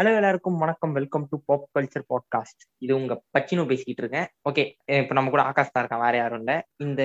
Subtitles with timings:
[0.00, 0.92] Hello எல்லாருக்கும் வணக்கம்.
[0.92, 4.26] Welcome to pop culture podcast இது உங்க பச்சினோ பேசிக்கிட்டு இருக்கேன்.
[4.50, 6.62] ஓகே இப்போ நம்ம கூட ஆகாஷ் தான் இருக்கான் வேற யாரும் இல்லை.
[6.76, 7.02] இந்த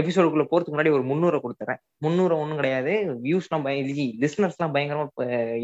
[0.00, 1.76] எபிசோடுக்குள்ள போறதுக்கு முன்னாடி ஒரு முன்னூரை கொடுத்துறேன்.
[1.98, 3.20] முன்னூறு ஒன்றும் கிடையாது.
[3.22, 3.82] வியூஸ்லாம் பய
[4.18, 5.06] லிஸ்னர்ஸ்லாம் பயங்கரமா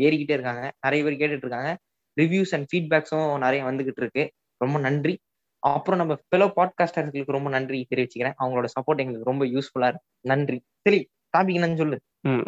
[0.07, 0.73] ஏறிக்கிட்டே இருக்காங்க.
[0.81, 1.79] நிறைய பேர் கேட்டுட்டு இருக்காங்க.
[2.21, 4.33] ரிவ்யூஸ் அண்ட் ஃபீட்பேக்ஸும் நிறைய வந்துகிட்டு இருக்கு.
[4.57, 5.19] ரொம்ப நன்றி.
[5.59, 8.33] அப்புறம் நம்ம ஃபெலோ பாட்காஸ்டர்களுக்கு ரொம்ப நன்றி தெரிவிச்சுக்கிறேன்.
[8.41, 10.03] அவங்களோட சப்போர்ட் எங்களுக்கு ரொம்ப யூஸ்ஃபுல்லா இருக்கு.
[10.21, 10.63] நன்றி.
[10.81, 11.97] சரி டாபிக் என்னன்னு சொல்லு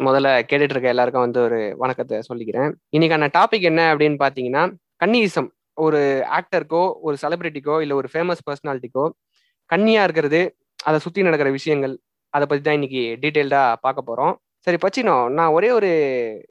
[0.07, 2.71] முதல்ல கேட்டுட்டு இருக்க எல்லாருக்கும் வந்து ஒரு வணக்கத்தை சொல்லிக்கிறேன்.
[2.95, 4.63] இன்னைக்கான டாபிக் என்ன அப்படின்னு பாத்தீங்கன்னா
[5.03, 5.49] கன்னியிசம்.
[5.85, 5.99] ஒரு
[6.37, 9.05] ஆக்டருக்கோ ஒரு செலிபிரிட்டிக்கோ இல்ல ஒரு ஃபேமஸ் பர்சனாலிட்டிக்கோ
[9.69, 10.41] கன்னியா இருக்கிறது
[10.87, 11.93] அதை சுத்தி நடக்கிற விஷயங்கள்
[12.33, 14.33] அதை பத்தி தான் இன்னைக்கு டீட்டெயில்டா பார்க்க போறோம்.
[14.67, 15.89] சரி பச்சினோ நான் ஒரே ஒரு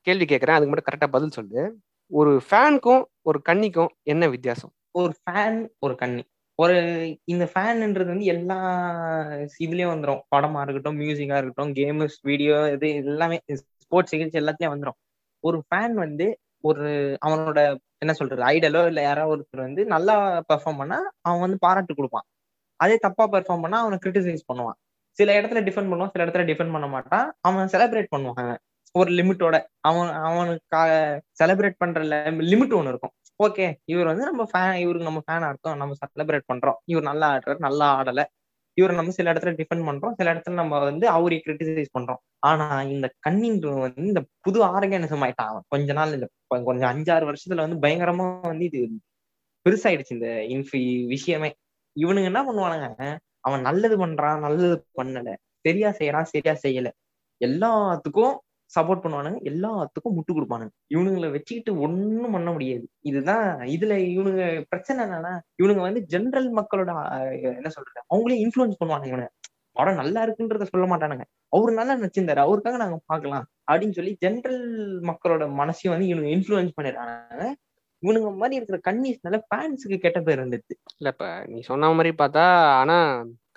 [0.07, 1.61] கேள்வி கேட்கறேன் அதுக்கு மட்டும் கரெக்டா பதில் சொல்லு.
[2.11, 4.73] ஒரு ஃபேனுக்கும் ஒரு கன்னிக்கும் என்ன வித்தியாசம்?
[5.01, 6.23] ஒரு ஃபேன் ஒரு கண்ணி
[6.63, 6.77] ஒரு
[7.33, 8.57] இந்த ஃபேன்ன்றது வந்து எல்லா
[9.65, 13.37] இதுலயும் வந்துடும் படமா இருக்கட்டும் மியூசிக்கா இருக்கட்டும் கேம்ஸ் வீடியோ இது எல்லாமே
[13.83, 14.99] ஸ்போர்ட்ஸ் நிகழ்ச்சி எல்லாத்துலயும் வந்துடும்
[15.45, 16.27] ஒரு ஃபேன் வந்து
[16.69, 16.87] ஒரு
[17.27, 17.61] அவனோட
[18.03, 20.15] என்ன சொல்றது ஐடலோ இல்ல யாராவது ஒருத்தர் வந்து நல்லா
[20.51, 22.27] பெர்ஃபார்ம் பண்ணா அவன் வந்து பாராட்டு கொடுப்பான்.
[22.81, 24.79] அதே தப்பா பெர்ஃபார்ம் பண்ணா அவனை கிரிட்டிசைஸ் பண்ணுவான்.
[25.19, 27.27] சில இடத்துல டிஃபெண்ட் பண்ணுவான் சில இடத்துல டிஃபெண்ட் பண்ண மாட்டான்.
[27.49, 28.53] அவன் செலிப்ரேட் பண்ணுவான்.
[28.95, 29.57] ஒரு லிமிட்டோட
[29.89, 30.79] அவன் அவனுக்கு
[31.41, 32.01] செலிப்ரேட் பண்ற
[32.53, 33.15] லிமிட் ஒன்று இருக்கும்.
[33.41, 35.77] ஓகே இவர் வந்து நம்ம ஃபேன் இவருக்கு நம்ம ஃபேனா இருக்கோம்.
[35.77, 36.79] நம்ம செலிப்ரேட் பண்றோம்.
[36.85, 38.23] இவர் நல்லா ஆடுறாரு நல்லா ஆடல.
[38.79, 40.13] இவரை நம்ம சில இடத்துல டிஃபெண்ட் பண்றோம்.
[40.13, 42.21] சில இடத்துல நம்ம வந்து அவரை கிரிட்டிசைஸ் பண்றோம்.
[42.41, 45.65] ஆனா இந்த கண்ணின்ற வந்து இந்த புது ஆரோக்கியானிசம் ஆயிட்டான் அவன்.
[45.69, 46.27] கொஞ்ச நாள் இந்த
[46.67, 48.81] கொஞ்சம் அஞ்சாறு வருஷத்துல வந்து பயங்கரமா வந்து இது
[49.67, 51.51] பெருசாயிடுச்சு இந்த இன்ஃபி விஷயமே.
[51.97, 52.89] இவனுங்க என்ன பண்ணுவானுங்க?
[53.41, 55.31] அவன் நல்லது பண்றான் நல்லது பண்ணல.
[55.65, 56.89] சரியா செய்யறான் சரியா செய்யல.
[57.41, 58.35] எல்லாத்துக்கும்
[58.75, 59.39] சப்போர்ட் பண்ணுவானுங்க.
[59.51, 60.73] எல்லாத்துக்கும் முட்டு கொடுப்பானுங்க.
[60.95, 62.85] இவனுங்களை வச்சுக்கிட்டு ஒன்னும் பண்ண முடியாது.
[63.11, 65.33] இதுதான் இதுல இவனுங்க பிரச்சனை என்னன்னா
[65.63, 66.91] இவனுங்க வந்து ஜென்ரல் மக்களோட
[67.59, 69.33] என்ன சொல்றது அவங்களே இன்ஃபுளுன்ஸ் பண்ணுவானுங்க இவனுங்க
[69.79, 71.25] படம் நல்லா இருக்குன்றத சொல்ல மாட்டானுங்க.
[71.53, 72.41] அவரு நல்லா நடிச்சிருந்தாரு.
[72.47, 74.63] அவருக்காக நாங்க பாக்கலாம் அப்படின்னு சொல்லி ஜென்ரல்
[75.11, 77.45] மக்களோட மனசையும் வந்து இவனுங்க இன்ஃபுளுன்ஸ் பண்ணிடுறாங்க
[78.03, 82.45] இவனுங்க மாதிரி இருக்கிற கன்னிஸ்னால ஃபேன்ஸுக்கு கெட்ட பேர் இருந்துச்சு இல்ல இப்ப நீ சொன்ன மாதிரி பார்த்தா
[82.81, 82.97] ஆனா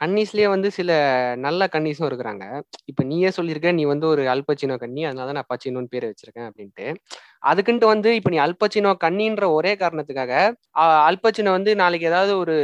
[0.02, 0.92] கன்னிஸ்லயே வந்து சில
[1.38, 2.44] நல்ல கன்னிஸும் இருக்கிறாங்க.
[2.92, 6.86] இப்ப நீயே சொல்லியிருக்க நீ வந்து ஒரு அல்பச்சினோ கன்னி அதனால நான் பச்சினோன்னு பேர் வச்சிருக்கேன் அப்படின்ட்டு.
[7.50, 10.34] அதுக்குன்ட்டு வந்து இப்ப நீ அல்பச்சினோ கன்னின்ற ஒரே காரணத்துக்காக
[11.10, 12.56] அல்பச்சினோ வந்து நாளைக்கு ஏதாவது ஒரு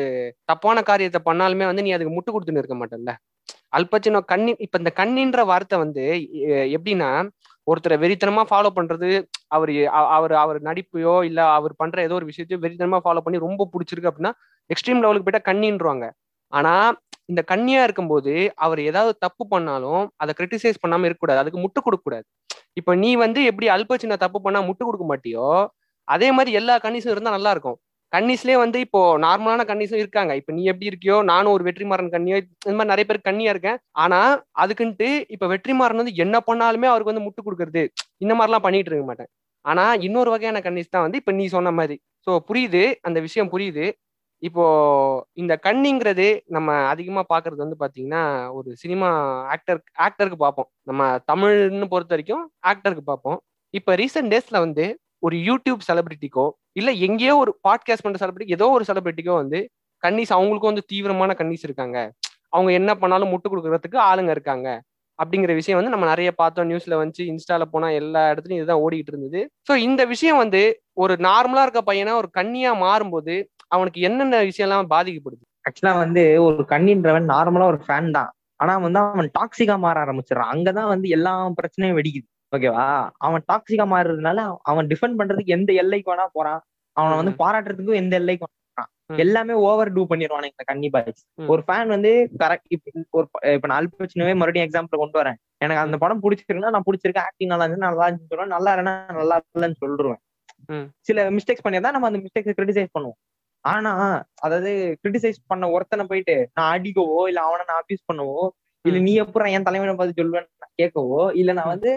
[0.51, 3.13] தப்பான காரியத்தை பண்ணாலுமே வந்து நீ அதுக்கு முட்டு கொடுத்துன்னு இருக்க மாட்டேன்ல
[3.77, 6.03] அல்பச்சினோ கண்ணி இப்ப இந்த கண்ணின்ற வார்த்தை வந்து
[6.77, 7.09] எப்படின்னா
[7.67, 9.09] ஒருத்தரை வெறித்தனமா ஃபாலோ பண்றது
[9.49, 9.71] அவர்
[10.15, 14.33] அவர் அவர் நடிப்பையோ இல்ல அவர் பண்ற ஏதோ ஒரு விஷயத்தையோ வெறித்தனமா ஃபாலோ பண்ணி ரொம்ப பிடிச்சிருக்கு அப்படின்னா
[14.69, 16.05] எக்ஸ்ட்ரீம் லெவலுக்கு போயிட்டா கண்ணின்றாங்க
[16.53, 16.73] ஆனா
[17.29, 18.33] இந்த கண்ணியா இருக்கும்போது
[18.65, 21.41] அவர் ஏதாவது தப்பு பண்ணாலும் அதை கிரிட்டிசைஸ் பண்ணாம இருக்கக்கூடாது.
[21.43, 22.25] அதுக்கு முட்டு கொடுக்க கூடாது
[22.79, 25.47] இப்ப நீ வந்து எப்படி அல்பச்சின்ன தப்பு பண்ணா முட்டு கொடுக்க மாட்டியோ
[26.07, 27.77] அதே மாதிரி எல்லா கன்னிஸும் இருந்தா நல்லா இருக்கும்.
[28.13, 30.31] கன்னிஸ்லயே வந்து இப்போ நார்மலான கன்னிஸும் இருக்காங்க.
[30.39, 33.79] இப்ப நீ எப்படி இருக்கியோ நானும் ஒரு வெற்றிமாறன் கண்ணியோ இந்த மாதிரி நிறைய பேர் கண்ணியா இருக்கேன்.
[34.03, 34.19] ஆனா
[34.63, 37.83] அதுக்குன்ட்டு இப்ப வெற்றிமாறன் வந்து என்ன பண்ணாலுமே அவருக்கு வந்து முட்டு கொடுக்கறது
[38.25, 39.29] இந்த மாதிரிலாம் பண்ணிட்டு இருக்க மாட்டேன்.
[39.65, 41.97] ஆனா இன்னொரு வகையான கன்னிஸ் தான் வந்து இப்ப நீ சொன்ன மாதிரி.
[42.27, 43.85] சோ புரியுது அந்த விஷயம் புரியுது.
[44.43, 44.65] இப்போ
[45.33, 49.09] இந்த கண்ணிங்கிறது நம்ம அதிகமா பாக்குறது வந்து பாத்தீங்கன்னா ஒரு சினிமா
[49.53, 53.39] ஆக்டர் ஆக்டருக்கு பார்ப்போம் நம்ம தமிழ்னு பொறுத்த வரைக்கும் ஆக்டருக்கு பார்ப்போம்
[53.73, 54.85] இப்ப ரீசெண்ட் டேஸ்ல வந்து
[55.23, 59.59] ஒரு யூடியூப் செலிபிரிட்டிக்கோ இல்ல எங்கேயோ ஒரு பாட்காஸ்ட் பண்ற செலிபிரிட்டி ஏதோ ஒரு செலிபிரிட்டிக்கோ வந்து
[60.03, 61.97] கன்னிஸ் அவங்களுக்கும் வந்து தீவிரமான கன்னிஸ் இருக்காங்க.
[62.53, 64.67] அவங்க என்ன பண்ணாலும் முட்டு கொடுக்கறதுக்கு ஆளுங்க இருக்காங்க.
[65.19, 66.69] அப்படிங்கிற விஷயம் வந்து நம்ம நிறைய பார்த்தோம்.
[66.69, 69.39] நியூஸ்ல வந்து இன்ஸ்டால போனா எல்லா இடத்துலயும் இதுதான் ஓடிக்கிட்டு இருந்தது.
[69.69, 70.61] ஸோ இந்த விஷயம் வந்து
[70.95, 73.35] ஒரு நார்மலா இருக்க பையனா ஒரு கண்ணியா மாறும்போது
[73.71, 78.29] அவனுக்கு என்னென்ன விஷயம் எல்லாம் பாதிக்கப்படுது ஆக்சுவலா வந்து ஒரு கண்ணின்றவன் நார்மலா ஒரு ஃபேன் தான்.
[78.59, 80.51] ஆனா வந்து அவன் டாக்ஸிக்கா மாற ஆரம்பிச்சிடறான்.
[80.53, 82.27] அங்கதான் வந்து எல்லா பிரச்சனையும் வெடிக்குது.
[82.51, 82.85] ஓகேவா
[83.25, 84.39] அவன் டாக்ஸிக்கா மாறுறதுனால
[84.71, 86.61] அவன் டிஃபெண்ட் பண்றதுக்கு எந்த எல்லைக்கு வேணா போறான்.
[86.97, 88.55] அவனை வந்து பாராட்டுறதுக்கும் எந்த எல்லைக்கு
[89.23, 91.21] எல்லாமே ஓவர் டூ பண்ணிடுவானுங்க இந்த கன்னி பாய்ஸ்
[91.53, 93.25] ஒரு ஃபேன் வந்து கரெக்ட் இப்ப ஒரு
[93.55, 95.37] இப்ப நான் அல்பச்சினவே மறுபடியும் எக்ஸாம்பிள் கொண்டு வரேன்.
[95.63, 97.27] எனக்கு அந்த படம் பிடிச்சிருக்குன்னா நான் பிடிச்சிருக்கேன்.
[97.29, 98.53] ஆக்டிங் நல்லா இருந்து நல்லா இருந்துச்சு சொல்லுவேன்.
[98.55, 100.21] நல்லா இல்லைன்னா நல்லா இல்லைன்னு சொல்லிடுவேன்
[101.07, 103.19] சில மிஸ்டேக்ஸ் பண்ணியிருந்தா நம்ம அந்த மிஸ்டேக்ஸ் கிரிட்டிசைஸ் பண்ணுவோம்.
[103.65, 103.91] ஆனா
[104.41, 104.71] அதாவது
[105.01, 108.39] கிரிட்டிசைஸ் பண்ண ஒருத்தனை போயிட்டு நான் அடிக்கவோ இல்ல அவனை நான் அபியூஸ் பண்ணவோ
[108.85, 111.91] இல்ல நீ எப்பறம் என் தலைவனை பார்த்து சொல்லுவேன்னு கேட்கவோ இல்ல நான் வந்து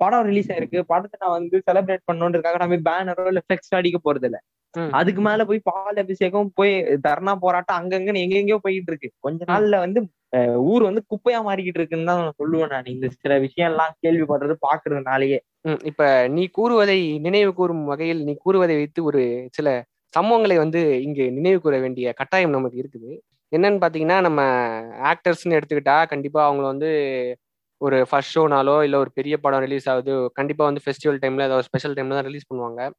[0.00, 4.28] படம் ரிலீஸ் ஆயிருக்கு படத்தை நான் வந்து செலிப்ரேட் பண்ணணுன்றதுக்காக நான் போய் பேனரோ இல்ல ஃபிளெக்ஸ் அடிக்க போறது
[4.30, 4.38] இல்ல
[4.92, 6.72] அதுக்கு மேல போய் பால் அபிஷேகம் போய்
[7.06, 9.08] தர்ணா போராட்டம் அங்கங்கன்னு எங்கெங்கயோ போயிட்டு இருக்கு.
[9.26, 10.00] கொஞ்ச நாள்ல வந்து
[10.70, 12.90] ஊர் வந்து குப்பையா மாறிக்கிட்டு இருக்குன்னு தான் நான் சொல்லுவேன் நான்.
[12.94, 15.38] இந்த சில விஷயம் எல்லாம் கேள்விப்படுறது பாக்குறதுனாலயே.
[15.90, 19.22] இப்ப நீ கூறுவதை நினைவு கூறும் வகையில் நீ கூறுவதை வைத்து ஒரு
[19.58, 19.68] சில
[20.16, 23.18] சம்பவங்களை வந்து இங்கு நினைவு கூற வேண்டிய கட்டாயம் நமக்கு இருக்குது.
[23.56, 24.42] என்னன்னு பார்த்தீங்கன்னா நம்ம
[25.12, 26.90] ஆக்டர்ஸ்னு எடுத்துக்கிட்டா கண்டிப்பாக அவங்கள வந்து
[27.76, 31.94] ஒரு ஃபர்ஸ்ட் ஷோனாலோ இல்லை ஒரு பெரிய படம் ரிலீஸ் ஆகுது கண்டிப்பாக வந்து ஃபெஸ்டிவல் டைமில் ஏதாவது ஸ்பெஷல்
[31.94, 32.90] டைமில் தான் ரிலீஸ் பண்ணுவாங்க.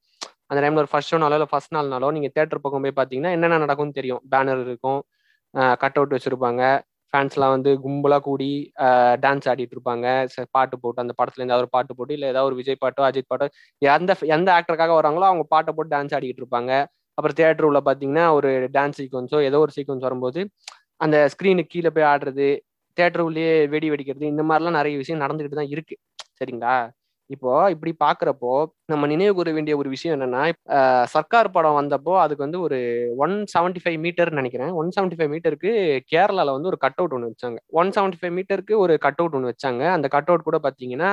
[0.46, 4.22] அந்த டைமில் ஒரு ஃபர்ஸ்ட் ஷோனாலோ இல்லை ஃபர்ஸ்ட் நாள்னாலோ நீங்கள் தேட்டர் பக்கம் போய் என்னென்ன நடக்கும்னு தெரியும்.
[4.32, 5.04] பேனர் இருக்கும்
[5.52, 6.82] கட் அவுட் வச்சுருப்பாங்க.
[7.14, 8.72] ஃபேன்ஸ்லாம் வந்து கும்பலாக கூடி
[9.26, 10.28] டான்ஸ் ஆடிட்டு இருப்பாங்க.
[10.36, 13.42] ச- பாட்டு போட்டு அந்த படத்துல ஏதாவது ஒரு பாட்டு போட்டு இல்லை ஏதாவது ஒரு விஜய் பாட்டோ அஜித்
[13.42, 13.48] பாட்டோ
[13.78, 16.86] எந்த எந்த ஆக்டருக்காக வராங்களோ அவங்க பாட்டை போட்டு டான்ஸ் ஆடிக்கிட்டு இருப்பாங்க.
[17.20, 20.42] அப்புறம் தியேட்டர் உள்ள பார்த்தீங்கன்னா ஒரு டான்ஸ் சீக்வன்ஸோ ஏதோ ஒரு சீக்வன்ஸ் வரும்போது
[21.06, 22.48] அந்த ஸ்க்ரீனுக்கு கீழே போய் ஆடுறது
[22.98, 25.96] தேட்டர் உள்ளேயே வெடி வெடிக்கிறது இந்த மாதிரிலாம் நிறைய விஷயம் நடந்துகிட்டு தான் இருக்கு.
[26.40, 26.76] சரிங்களா?
[27.30, 28.52] இப்போ இப்படி பாக்குறப்போ
[28.92, 30.44] நம்ம நினைவு கூற வேண்டிய ஒரு விஷயம் என்னன்னா
[31.14, 32.78] சர்க்கார் படம் வந்தப்போ அதுக்கு வந்து ஒரு
[33.24, 34.72] ஒன் செவன்டி ஃபைவ் மீட்டர் நினைக்கிறேன்.
[34.82, 35.72] ஒன் செவன்டி ஃபைவ் மீட்டருக்கு
[36.14, 37.60] கேரளால வந்து ஒரு கட் அவுட் ஒன்று வச்சாங்க.
[37.82, 39.84] ஒன் செவன்டி ஃபைவ் மீட்டருக்கு ஒரு கட் அவுட் ஒன்று வச்சாங்க.
[39.98, 41.12] அந்த கட் அவுட் கூட பாத்தீங்கன்னா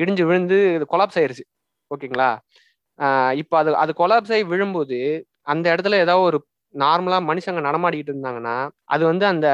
[0.00, 0.60] இடிஞ்சு விழுந்து
[0.94, 1.46] கொலாப்ஸ் ஆயிருச்சு.
[1.90, 2.30] ஓகேங்களா?
[3.42, 4.98] இப்போ அது அது கொலாப்ஸ் ஆகி விழும்போது
[5.46, 6.38] அந்த இடத்துல ஏதாவது ஒரு
[6.74, 8.56] நார்மலா மனுஷங்க நடமாடிக்கிட்டு இருந்தாங்கன்னா
[8.86, 9.48] அது வந்து அந்த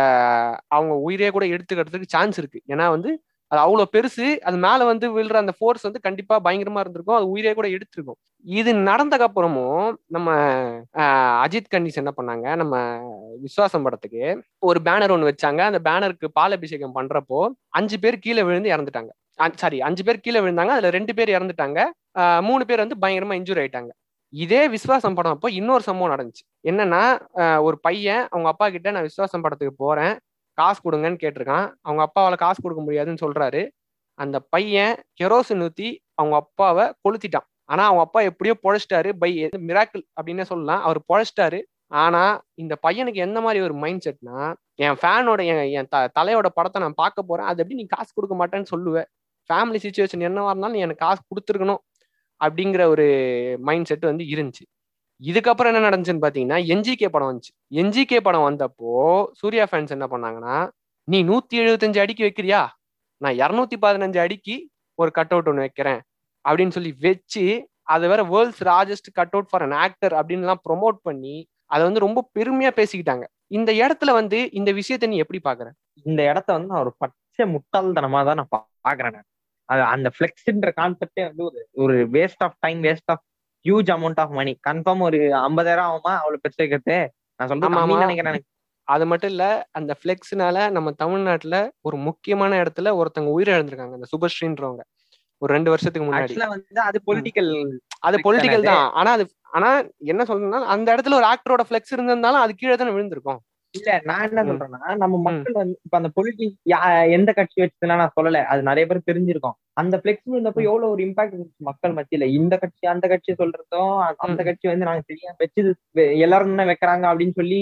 [0.69, 2.61] அவங்க உயிரே கூட எடுத்துக்கிறதுக்கு சான்ஸ் இருக்கு.
[2.73, 3.11] ஏன்னா வந்து
[3.51, 7.19] அது அவ்வளவு பெருசு அது மேல வந்து விழுற அந்த ஃபோர்ஸ் வந்து கண்டிப்பா பயங்கரமா இருந்திருக்கும்.
[7.19, 8.19] அது உயிரே கூட எடுத்திருக்கும்.
[8.45, 9.87] இது நடந்தக்கு அப்புறமும்
[10.17, 10.29] நம்ம
[11.45, 12.47] அஜித் கண்டிஸ் என்ன பண்ணாங்க?
[12.63, 12.75] நம்ம
[13.45, 14.23] விஸ்வாசம் படத்துக்கு
[14.71, 15.63] ஒரு பேனர் ஒன்று வச்சாங்க.
[15.71, 17.41] அந்த பேனருக்கு பால் அபிஷேகம் பண்றப்போ
[17.81, 19.11] அஞ்சு பேர் கீழே விழுந்து இறந்துட்டாங்க.
[19.63, 20.75] சாரி அஞ்சு பேர் கீழே விழுந்தாங்க.
[20.77, 21.81] அதுல ரெண்டு பேர் இறந்துட்டாங்க.
[22.49, 23.91] மூணு பேர் வந்து பயங்கரமா இன்ஜூரி ஆயிட்டாங்க.
[24.33, 26.43] இதே விஸ்வாசம் படம் அப்போ இன்னொரு சம்பவம் நடந்துச்சு.
[26.71, 27.03] என்னன்னா
[27.67, 30.15] ஒரு பையன் அவங்க அப்பா கிட்ட நான் விஸ்வாசம் படத்துக்கு போறேன்
[30.59, 31.67] காசு கொடுங்கன்னு கேட்டிருக்கான்.
[31.87, 33.63] அவங்க அப்பாவால காசு கொடுக்க முடியாதுன்னு சொல்றாரு.
[34.19, 35.89] அந்த பையன் கெரோசின் ஊத்தி
[36.21, 37.47] அவங்க அப்பாவை கொளுத்திட்டான்.
[37.73, 39.11] ஆனா அவங்க அப்பா எப்படியோ பொழைச்சிட்டாரு.
[39.23, 39.31] பை
[39.69, 40.83] மிராக்கிள் அப்படின்னே சொல்லலாம்.
[40.87, 41.61] அவர் பொழைச்சிட்டாரு.
[42.03, 42.23] ஆனா
[42.63, 44.39] இந்த பையனுக்கு எந்த மாதிரி ஒரு மைண்ட் செட்னா
[44.85, 47.49] என் ஃபேனோட என் என் த தலையோட படத்தை நான் பார்க்க போறேன்.
[47.51, 49.09] அது எப்படி நீ காசு கொடுக்க மாட்டேன்னு சொல்லுவேன்
[49.51, 51.81] ஃபேமிலி சுச்சுவேஷன் என்னவா இருந்தாலும் நீ எனக்கு காசு கொடுத்துருக்கணும்.
[52.45, 53.07] அப்படிங்கிற ஒரு
[53.61, 54.65] மைண்ட் செட் வந்து இருந்துச்சு.
[55.23, 57.53] இதுக்கப்புறம் என்ன நடந்துச்சுன்னு பாத்தீங்கன்னா என்ஜிகே படம் வந்துச்சு.
[57.81, 58.91] என்ஜிகே படம் வந்தப்போ
[59.33, 60.57] சூர்யா ஃபேன்ஸ் என்ன பண்ணாங்கன்னா
[61.09, 62.61] நீ நூத்தி எழுபத்தஞ்சு அடிக்கு வைக்கிறியா?
[63.23, 64.57] நான் இரநூத்தி பதினஞ்சு அடிக்கு
[64.95, 66.01] ஒரு கட் அவுட் ஒன்று வைக்கிறேன்.
[66.45, 67.45] அப்படின்னு சொல்லி வச்சு
[67.95, 71.37] அதை வேற world's largest cut out for an actor அப்படின்லாம் ப்ரொமோட் பண்ணி
[71.67, 73.25] அதை வந்து ரொம்ப பெருமையா பேசிக்கிட்டாங்க.
[73.47, 75.69] இந்த இடத்துல வந்து இந்த விஷயத்த நீ எப்படி பாக்குற?
[76.05, 78.53] இந்த இடத்த வந்து நான் ஒரு பச்சை முட்டாள்தனமா தான் நான்
[78.87, 79.25] பாக்குறேன்
[79.89, 83.23] அந்த ஃபிளெக்ஸ்ன்ற கான்செப்டே வந்து ஒரு ஒரு waste of time waste of
[83.65, 86.13] huge amount of money confirm ஒரு ஐம்பதாயிரம் ஆகுமா?
[86.19, 86.97] அவ்வளவு பெருசு வைக்கிறது
[87.41, 87.51] நான்
[87.81, 87.99] ஆமா.
[88.05, 88.45] நினைக்கிறேன்.
[88.89, 94.83] அது மட்டும் இல்ல அந்த ஃபிளெக்ஸ்னால நம்ம தமிழ்நாட்டுல ஒரு முக்கியமான இடத்துல ஒருத்தவங்க உயிரிழந்திருக்காங்க அந்த சுபஸ்ரீன்றவங்க.
[95.43, 96.37] ஒரு ரெண்டு வருஷத்துக்கு முன்னாடி.
[96.49, 97.51] வந்து அது பொலிட்டிக்கல்
[98.01, 99.69] அது பொலிட்டிக்கல் தானே ஆனா அது ஆனா
[100.07, 103.41] என்ன சொல்றேன்னா அந்த இடத்துல ஒரு ஆக்டரோட ஃபிளெக்ஸ் இருந்திருந்தாலும் அது கீழே தானே விழுந்திருக்கும்.
[103.75, 104.43] இல்ல நான் என்ன.
[104.45, 106.61] சொல்றேன்னா நம்ம மக்கள் வந்து இப்ப அந்த பொலிட்டிக்ஸ்
[107.11, 110.63] எந்த கட்சி வச்சதுலாம் நான் சொல்லல அது நிறைய பேர் தெரிஞ்சிருக்கும் அந்த பிளெக்ஸ் இருந்தப்ப.
[110.63, 113.93] எவ்வளவு ஒரு இம்பாக்ட் இருந்துச்சு மக்கள் மத்தியில இந்த கட்சி அந்த கட்சி சொல்றதும்
[114.23, 114.45] அந்த-.
[114.45, 117.61] கட்சி வந்து நாங்க சரியா வச்சது வெ- எல்லாரும் என்ன வைக்கிறாங்க அப்படின்னு சொல்லி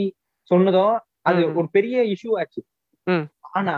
[0.51, 1.41] சொன்னதும் அது.
[1.55, 2.61] ஒரு பெரிய இஷ்யூ ஆச்சு.
[3.51, 3.75] ஆனா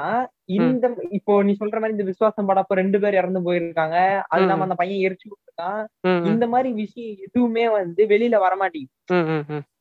[0.57, 3.97] இந்த இப்போ நீ சொல்ற மாதிரி இந்த விசுவாசம் படப்ப ரெண்டு பேர் இறந்து போயிருக்காங்க
[4.27, 4.43] அது.
[4.45, 8.95] நம்ம அந்த பையன் எரிச்சு விட்டுருக்கான் ம், இந்த மாதிரி விஷயம் எதுவுமே வந்து வெளியில வரமாட்டேங்குது.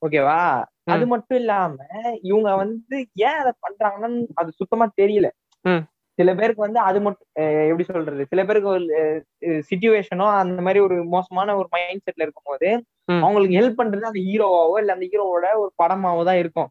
[0.02, 0.40] ஓகேவா.
[0.88, 1.76] அது மட்டும் இல்லாம
[2.30, 2.98] இவங்க வந்து
[3.28, 5.30] ஏன் அதை பண்றாங்கன்னு அது சுத்தமா தெரியல.
[6.20, 7.28] சில பேருக்கு வந்து அது மட்டும்
[7.70, 8.86] எப்படி சொல்றது சில பேருக்கு ஒரு
[9.68, 12.70] சுச்சுவேஷனோ அந்த மாதிரி ஒரு மோசமான ஒரு மைண்ட் செட்ல இருக்கும்போது.
[13.22, 16.70] அவங்களுக்கு ஹெல்ப் பண்றது அந்த ஹீரோவாவோ இல்ல அந்த ஹீரோவோட ஒரு படமாவோ தான் இருக்கும்.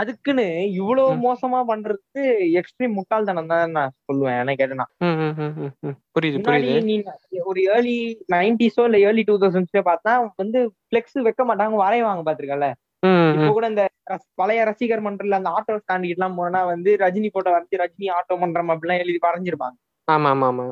[0.00, 0.44] அதுக்குன்னு
[0.78, 1.12] இவ்வளவு.
[1.24, 2.22] மோசமா பண்றதுக்கு
[2.60, 4.86] எக்ஸ்ட்ரீம் முட்டாள்தனம் தான் நான் சொல்லுவேன் என்ன கேட்டேன்னா.
[6.46, 6.96] புரியுது நீ
[7.50, 7.96] ஒரு ஏர்லி
[8.34, 10.12] நைன்டிஸோ இல்ல ஏர்லி டூ தௌசண்ட்ஸ்ல பார்த்தா
[10.42, 10.60] வந்து
[10.92, 12.68] பிளெக்ஸ் வைக்க மாட்டாங்க வரைவாங்க பாத்திருக்கல
[13.34, 13.50] இப்போ.
[13.50, 13.84] கூட இந்த
[14.38, 18.72] பழைய ரசிகர் மன்றத்துல அந்த ஆட்டோ ஸ்டாண்ட் எல்லாம் போனா வந்து ரஜினி போட்டோ வரைஞ்சி ரஜினி ஆட்டோ மன்றம்
[18.74, 19.78] அப்படிலாம் எழுதி வரைஞ்சிருப்பாங்க
[20.08, 20.64] ஆமா ஆமா ஆமா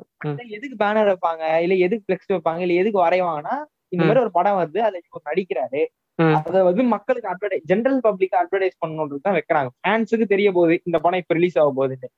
[0.57, 3.57] எதுக்கு பேனர் வைப்பாங்க இல்ல எதுக்கு பிளெக்ஸ் வைப்பாங்க இல்ல எதுக்கு வரைவாங்கன்னா
[3.93, 4.03] இந்த.
[4.03, 5.83] மாதிரி ஒரு படம் வருது அதுல இவர் நடிக்கிறாரு.
[6.39, 11.21] அத வந்து மக்களுக்கு அட்வர்டைஸ் ஜென்ரல் பப்ளிக் அட்வர்டைஸ் பண்ணணுன்றது தான் வைக்கிறாங்க ஃபேன்ஸுக்கு தெரிய போகுது இந்த படம்
[11.23, 12.09] இப்ப ரிலீஸ் ஆக போகுதுன்னு.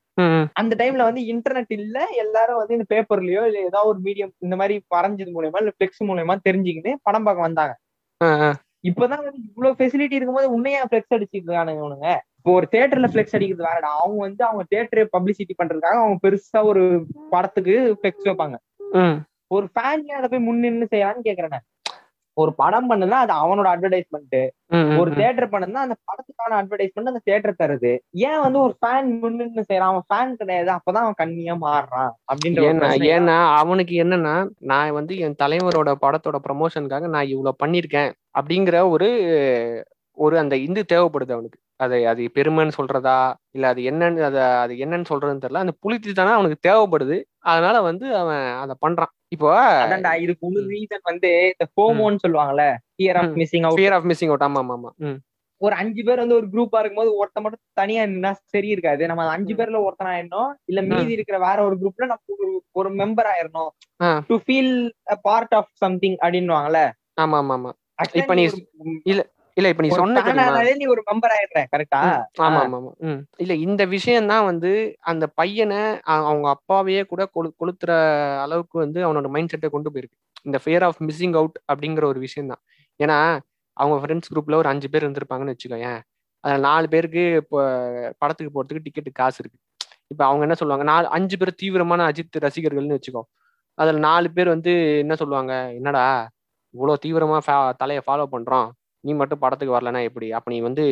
[0.55, 4.77] அந்த டைம்ல வந்து இன்டர்நெட் இல்ல எல்லாரும் வந்து இந்த பேப்பர்லயோ இல்ல ஏதாவது ஒரு மீடியம் இந்த மாதிரி
[4.95, 7.75] வரைஞ்சது மூலயமா இல்ல பிளெக்ஸ் மூலயமா தெரிஞ்சுக்கிட்டு படம் பார்க்க வந்தாங்க.
[8.87, 12.09] இப்பதான் வந்து இவ்வளவு ஃபெசிலிட்டி இருக்கும்போது உன்னையா ஃபிளெக்ஸ் அடிச்சிருக்கானுங்க இவனுங்க?
[12.37, 13.89] இப்போ ஒரு தியேட்டர்ல ஃபிளெக்ஸ் அடிக்கிறது வேறடா.
[14.03, 16.83] அவங்க வந்து அவங்க தியேட்டரை பப்ளிசிட்டி பண்றதுக்காக அவங்க பெருசா ஒரு
[17.29, 18.57] படத்துக்கு ஃபிளெக்ஸ் வைப்பாங்க.
[19.47, 21.63] ஒரு ஃபேன் அதை போய் முன்னின்னு செய்யறான்னு கேக்குறேன்.
[22.41, 24.37] ஒரு படம் பண்ணுனா அது அவனோட அட்வர்டைஸ்மெண்ட்
[24.99, 25.15] ஒரு ம்.
[25.15, 27.91] தியேட்டர் பண்ணுனா அந்த படத்துக்கான அட்வர்டைஸ்மெண்ட் அந்த தியேட்டர் தருது.
[28.27, 30.69] ஏன் வந்து ஒரு ஃபேன் முன்னின்னு செய்யறான் அவன் ஃபேன் கிடையாது.
[30.69, 37.27] அப்பதான் அவன் கண்ணியா மாறுறான் அப்படின்ற ஏன்னா அவனுக்கு என்னன்னா நான் வந்து என் தலைவரோட படத்தோட ப்ரமோஷனுக்காக நான்
[37.27, 39.09] இவ்வளவு பண்ணிருக்கேன் அப்படிங்கிற ஒரு
[40.17, 41.59] ஒரு அந்த இது தேவைப்படுது அவனுக்கு.
[41.79, 43.15] அதை அது பெருமைன்னு சொல்றதா?
[43.51, 45.63] இல்ல அது என்னன்னு அத அது என்னன்னு சொல்றதுன்னு தெரியல.
[45.65, 47.17] அந்த புளித்தி தானே அவனுக்கு தேவைப்படுது.
[47.43, 49.11] அதனால வந்து அவன் அதை பண்றான்.
[49.31, 49.49] இப்போ
[49.81, 53.35] அதான்டா இதுக்கு முழு ரீசன் வந்து இந்த ஃபோமோன்னு சொல்லுவாங்கல்ல fear of.
[53.39, 54.91] Missing out fear of missing out ஆமா ஆமா
[55.61, 59.01] ஒரு அஞ்சு பேர் வந்து ஒரு குரூப்பா இருக்கும்போது ஒருத்த மட்டும் தனியா நின்னா சரி இருக்காது.
[59.07, 60.51] நம்ம அஞ்சு பேர்ல ஒருத்தன் ஆயிடணும்.
[60.65, 63.69] இல்ல மீதி இருக்கிற வேற ஒரு குரூப்ல நம்ம ஒரு ஒரு மெம்பர் ஆயிரணும்
[63.99, 64.09] ஆ.
[64.29, 64.73] To feel
[65.23, 66.81] part of something அப்படின்னுவாங்கல்ல.
[67.19, 67.71] ஆமா ஆமா ஆமா.
[68.15, 68.63] இப்ப நீ ஒரு-
[69.05, 69.21] இல்ல
[69.61, 70.21] இல்ல இப்ப நீ சொன்ன
[70.73, 71.99] நீ ஒரு மெம்பர் ஆயிடுற கரெக்டா
[72.39, 72.91] ஆமா ஆமா ஆமா.
[73.37, 74.71] இல்ல இந்த விஷயம் தான் வந்து
[75.03, 75.81] அந்த பையனை
[76.15, 77.91] அவங்க அப்பாவையே கூட கொளு கொளுத்துற
[78.41, 80.17] அளவுக்கு வந்து அவனோட மைண்ட் செட்டை கொண்டு போயிருக்கு.
[80.41, 82.61] இந்த ஃபியர் ஆஃப் மிஸ்ஸிங் அவுட் அப்படிங்கிற ஒரு விஷயம் தான்.
[82.99, 83.17] ஏன்னா
[83.77, 85.99] அவங்க ஃப்ரெண்ட்ஸ் குரூப்ல ஒரு அஞ்சு பேர் இருந்திருப்பாங்கன்னு வச்சுக்கோயேன்.
[86.43, 87.59] அதில் நாலு பேருக்கு இப்போ
[88.17, 89.59] படத்துக்கு போறதுக்கு டிக்கெட்டு காசு இருக்கு.
[90.07, 90.91] இப்போ அவங்க என்ன சொல்லுவாங்க?
[90.91, 93.21] நாலு அஞ்சு பேர் தீவிரமான அஜித் ரசிகர்கள்னு வச்சுக்கோ.
[93.77, 95.53] அதில் நாலு பேர் வந்து என்ன சொல்லுவாங்க?
[95.73, 96.05] என்னடா
[96.73, 98.67] இவ்வளோ தீவிரமா fa- தலையை ஃபாலோ பண்றோம்.
[99.05, 100.27] நீ மட்டும் படத்துக்கு வரலன்னா எப்படி?
[100.37, 100.83] அப்ப நீ வந்து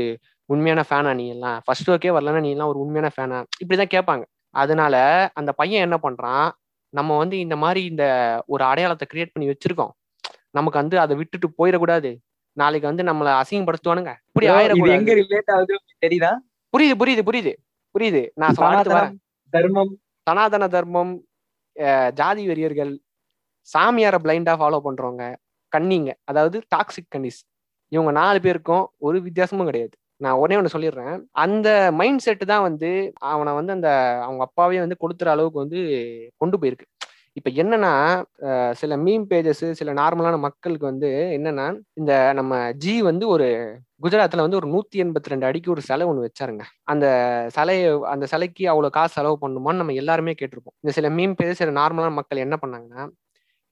[0.50, 1.58] உண்மையான ஃபேனா நீ எல்லாம்.
[1.66, 4.24] ஃபர்ஸ்ட் ஒர்க்கே வரலன்னா நீ எல்லாம் ஒரு உண்மையான ஃபேனா இப்படிதான் கேட்பாங்க.
[4.56, 4.96] அதனால
[5.40, 6.48] அந்த பையன் என்ன பண்றான்?
[6.94, 8.06] நம்ம வந்து இந்த மாதிரி இந்த
[8.54, 9.94] ஒரு அடையாளத்தை கிரியேட் பண்ணி வச்சிருக்கோம்.
[10.58, 12.12] நமக்கு வந்து அதை விட்டுட்டு போயிடக்கூடாது.
[12.58, 14.14] நாளைக்கு வந்து நம்மள அசிங்கப்படுத்துவானுங்க.
[14.30, 14.48] இப்படி
[14.98, 16.32] எங்க ரிலேட் ஆகுது உங்களுக்கு தெரியுதா?
[16.74, 17.54] புரியுது புரியுது புரியுது
[17.96, 18.22] புரியுது.
[18.42, 19.16] நான் அடுத்து வரேன்
[19.54, 19.94] தர்மம்.
[20.28, 21.14] சனாதன தர்மம்
[22.20, 22.92] ஜாதி வெறியர்கள்
[23.70, 25.26] சாமியாரை பிளைண்டா ஃபாலோ பண்றவங்க
[25.72, 27.40] கன்னிங்க அதாவது டாக்ஸிக் கன்னிஸ்.
[27.96, 29.94] இவங்க நாலு பேருக்கும் ஒரு வித்தியாசமும் கிடையாது.
[30.24, 31.16] நான் உடனே ஒன்று சொல்லிடுறேன்.
[31.44, 31.68] அந்த
[32.00, 32.90] மைண்ட் செட்டு தான் வந்து
[33.34, 33.90] அவனை வந்து அந்த
[34.26, 35.80] அவங்க அப்பாவே வந்து கொடுத்துற அளவுக்கு வந்து
[36.42, 36.88] கொண்டு போயிருக்கு.
[37.38, 37.92] இப்போ என்னன்னா
[38.80, 41.66] சில மீம் பேஜஸ் சில நார்மலான மக்களுக்கு வந்து என்னன்னா
[42.00, 42.54] இந்த நம்ம
[42.84, 43.48] ஜி வந்து ஒரு
[44.04, 46.64] குஜராத்தில் வந்து ஒரு நூத்தி எண்பத்தி ரெண்டு அடிக்கு ஒரு சிலை ஒன்று வச்சாருங்க.
[46.92, 47.06] அந்த
[47.58, 50.78] சிலையை அந்த சிலைக்கு அவ்வளோ காசு செலவு பண்ணுமான்னு நம்ம எல்லாருமே கேட்டிருப்போம்.
[50.84, 53.04] இந்த சில மீம் பேஜஸ் சில நார்மலான மக்கள் என்ன பண்ணாங்கன்னா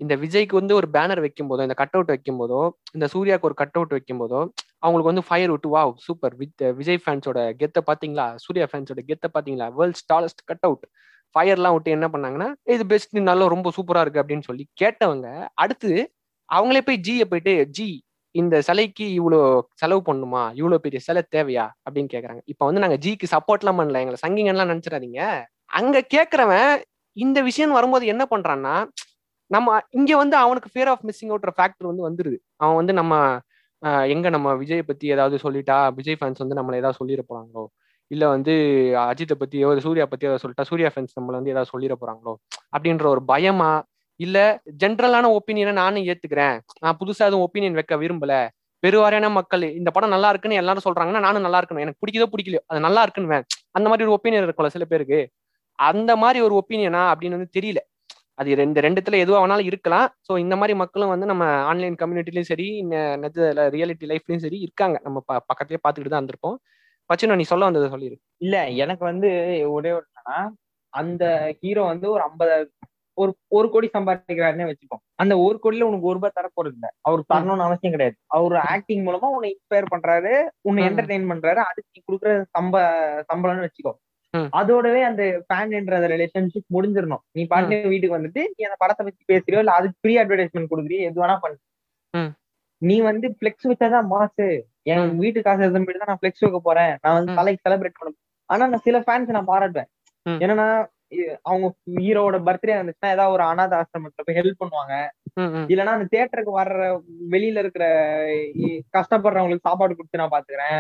[0.02, 2.60] இந்த விஜய்க்கு வந்து ஒரு பேனர் வைக்கும் போதோ இந்த கட் அவுட் வைக்கும் போதோ
[2.96, 4.40] இந்த சூர்யாவுக்கு ஒரு கட் அவுட் வைக்கும் போதோ
[4.82, 9.68] அவங்களுக்கு வந்து ஃபயர் விட்டு வா சூப்பர் வித் விஜய் ஃபேன்ஸோட கெத்தை பார்த்தீங்களா சூர்யா ஃபேன்ஸோட கெத்தை பார்த்தீங்களா
[9.80, 10.86] வேர்ல்ட்ஸ் டாலஸ்ட் கட் அவுட்
[11.36, 15.92] ஃபயர்லாம் விட்டு என்ன பண்ணாங்கன்னா இது பெஸ்ட் நல்லா ரொம்ப சூப்பராக இருக்கு அப்படின்னு சொல்லி கேட்டவங்க அடுத்து
[16.50, 17.88] அவங்களே போய் ஜியை போயிட்டு ஜி
[18.36, 19.40] இந்த சிலைக்கு இவ்வளோ
[19.74, 21.66] செலவு பண்ணுமா இவ்வளோ பெரிய சிலை தேவையா?
[21.86, 24.02] அப்படின்னு கேட்குறாங்க இப்போ வந்து நாங்கள் ஜிக்கு சப்போர்ட்லாம் பண்ணல.
[24.04, 25.22] எங்களை சங்கிங்கன்லாம் நினச்சிடாதீங்க.
[25.80, 26.72] அங்கே கேட்குறவன்
[27.18, 28.76] இந்த விஷயம் வரும்போது என்ன பண்ணுறான்னா
[29.52, 32.38] நம்ம இங்க வந்து அவனுக்கு ஃபியர் ஆஃப் மிஸ்ஸிங் அவுட்ற ஃபேக்டர் வந்து வந்துருது.
[32.58, 33.14] அவன் வந்து நம்ம
[34.12, 37.64] எங்க நம்ம விஜய் பத்தி ஏதாவது சொல்லிட்டா விஜய் ஃபேன்ஸ் வந்து நம்மளை ஏதாவது சொல்லிட போறாங்களோ?
[38.12, 38.54] இல்ல வந்து
[39.04, 42.34] அஜித்தை பத்தியோ சூர்யா பத்தியோ ஏதாவது சொல்லிட்டா சூர்யா ஃபேன்ஸ் நம்மள வந்து ஏதாவது சொல்லிட போறாங்களோ?
[42.76, 43.72] அப்படின்ற ஒரு பயமா?
[44.20, 44.38] இல்ல
[44.82, 46.56] ஜென்ரலான ஒப்பீனியனை நானும் ஏத்துக்கிறேன்.
[46.84, 48.34] நான் புதுசா எதுவும் ஒப்பீனியன் வைக்க விரும்பல.
[48.84, 51.84] பெருவாரியான மக்கள் இந்த படம் நல்லா இருக்குன்னு எல்லாரும் சொல்றாங்கன்னா நானும் நல்லா இருக்கணும்.
[51.86, 53.40] எனக்கு பிடிக்குதோ பிடிக்கலையோ அது நல்லா இருக்குன்னு
[53.76, 55.20] அந்த மாதிரி ஒரு ஒப்பீனியன் இருக்கும்ல சில பேருக்கு.
[55.80, 57.82] அந்த மாதிரி ஒரு ஒப்பீனியனா அப்படின்னு வந்து தெரியல.
[58.38, 60.10] அது ரெண்டு ரெண்டுத்துல எதுவா வேணாலும் இருக்கலாம்.
[60.28, 62.68] ஸோ இந்த மாதிரி மக்களும் வந்து நம்ம ஆன்லைன் கம்யூனிட்டிலையும் சரி
[63.78, 65.00] ரியாலிட்டி லைஃப்லயும் சரி இருக்காங்க.
[65.04, 66.56] நம்ம ப- பக்கத்துலயே பார்த்துக்கிட்டு தான் இருந்திருப்போம்.
[67.10, 69.30] பச்சினோ நீ சொல்ல வந்ததை சொல்லிடு இல்ல எனக்கு வந்து
[69.70, 70.06] ஒரே ஒரு
[70.94, 72.72] அந்த ஹீரோ வந்து ஒரு ஐம்பது
[73.14, 76.94] ஒரு ஒரு கோடி சம்பாதிக்கிறாருன்னே வச்சுப்போம் அந்த ஒரு கோடியில உனக்கு ஒரு ரூபாய் தர போறது இல்ல.
[77.02, 78.16] அவர் தரணும்னு அவசியம் கிடையாது.
[78.26, 80.84] அவர் ஆக்டிங் மூலமா உன்னை இன்ஸ்பயர் பண்றாரு உன்னை.
[80.84, 82.76] என்டர்டெயின் பண்றாரு அதுக்கு நீ கொடுக்குற சம்ப
[83.34, 83.92] சம்பளம்னு வச்சுக்கோ.
[84.60, 87.24] அதோடவே அந்த ஃபேன் என்ற அந்த ரிலேஷன்ஷிப் முடிஞ்சிடணும்.
[87.32, 91.22] நீ பாட்டு வீட்டுக்கு வந்துட்டு நீ அந்த படத்தை பத்தி பேசுறியோ இல்ல அதுக்கு ஃப்ரீ அட்வர்டைஸ்மெண்ட் கொடுக்குறியோ எது
[91.24, 91.58] வேணா பண்ணு.
[92.82, 94.48] நீ வந்து பிளெக்ஸ் வச்சாதான் மாசு.
[94.84, 95.00] என்.
[95.18, 96.94] வீட்டு காசு எதுவும் தான் நான் பிளெக்ஸ் வைக்க போறேன்.
[97.04, 97.32] நான் வந்து.
[97.40, 98.14] தலைக்கு செலிப்ரேட் பண்ண
[98.50, 99.90] ஆனா நான் சில ஃபேன்ஸ் நான் பாராட்டுவேன்.
[100.42, 100.68] என்னன்னா
[101.42, 101.66] அவங்க
[101.98, 104.94] ஹீரோவோட பர்த்டே வந்துச்சுன்னா ஏதாவது ஒரு அனாத ஆசிரமத்துல போய் ஹெல்ப் பண்ணுவாங்க.
[105.72, 106.78] இல்லைன்னா அந்த தியேட்டருக்கு வர்ற
[107.34, 107.86] வெளியில இருக்கிற
[108.96, 110.80] கஷ்டப்படுறவங்களுக்கு சாப்பாடு கொடுத்து நான் பாத்துக்கிறேன்.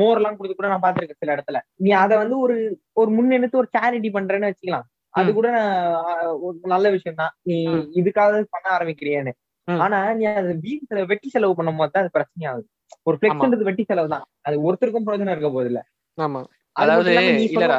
[0.00, 1.60] மோர் எல்லாம் கொடுத்து கூட நான் பாத்திருக்கேன் சில இடத்துல.
[1.84, 2.56] நீ அதை வந்து ஒரு
[2.96, 4.86] ஒரு முன்னெடுத்து ஒரு சேரிட்டி பண்றேன்னு வச்சுக்கலாம்.
[5.14, 5.30] அது.
[5.32, 5.48] கூட
[6.46, 7.32] ஒரு நல்ல விஷயம் தான்.
[7.48, 7.56] நீ.
[8.00, 9.34] இதுக்காக பண்ண ஆரம்பிக்கிறியேன்னு.
[9.68, 10.52] ஆனா நீ அது
[10.84, 12.68] செலவு வெட்டி செலவு பண்ணும் போது தான் அது பிரச்சனை ஆகுது
[13.08, 14.24] ஒரு பிளெக்ஸ்ன்றது வெட்டி செலவு தான்.
[14.46, 15.82] அது ஒருத்தருக்கும் பிரயோஜனம் இருக்க இல்ல
[16.18, 16.40] ஆமா.
[16.76, 17.12] அது அதாவது
[17.48, 17.78] இல்லடா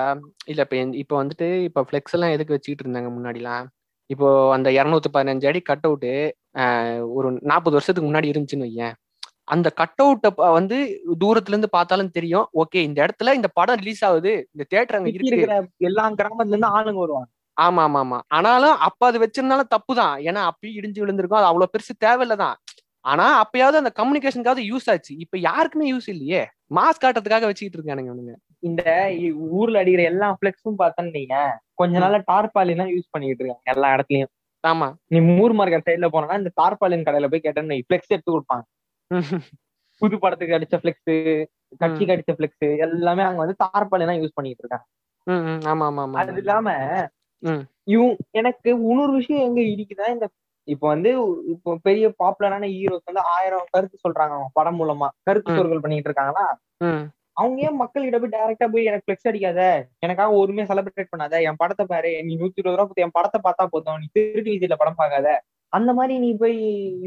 [0.51, 3.65] இல்ல இப்ப இப்ப வந்துட்டு இப்ப ஃபிளெக்ஸ் எல்லாம் எதுக்கு வச்சுக்கிட்டு இருந்தாங்க முன்னாடிலாம்?
[4.11, 6.11] இப்போ அந்த இருநூத்தி பதினஞ்சு அடி கட் அவுட்டு
[7.17, 8.95] ஒரு நாற்பது வருஷத்துக்கு முன்னாடி இருந்துச்சுன்னு வையேன்.
[9.53, 10.77] அந்த கட் அவுட்டை வந்து
[11.21, 12.47] தூரத்துல இருந்து பார்த்தாலும் தெரியும்.
[12.61, 14.33] ஓகே இந்த இடத்துல இந்த படம் ரிலீஸ் ஆகுது.
[14.53, 15.39] இந்த தியேட்டர் அங்க இருக்கு.
[15.89, 17.29] எல்லா கிராமத்துல இருந்து ஆளுங்க வருவாங்க.
[17.57, 21.41] ஆமா ஆமா ஆமா ஆனாலும் அப்ப அது வச்சிருந்தாலும் தப்பு தான் ஏன்னா அப்பயும் இடிஞ்சு விழுந்திருக்கும்.
[21.41, 22.57] அது அவ்வளவு பெருசு தேவையில்லதான்.
[23.05, 25.13] ஆனா அப்பயாவது அந்த கம்யூனிகேஷனுக்காவது யூஸ் ஆச்சு.
[25.23, 26.41] இப்ப யாருக்குமே யூஸ் இல்லையே.
[26.77, 28.81] மாஸ் காட்டுறதுக்காக வச்சுக்கிட்டு இருக்கானுங்க அவனுங்க இந்த
[29.51, 31.35] ஊர்ல அடிக்கிற எல்லா பிளெக்ஸும் பார்த்தோன்னு நீங்க
[31.75, 34.31] கொஞ்ச நாளா டார்பாலின் யூஸ் பண்ணிட்டு இருக்காங்க எல்லா இடத்துலயும்.
[34.63, 34.87] ஆமா.
[35.11, 38.63] நீ மூர் மார்க்கெட் சைடுல போனா இந்த டார்பாலின் கடையில போய் கேட்டேன்னு பிளெக்ஸ் எடுத்து கொடுப்பாங்க.
[40.01, 41.13] புது படத்துக்கு அடிச்ச பிளெக்ஸ்
[41.81, 44.85] கட்சிக்கு அடிச்ச பிளெக்ஸ் எல்லாமே அங்க வந்து டார்பாலின் தான் யூஸ் பண்ணிட்டு இருக்காங்க.
[45.65, 46.69] ஆமா ஆமா ஆமா அது இல்லாம.
[47.87, 50.25] இவங்க எனக்கு இன்னொரு விஷயம் எங்க இடிக்குதா இந்த
[50.67, 51.11] இப்ப வந்து
[51.45, 55.07] இப்போ பெரிய பாப்புலரான ஹீரோஸ் வந்து ஆயிரம் கருத்து சொல்றாங்க அவங்க படம் மூலமா.
[55.27, 55.55] கருத்து.
[55.57, 56.45] சொற்கள் பண்ணிட்டு இருக்காங்களா?
[57.41, 59.61] அவங்க ஏன் மக்கள் கிட்ட போய் டைரக்டா போய் எனக்கு பிளெக்ஸ் அடிக்காத?
[60.05, 61.35] எனக்காக ஒருமே செலிப்ரேட் பண்ணாத?
[61.49, 62.11] என் படத்தை பாரு.
[62.27, 63.99] நீ நூத்தி இருபது ரூபா கொடுத்து என் படத்தை பார்த்தா போதும்.
[64.01, 65.27] நீ திருட்டு வீதியில படம் பார்க்காத.
[65.73, 66.57] அந்த மாதிரி நீ போய்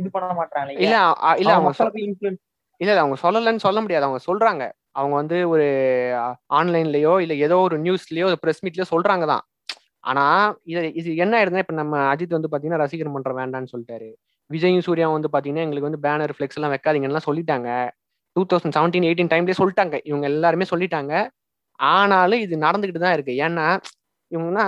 [0.00, 0.84] இது பண்ண மாட்டாங்க இல்ல
[1.42, 1.72] இல்ல அவங்க
[2.80, 4.06] இல்ல இல்ல அவங்க சொல்லலன்னு சொல்ல முடியாது.
[4.08, 4.64] அவங்க சொல்றாங்க.
[4.92, 5.66] அவங்க வந்து ஒரு
[6.58, 9.44] ஆன்லைன்லயோ இல்ல ஏதோ ஒரு நியூஸ்லயோ பிரஸ் மீட்லயோ சொல்றாங்க தான்.
[10.04, 10.24] ஆனா
[10.70, 14.08] இது இது என்ன ஆயிடுதுன்னா இப்ப நம்ம அஜித் வந்து பாத்தீங்கன்னா ரசிகர் மன்றம் வேண்டாம்னு சொல்லிட்டாரு.
[14.50, 17.68] விஜயும் சூர்யாவும் வந்து பாத்தீங்கன்னா எங்களுக்கு வந்து பேனர் ஃபிளெக்ஸ் எல்லாம் வைக்காதீங்கன்னு சொல்லிட்டாங்க.
[18.36, 19.96] டூ தௌசண்ட் செவன்டீன் எயிட்டீன் டைம்லேயே சொல்லிட்டாங்க.
[20.04, 21.12] இவங்க எல்லாருமே சொல்லிட்டாங்க.
[21.78, 23.34] ஆனாலும் இது நடந்துகிட்டு தான் இருக்கு.
[23.44, 23.66] ஏன்னா
[24.30, 24.66] இவங்கன்னா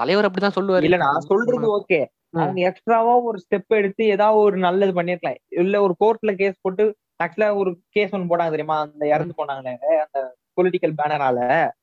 [0.00, 0.86] தலைவர் அப்படிதான் சொல்லுவாரு.
[0.88, 2.00] இல்ல நான் சொல்றது ஓகே.
[2.36, 5.40] அவங்க எக்ஸ்ட்ராவா ஒரு ஸ்டெப் எடுத்து ஏதாவது ஒரு நல்லது பண்ணிருக்கலாம்.
[5.62, 6.84] இல்ல ஒரு கோர்ட்ல கேஸ் போட்டு
[7.24, 8.76] ஆக்சுவலா ஒரு கேஸ் ஒன்னு போட்டாங்க தெரியுமா?
[8.86, 10.20] அந்த இறந்து போனாங்களே அந்த
[10.58, 11.38] பொலிட்டிக்கல் பேனரால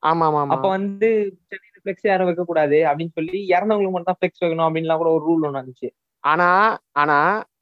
[0.09, 1.07] ஆமா ஆமா அப்ப வந்து
[1.51, 5.23] சென்னையில பிளெக்ஸ் யாரும் வைக்க கூடாது அப்படின்னு சொல்லி இறந்தவங்களுக்கு மட்டும் தான் பிளெக்ஸ் வைக்கணும் அப்படின்லாம் கூட ஒரு
[5.27, 5.89] ரூல் ஒண்ணு இருந்துச்சு
[6.23, 6.47] ஆனா
[7.01, 7.17] ஆனா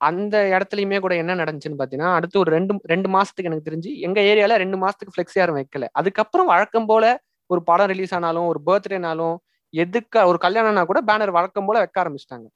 [0.07, 4.57] அந்த இடத்துலயுமே கூட என்ன நடந்துச்சுன்னு பாத்தீங்கன்னா அடுத்து ஒரு ரெண்டு ரெண்டு மாசத்துக்கு எனக்கு தெரிஞ்சு எங்க ஏரியால
[4.63, 5.85] ரெண்டு மாசத்துக்கு ஃபிளெக்ஸ் யாரும் வைக்கல.
[5.99, 7.05] அதுக்கப்புறம் வழக்கம் போல
[7.49, 9.35] ஒரு படம் ரிலீஸ் ஆனாலும் ஒரு பர்த்டேனாலும்
[9.73, 12.47] எதுக்கு ஒரு கல்யாணம்னா கூட பேனர் வழக்கம் போல வைக்க ஆரம்பிச்சிட்டாங்க.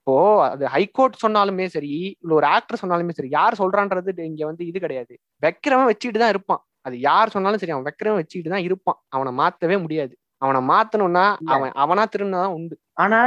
[0.00, 0.14] இப்போ
[0.46, 5.14] அது ஹைகோர்ட் சொன்னாலுமே சரி இல்ல ஒரு ஆக்டர் சொன்னாலுமே சரி யார் சொல்றான்றது இங்க வந்து இது கிடையாது.
[5.42, 6.62] வைக்கிறவன் வச்சுக்கிட்டு தான் இருப்பான்.
[6.86, 8.98] அது யார் சொன்னாலும் சரி அவன் வைக்கிறவன் வச்சுக்கிட்டு தான் இருப்பான்.
[9.16, 10.14] அவனை மாத்தவே முடியாது.
[10.42, 11.24] அவனை மாத்தணும்னா.
[11.54, 12.76] அவன் அவனா திரும்பினாதான் உண்டு.
[12.96, 13.18] ஆனா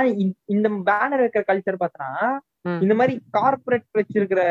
[0.48, 2.10] இந்த- பேனர் வைக்கிற கல்ச்சர் பார்த்தனா
[2.66, 2.80] ம்.
[2.82, 4.42] இந்த மாதிரி கார்பரேட் வச்சிருக்கிற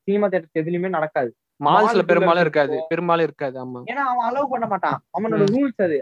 [0.00, 1.30] சினிமா தேட்டர்ஸ் எதுலயுமே நடக்காது.
[1.60, 2.76] மால்ஸ்ல பெரும்பாலும் இருக்காது.
[2.88, 3.80] பெரும்பாலும் இருக்காது ஆமா.
[3.90, 4.98] ஏன்னா அவன் அலோவ் பண்ண மாட்டான்.
[5.14, 5.98] அவனோட ரூல்ஸ் அது.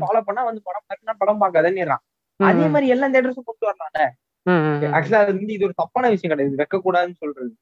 [0.00, 2.02] ஃபாலோ பண்ணா வந்து படம் பார்க்கணும் படம் பார்க்காதேன்னுறான்
[2.40, 2.64] ம், அதே.
[2.68, 4.04] மாதிரி எல்லா தேட்டர்ஸும் கொண்டு வரலாம்ல.
[4.92, 6.56] ஆக்சுவலா அது வந்து இது ஒரு தப்பான விஷயம் கிடையாது.
[6.56, 7.52] வைக்க கூடாதுன்னு சொல்றது.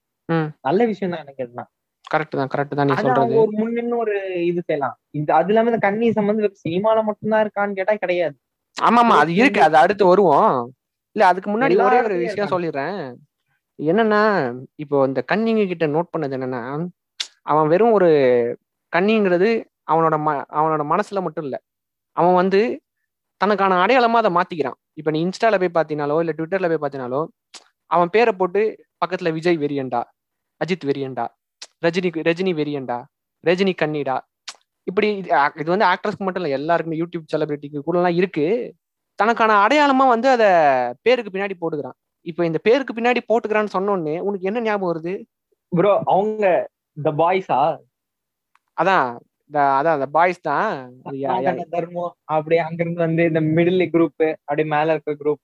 [0.62, 1.62] நல்ல விஷயம் தான் எனக்கு என்ன
[2.04, 3.34] கரெக்ட் தான் கரெக்ட் தான் நீ சொல்றது.
[3.37, 4.96] ஒரு முன்னின்னு ஒரு இது செய்யலாம்.
[5.11, 8.37] இந்த அது இல்லாம இந்த கன்னிசம் வந்து சினிமால மட்டும்தான் இருக்கான்னு கேட்டா கிடையாது.
[8.76, 9.60] ஆமா ஆமா அது இருக்கு.
[9.62, 10.56] அது அடுத்து வருவோம்.
[11.16, 12.52] இல்ல அதுக்கு முன்னாடி ஒரே ஒரு விஷயம்.
[12.54, 12.98] சொல்லிடுறேன்.
[13.78, 14.20] என்னன்னா
[14.78, 16.62] இப்போ இந்த கன்னிங்க கிட்ட நோட் பண்ணது என்னன்னா
[17.44, 18.08] அவன் வெறும் ஒரு
[18.92, 19.48] கன்னிங்கிறது
[19.92, 20.28] அவனோட ம
[20.58, 21.56] அவனோட மனசுல மட்டும் இல்ல.
[22.16, 22.60] அவன் வந்து
[23.40, 24.78] தனக்கான அடையாளமா அதை மாத்திக்கிறான்.
[25.00, 27.20] இப்ப நீ இன்ஸ்டால போய் பாத்தீனாலோ இல்ல ட்விட்டர்ல போய் பாத்தீனாலோ
[27.90, 28.60] அவன் பேரை போட்டு
[29.02, 30.00] பக்கத்துல விஜய் வெரியண்டா
[30.60, 31.24] அஜித் வெரியண்டா
[31.84, 32.98] ரஜினி ரஜினி வெரியண்டா
[33.44, 34.16] ரஜினி கன்னிடா
[34.86, 35.08] இப்படி
[35.60, 38.46] இது வந்து ஆக்ட்ரஸ்க்கு மட்டும் இல்ல எல்லாருக்குமே யூடியூப் செலிபிரிட்டிக்கு கூட எல்லாம் இருக்கு.
[39.18, 40.44] தனக்கான அடையாளமா வந்து அத
[41.02, 41.96] பேருக்கு பின்னாடி போட்டுக்கிறான்.
[42.26, 45.14] இப்போ இந்த பேருக்கு பின்னாடி போட்டுக்கிறான்னு சொன்ன உடனே உனக்கு என்ன ஞாபகம் வருது?
[45.72, 46.44] ப்ரோ அவங்க
[46.96, 47.60] த பாய்ஸா
[48.76, 49.08] அதான்
[49.72, 50.68] அதான் அந்த பாய்ஸ் தான்.
[51.74, 55.40] தர்மம் அப்படியே அங்க இருந்து வந்து இந்த மிடில் குரூப் அப்படியே மேல இருக்க குரூப்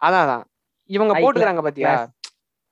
[0.00, 0.44] அதான் அதான்.
[0.90, 1.92] இவங்க போட்டுக்கிறாங்க பாத்தியா.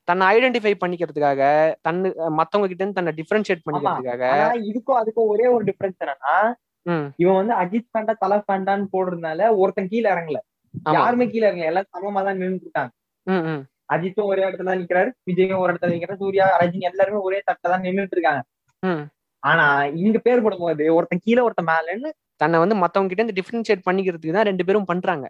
[0.08, 1.42] தன்னை ஐடென்டிஃபை பண்ணிக்கிறதுக்காக
[1.86, 4.24] தன்னு மத்தவங்க கிட்ட இருந்து தன்னை டிஃபரன்ஷியேட் பண்ணிக்கிறதுக்காக.
[4.70, 6.34] இதுக்கும் அதுக்கும் ஒரே ஒரு டிஃபரன்ஸ் என்னன்னா
[7.22, 10.38] இவன் வந்து அஜித் ஃபேண்டா தலை ஃபேண்டான்னு போடுறதுனால ஒருத்தன் கீழே இறங்கல.
[10.96, 11.68] யாருமே கீழே இறங்கல.
[11.72, 12.90] எல்லாம் சமமா தான் நின்று இருக்காங்க.
[13.26, 13.62] ம் ம்.
[13.94, 17.84] அஜித்தும் ஒரே இடத்துல தான் நிக்கிறாரு விஜயும் ஒரு இடத்துல நிக்கிறாரு சூர்யா ரஜினி எல்லாருமே ஒரே தட்டில தான்
[17.86, 18.42] நின்னுட்டு இருக்காங்க.
[19.42, 19.64] ஆனா
[20.02, 22.10] இங்க பேர் போடும்போது ஒருத்தன் கீழே ஒருத்தன் மேலன்னு
[22.42, 25.26] தன்னை வந்து மத்தவங்க கிட்ட இருந்து டிஃபரன்ஷியேட் பண்ணிக்கிறதுக்கு தான் ரெண்டு பேரும் பண்றாங்க.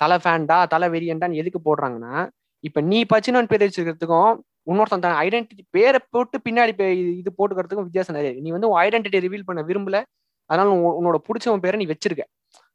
[0.00, 2.14] தலை ஃபேண்டா தலை வெறியண்டான்னு எதுக்கு போடுறாங்கன்னா
[2.64, 4.32] இப்ப நீ பச்சினோன் பேர் வச்சுக்கிறதுக்கும்
[4.66, 9.46] இன்னொருத்தன் தன் ஐடென்டிட்டி பேரை போட்டு பின்னாடி இது- போட்டுக்கிறதுக்கும் வித்தியாசம் நிறைய நீ வந்து உன் ஐடென்டிட்டி ரிவீல்
[9.46, 9.98] பண்ண விரும்பல.
[10.50, 10.68] அதனால
[11.00, 12.22] உன்னோட பிடிச்சவன் பேரை நீ வச்சிருக்க.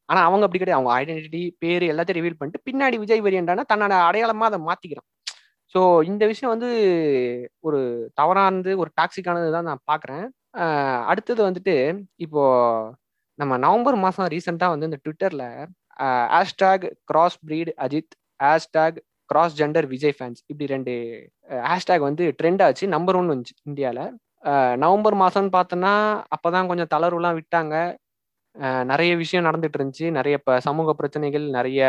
[0.09, 0.79] ஆனா அவங்க அப்படி கிடையாது.
[0.79, 5.07] அவங்க ஐடென்டிட்டி பேர் எல்லாத்தையும் ரிவீல் பண்ணிட்டு பின்னாடி விஜய் வெறியண்டானா தன்னோட அடையாளமா அதை மாத்திக்கிறான்.
[5.75, 6.69] ஸோ இந்த விஷயம் வந்து
[7.59, 7.79] ஒரு
[8.13, 10.25] தவறானது ஒரு டாக்ஸிக்கானது தான் நான் பாக்குறேன்
[11.05, 11.75] அடுத்தது வந்துட்டு
[12.15, 12.43] இப்போ
[13.39, 15.45] நம்ம நவம்பர் மாசம் ரீசெண்டா வந்து இந்த ட்விட்டர்ல
[16.33, 20.93] hashtag cross breed Ajith hashtag cross gender Vijay fans இப்படி ரெண்டு
[21.69, 22.85] ஹேஷ்டாக் வந்து ட்ரெண்ட் ஆச்சு.
[22.95, 24.03] நம்பர் ஒன் வந்துச்சு இந்தியாவில்
[24.83, 25.93] நவம்பர் மாசம்னு பார்த்தோன்னா
[26.35, 27.75] அப்பதான் கொஞ்சம் தளர்வுலாம் விட்டாங்க.
[28.91, 30.07] நிறைய விஷயம் நடந்துட்டு இருந்துச்சு.
[30.17, 31.81] நிறைய இப்ப சமூக பிரச்சனைகள் நிறைய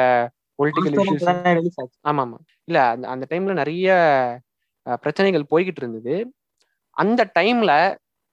[0.59, 1.27] பொலிட்டிக்கல் இஷ்யூஸ்
[1.59, 1.97] ரிலீஸ் ஆச்சு.
[2.11, 3.89] ஆமா ஆமா இல்ல அந்த அந்த டைம்ல நிறைய
[5.03, 6.17] பிரச்சனைகள் போய்கிட்டு இருந்தது.
[6.97, 7.73] அந்த டைம்ல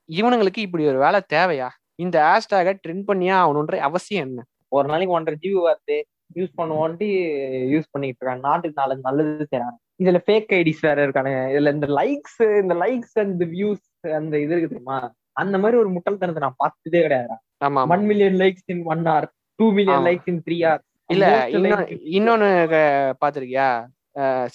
[0.09, 1.69] இவனுங்களுக்கு இப்படி ஒரு வேலை தேவையா?
[2.03, 4.41] இந்த ஹேஷ்டாக ட்ரெண்ட் பண்ணியா ஆகணுன்ற அவசியம் என்ன?
[4.75, 5.97] ஒரு நாளைக்கு ஒன்றரை ஜிபி வருது.
[6.39, 7.07] யூஸ் பண்ணுவோன்ட்டு
[7.73, 9.77] யூஸ் பண்ணிட்டு இருக்காங்க நாட்டுக்கு நாலு நல்லது செய்றாங்க.
[10.03, 11.41] இதுல ஃபேக் ஐடிஸ் வேற இருக்கானுங்க.
[11.53, 13.85] இதுல இந்த லைக்ஸ் இந்த லைக்ஸ் அந்த வியூஸ்
[14.19, 14.99] அந்த இது இருக்கு தெரியுமா?
[15.41, 17.35] அந்த மாதிரி ஒரு முட்டாள்தனத்தை நான் பார்த்ததே கிடையாது.
[17.67, 19.23] ஆமா one million likes in one hour
[19.59, 20.05] two million.
[20.09, 20.83] Likes in three hours.
[21.13, 21.25] இல்ல
[22.17, 22.49] இன்னொன்னு
[23.21, 23.67] பாத்திருக்கியா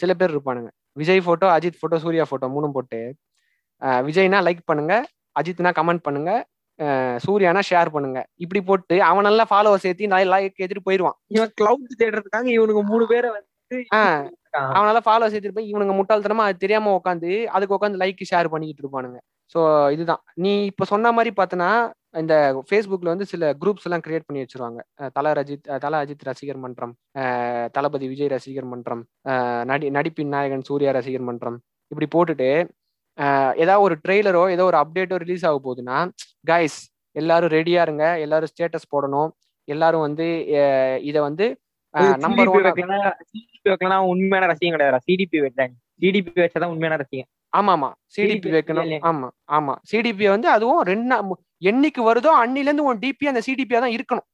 [0.01, 0.71] சில பேர் இருப்பானுங்க.
[1.01, 3.01] Vijay photo Ajith photo Suriya photo மூணும் போட்டு.
[4.07, 4.95] விஜய்னா லைக் பண்ணுங்க
[5.41, 6.33] அஜித்னா கமெண்ட் பண்ணுங்க
[7.25, 8.21] சூர்யானா ஷேர் பண்ணுங்க.
[8.45, 13.31] இப்படி போட்டு அவன் நல்லா ஃபாலோவர் சேர்த்து லைக் ஏத்திட்டு போயிடுவான் இவன் கிளவுட் தேடுறதுக்காக இவனுக்கு மூணு பேரை
[13.37, 13.47] வந்து.
[14.77, 19.19] அவனால ஃபாலோ சேர்த்துட்டு போய் இவனுங்க முட்டாள்தனமா அது தெரியாம உட்காந்து அதுக்கு உட்காந்து லைக் ஷேர் பண்ணிக்கிட்டு இருப்பானுங்க.
[19.55, 19.61] ஸோ
[19.95, 20.23] இதுதான்.
[20.45, 21.69] நீ இப்ப சொன்ன மாதிரி பார்த்தனா
[22.21, 22.35] இந்த
[22.69, 24.81] ஃபேஸ்புக்ல வந்து சில குரூப்ஸ் எல்லாம் கிரியேட் பண்ணி வச்சிருவாங்க.
[25.17, 26.95] தல ரஜித் தல அஜித் ரசிகர் மன்றம்
[27.77, 29.03] தளபதி விஜய் ரசிகர் மன்றம்
[29.71, 31.59] நடி நடிப்பின் நாயகன் சூர்யா ரசிகர் மன்றம்
[31.91, 32.49] இப்படி போட்டுட்டு
[33.63, 35.99] ஏதாவது ஒரு ட்ரெய்லரோ ஏதோ ஒரு அப்டேட்டோ ரிலீஸ் ஆக போகுதுன்னா
[36.51, 36.79] கைஸ்
[37.17, 38.05] எல்லாரும் ரெடியா இருங்க.
[38.25, 39.31] எல்லாரும் ஸ்டேட்டஸ் போடணும்.
[39.69, 40.27] எல்லாரும் வந்து
[41.11, 41.47] இதை வந்து
[42.25, 42.51] நம்பர்
[44.13, 48.89] உண்மையான ரசிகம் கிடையாது சிடிபி வச்சாங்க சிடிபி வச்சாதான் உண்மையான ரசிகம் ஆமா ஆமா சிடிபி வைக்கணும்?
[49.11, 49.75] ஆமா ஆமா.
[49.91, 51.17] சிடிபி வந்து அதுவும் ரெண்டு
[51.71, 54.27] என்னைக்கு வருதோ அன்னில இருந்து உன் டிபி அந்த சிடிபியா தான் இருக்கணும்.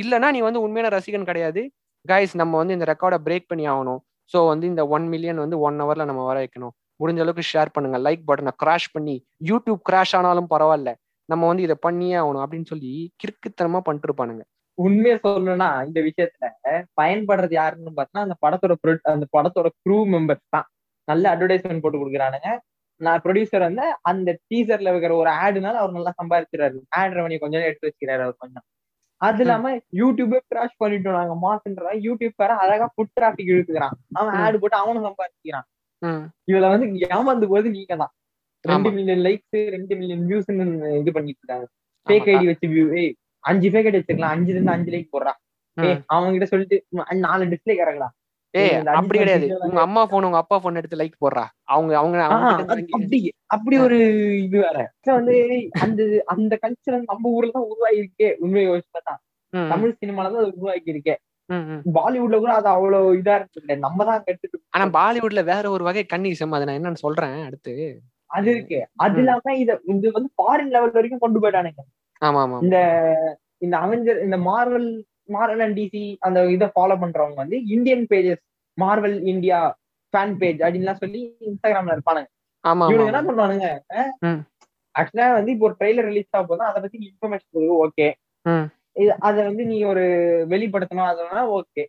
[0.00, 1.62] இல்லனா நீ வந்து உண்மையான ரசிகன் கிடையாது.
[2.06, 4.00] கைஸ் நம்ம வந்து இந்த ரெக்கார்டை பிரேக் பண்ணி ஆகணும்.
[4.32, 6.74] ஸோ வந்து இந்த ஒன் மில்லியன் வந்து ஒன் ஹவர்ல நம்ம வர வைக்கணும்.
[7.00, 7.98] முடிஞ்ச அளவுக்கு ஷேர் பண்ணுங்க.
[8.06, 9.16] லைக் பட்டனை கிராஷ் பண்ணி
[9.50, 10.92] யூடியூப் கிராஷ் ஆனாலும் பரவாயில்ல.
[11.28, 12.90] நம்ம வந்து இதை பண்ணியே ஆகணும் அப்படின்னு சொல்லி
[13.22, 14.42] கிறுக்குத்தனமா பண்ணிட்டு இருப்பானுங்க.
[14.78, 16.46] உண்மையை சொல்லணும்னா இந்த விஷயத்துல
[17.00, 18.74] பயன்படுறது யாருன்னு பார்த்தா அந்த படத்தோட
[19.14, 20.66] அந்த படத்தோட க்ரூ மெம்பர்ஸ் தான்.
[21.08, 22.50] நல்ல அட்வர்டைஸ்மெண்ட் போட்டு கொடுக்குறானுங்க.
[23.00, 27.88] நான் ப்ரொடியூசர் வந்து அந்த டீசர்ல வைக்கிற ஒரு ஆடுனால அவர் நல்லா சம்பாதிக்கிறாரு ஆட் ரெவன்யூ கொஞ்சம் எடுத்து
[27.88, 28.64] வச்சுக்கிறாரு அவர் கொஞ்சம்.
[29.20, 33.96] அது இல்லாம யூடியூபே கிராஷ் பண்ணிட்டோம் நாங்க மாசுன்றா யூடியூப் கார அழகா ஃபுட் டிராபிக் இழுத்துக்கிறான்.
[34.20, 34.34] அவன்.
[34.44, 35.66] ஆடு போட்டு அவனும் சம்பாதிக்கிறான்.
[36.48, 38.12] இதுல வந்து ஏமாந்து போது நீங்க தான்
[38.64, 38.90] ரெண்டு.
[38.96, 40.50] மில்லியன் லைக்ஸ் ரெண்டு மில்லியன் வியூஸ்
[41.00, 41.66] இது பண்ணிட்டு இருக்காங்க.
[42.06, 42.28] ஃபேக்.
[42.32, 43.12] ஐடி வச்சு வியூ ஏய்
[43.44, 44.34] அஞ்சு ஃபேக் ஐடி வச்சுக்கலாம்.
[44.34, 45.32] அஞ்சுல இருந்து அஞ்சு லைக் போடுறா.
[45.76, 48.08] ஏய் அவங்க கிட்ட சொல்லிட்டு "உம், நாலு டிஸ்பிளே இறங்கடா
[48.54, 49.46] ஏய் அப்படி கிடையாது.
[49.66, 51.44] உங்க அம்மா போன் உங்க அப்பா போன் எடுத்து லைக் போடுறா.
[51.72, 52.18] அவங்க அவங்க
[52.96, 53.96] அப்படி அப்படி ஒரு
[54.38, 54.76] இது வேற.
[55.18, 55.34] வந்து
[55.82, 59.14] அந்த அந்த கல்ச்சர் நம்ம ஊர்ல தான் உருவாகி இருக்கே உண்மையை யோசிச்சு பார்த்தா.
[59.70, 61.33] தமிழ் சினிமால தான் அது உருவாக்கி இருக்கே ம், ம்.
[61.96, 66.54] பாலிவுட்ல கூட அது அவ்வளவு இதா இருக்கு நம்ம தான் கெட்டுட்டு ஆனா பாலிவுட்ல வேற ஒரு வகை கன்னிசம்
[66.56, 67.74] அதை நான் என்னன்னு சொல்றேன் அடுத்து.
[68.30, 68.78] அது இருக்கு.
[69.04, 69.18] அது.
[69.22, 71.82] இல்லாம இத இது வந்து ஃபாரின் லெவல் வரைக்கும் கொண்டு போயிட்டானுங்க.
[72.22, 72.78] ஆமா ஆமா இந்த
[73.60, 74.88] இந்த அவெஞ்சர் இந்த மார்வல்
[75.28, 78.42] மார்வல் அண்ட் டிசி அந்த இதை ஃபாலோ பண்றவங்க வந்து Indian pages
[78.78, 79.58] Marvel India
[80.14, 82.28] fan page அப்படின்லாம் சொல்லி இன்ஸ்டாகிராம்ல இருப்பானுங்க.
[82.64, 83.68] ஆமா இவனுங்க என்ன பண்ணுவானுங்க.
[84.94, 88.08] ஆக்சுவலா வந்து இப்போ ஒரு ட்ரெய்லர் ரிலீஸ் ஆக போதும் அதை பத்தி இன்ஃபர்மேஷன் ஓகே.
[89.20, 90.04] அதை வந்து நீ ஒரு
[90.50, 91.10] வெளிப்படுத்தணும்.
[91.12, 91.84] அதனால okay.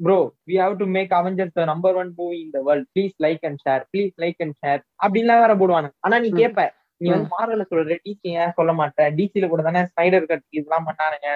[0.00, 0.16] Bro
[0.48, 3.60] we have to make Avengers the number one movie in the world please like and
[3.64, 5.96] share please like and share அப்படின்லாம் வேற போடுவானுங்க.
[6.00, 6.30] ஆனா நீ.
[6.40, 6.64] கேப்ப
[7.00, 9.00] நீ வந்து மார்வல்ல சொல்ற டிசி ஏன் சொல்ல மாட்ட?
[9.18, 11.28] டிசில கூட தானே ஸ்னைடர் கட் இதெல்லாம் பண்ணானுங்க.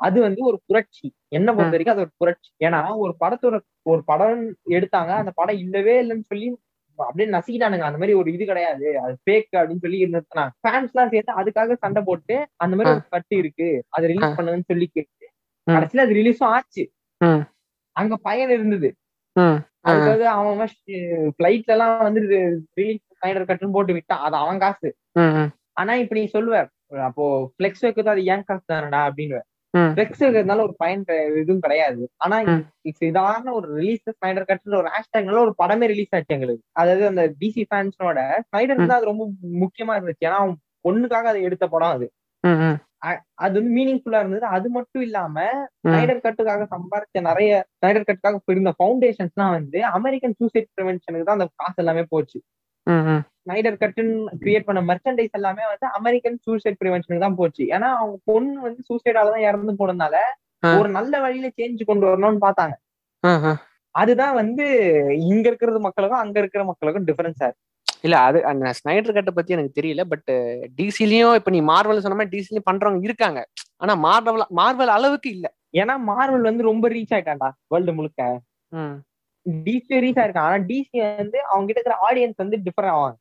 [0.00, 1.08] அது வந்து ஒரு புரட்சி.
[1.30, 1.74] என்ன பொறுத்த.
[1.74, 2.50] வரைக்கும் அது ஒரு புரட்சி.
[2.66, 3.56] ஏன்னா ஒரு படத்தோட
[3.92, 4.42] ஒரு படம்
[4.76, 5.12] எடுத்தாங்க.
[5.20, 6.48] அந்த படம் இல்லவே இல்லைன்னு சொல்லி
[7.06, 11.38] அப்படியே நசிக்கிட்டானுங்க அந்த மாதிரி ஒரு இது கிடையாது அது ஃபேக் அப்படின்னு சொல்லி நிறுத்தினாங்க ஃபேன்ஸ் எல்லாம் சேர்த்து
[11.40, 12.94] அதுக்காக சண்டை போட்டு அந்த மாதிரி.
[12.94, 14.04] ஒரு கட்டு இருக்கு அதை.
[14.12, 15.26] ரிலீஸ் பண்ணுங்கன்னு சொல்லி கேட்டு.
[15.66, 16.84] கடைசியில அது ரிலீஸும் ஆச்சு.
[17.96, 18.90] அங்க பயன் இருந்தது.
[19.88, 20.58] அதுக்காக அவன்
[21.38, 22.20] பிளைட்ல எல்லாம் வந்து
[22.80, 24.90] ரிலீஸ் ஸ்னைடர் கட்டுன்னு போட்டு விட்டான் அது அவன் காசு.
[25.80, 26.56] ஆனா இப்ப நீ சொல்லுவ
[27.08, 27.24] அப்போ
[27.58, 29.40] பிளெக்ஸ் வைக்கிறது அது ஏன் காசு தானடா அப்படின்னு
[29.74, 29.90] ம்.
[29.94, 31.02] பிளெக்ஸ் வைக்கிறதுனால ஒரு பயன்
[31.36, 32.36] இதுவும் கிடையாது ஆனா
[33.02, 37.62] இதான ஒரு ரிலீஸ் ஸ்னைடர் கட்ன்ற ஒரு ஹேஷ்டேக்னால ஒரு படமே ரிலீஸ் ஆச்சு எங்களுக்கு அதாவது அந்த டிசி
[37.68, 39.26] ஃபேன்ஸோட ஸ்னைடர் தான் அது ரொம்ப
[39.62, 42.08] முக்கியமா இருந்துச்சு ஏன்னா அவன் பொண்ணுக்காக அதை எடுத்த படம் அது.
[43.42, 45.66] அது வந்து மீனிங்ஃபுல்லா இருந்தது அது மட்டும் இல்லாம ம்.
[45.84, 51.80] ஸ்னைடர் கட்டுக்காக சம்பாரிச்ச நிறைய ஸ்னைடர் கட்டுக்காக இருந்த ஃபவுண்டேஷன்ஸ்லாம் வந்து அமெரிக்கன் சூசைட் ப்ரிவென்ஷனுக்கு தான் அந்த காசு
[51.82, 52.38] எல்லாமே போச்சு.
[53.46, 57.62] ஸ்னைடர் கட்டுன்னு கிரியேட் பண்ண மெர்ச்சன்டைஸ் எல்லாமே வந்து அமெரிக்கன் சூசைட் ப்ரிவென்ஷனுக்கு தான் போச்சு.
[57.76, 60.16] ஏன்னா அவங்க பொண்ணு வந்து சூசைடால தான் இறந்து போனதுனால.
[60.76, 62.74] ஒரு நல்ல வழியில சேஞ்ச் கொண்டு வரணும்னு பார்த்தாங்க.
[63.94, 64.64] அதுதான் வந்து
[65.30, 67.62] இங்க இருக்கிறது மக்களுக்கும் அங்க இருக்கிற மக்களுக்கும் டிஃபரன்ஸா இருக்கு.
[68.06, 70.30] இல்ல அது அந்த ஸ்னைடர் கட்டை பத்தி எனக்கு தெரியல பட்
[70.78, 73.40] டிசிலயும் இப்ப நீ மார்வல் சொன்ன மாதிரி டிசிலயும் பண்றவங்க இருக்காங்க.
[73.82, 75.46] ஆனா மார்வல் மார்வல் அளவுக்கு இல்ல.
[75.80, 78.22] ஏன்னா மார்வல் வந்து ரொம்ப ரீச் ஆயிட்டான்டா வேர்ல்டு முழுக்க.
[79.66, 83.16] டிசி ரீச் ஆயிருக்கான் ஆனா டிசி வந்து அவங்க கிட்ட இருக்கிற ஆடியன்ஸ் வந்து டிஃபரெண்ட் ஆவாங்க.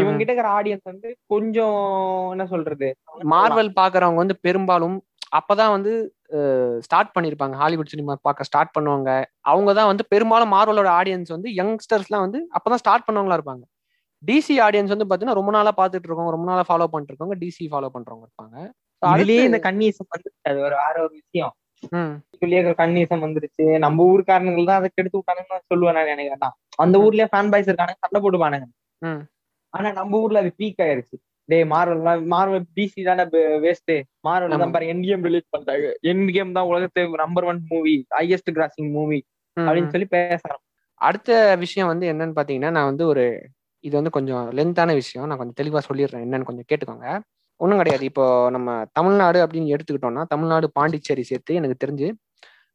[0.00, 0.16] இவங்க.
[0.16, 2.96] கிட்ட இருக்கிற ஆடியன்ஸ் வந்து கொஞ்சம் என்ன சொல்றது?
[3.30, 5.04] மார்வல் பாக்குறவங்க வந்து பெரும்பாலும்
[5.36, 6.14] அப்பதான் வந்து
[6.78, 7.52] ஸ்டார்ட் பண்ணிருப்பாங்க.
[7.52, 9.24] ஹாலிவுட் சினிமா பார்க்க ஸ்டார்ட் பண்ணுவாங்க.
[9.40, 13.60] அவங்க தான் வந்து பெரும்பாலும் மார்வலோட ஆடியன்ஸ் வந்து யங்ஸ்டர்ஸ்லாம் வந்து அப்பதான் ஸ்டார்ட் பண்ணவங்களா இருப்பாங்க.
[14.26, 17.88] டிசி ஆடியன்ஸ் வந்து பாத்தீங்கன்னா ரொம்ப நாளா பாத்துட்டு இருக்கவங்க ரொம்ப நாளா ஃபாலோ பண்ணிட்டு இருக்கவங்க டிசி ஃபாலோ
[17.94, 18.70] பண்றவங்க இருப்பாங்க.
[19.06, 21.52] அடுத்து- இந்த கன்னியசம் வந்து அது ஒரு வேற ஒரு விஷயம்.
[21.90, 23.78] ம், இதுலயே கன்னியசம் வந்துருச்சு.
[23.78, 26.56] நம்ம ஊருக்காரனுங்க தான் அதை கெடுத்து விட்டானுங்கன்னு சொல்லுவேன் நான் நினைக்கிறேன் நான்.
[26.76, 28.64] அந்த ஊர்லயே ஃபேன் பாய்ஸ் இருக்கானுங்க சண்டை போட்டுப்பானுங்க.
[29.74, 31.16] ஆனா நம்ம ஊர்ல அது பீக் ஆயிருச்சு.
[31.48, 33.24] டேய் மார்வல் மார்வல் டிசி தானே
[33.64, 33.92] வேஸ்ட்
[34.28, 34.60] மார்வல்.
[34.62, 38.90] தான் பாருங்க என் கேம் ரிலீஸ் பண்ணிட்டாங்க என் கேம் தான் உலகத்தை number one movie highest grossing
[38.98, 39.20] movie
[39.56, 40.42] அப்படின்னு சொல்லி பேச
[41.00, 41.30] அடுத்த
[41.64, 43.24] விஷயம் வந்து என்னன்னு பாத்தீங்கன்னா நான் வந்து ஒரு
[43.84, 45.24] இது வந்து கொஞ்சம் லென்த்தான விஷயம்.
[45.28, 47.06] நான் கொஞ்சம் தெளிவா சொல்லிடுறேன் என்னன்னு கொஞ்சம் கேட்டுக்கோங்க.
[47.60, 48.04] ஒன்றும் கிடையாது.
[48.10, 48.24] இப்போ
[48.56, 52.08] நம்ம தமிழ்நாடு அப்படின்னு எடுத்துக்கிட்டோம்னா தமிழ்நாடு பாண்டிச்சேரி சேர்த்து எனக்கு தெரிஞ்சு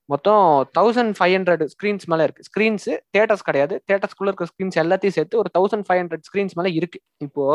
[0.10, 0.44] மொத்தம்
[0.78, 2.46] தௌசண்ட் ஃபைவ் ஹண்ட்ரட் ஸ்க்ரீன்ஸ் மேலே இருக்கு.
[2.50, 3.76] ஸ்க்ரீன்ஸ் தேட்டர்ஸ் கிடையாது.
[3.90, 7.00] தேட்டர்ஸ்குள்ள இருக்க ஸ்க்ரீன்ஸ் எல்லாத்தையும் சேர்த்து ஒரு தௌசண்ட் ஃபைவ் ஹண்ட்ரட் ஸ்க்ரீன்ஸ் மேலே இருக்கு.
[7.28, 7.46] இப்போ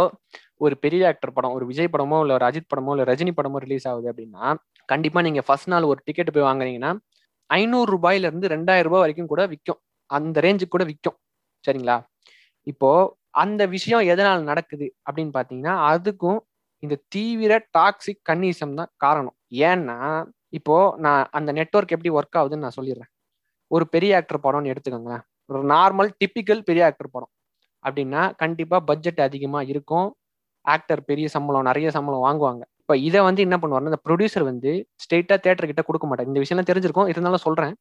[0.64, 3.86] ஒரு பெரிய ஆக்டர் படம் ஒரு விஜய் படமோ இல்லை ஒரு அஜித் படமோ இல்லை ரஜினி படமோ ரிலீஸ்
[3.92, 4.44] ஆகுது அப்படின்னா
[4.88, 6.92] கண்டிப்பாக நீங்கள் ஃபர்ஸ்ட் நாள் ஒரு டிக்கெட் போய் வாங்குறீங்கன்னா
[7.50, 11.16] ஐநூறு ரூபாயிலிருந்து ரெண்டாயிரம் ரூபாய் வரைக்கும் கூட விற்கும் அந்த ரேஞ்சுக்கு கூட விற்கும்
[11.64, 11.96] சரிங்களா?
[12.66, 12.90] இப்போ
[13.42, 16.40] அந்த விஷயம் எதனால் நடக்குது அப்படின்னு பார்த்தீங்கன்னா அதுக்கும்
[16.82, 19.36] இந்த தீவிர டாக்ஸிக் கன்னிசம் தான் காரணம்.
[19.70, 19.98] ஏன்னா
[20.58, 23.10] இப்போ நான் அந்த நெட்வொர்க் எப்படி ஒர்க் ஆகுதுன்னு நான் சொல்லிடுறேன்.
[23.70, 25.22] ஒரு பெரிய ஆக்டர் படம்னு எடுத்துக்கோங்களேன்.
[25.50, 27.32] ஒரு நார்மல் டிப்பிக்கல் பெரிய ஆக்டர் படம்.
[27.84, 30.08] அப்படின்னா கண்டிப்பா பட்ஜெட் அதிகமா இருக்கும்.
[30.64, 32.62] ஆக்டர் பெரிய சம்பளம் நிறைய சம்பளம் வாங்குவாங்க.
[32.82, 34.70] இப்போ இதை வந்து என்ன பண்ணுவாருன்னா இந்த ப்ரொடியூசர் வந்து
[35.04, 36.28] ஸ்ட்ரெயிட்டா தேட்டர் கிட்ட கொடுக்க மாட்டார்.
[36.30, 37.08] இந்த விஷயம்லாம் தெரிஞ்சிருக்கும்.
[37.12, 37.74] இருந்தாலும் சொல்றேன்.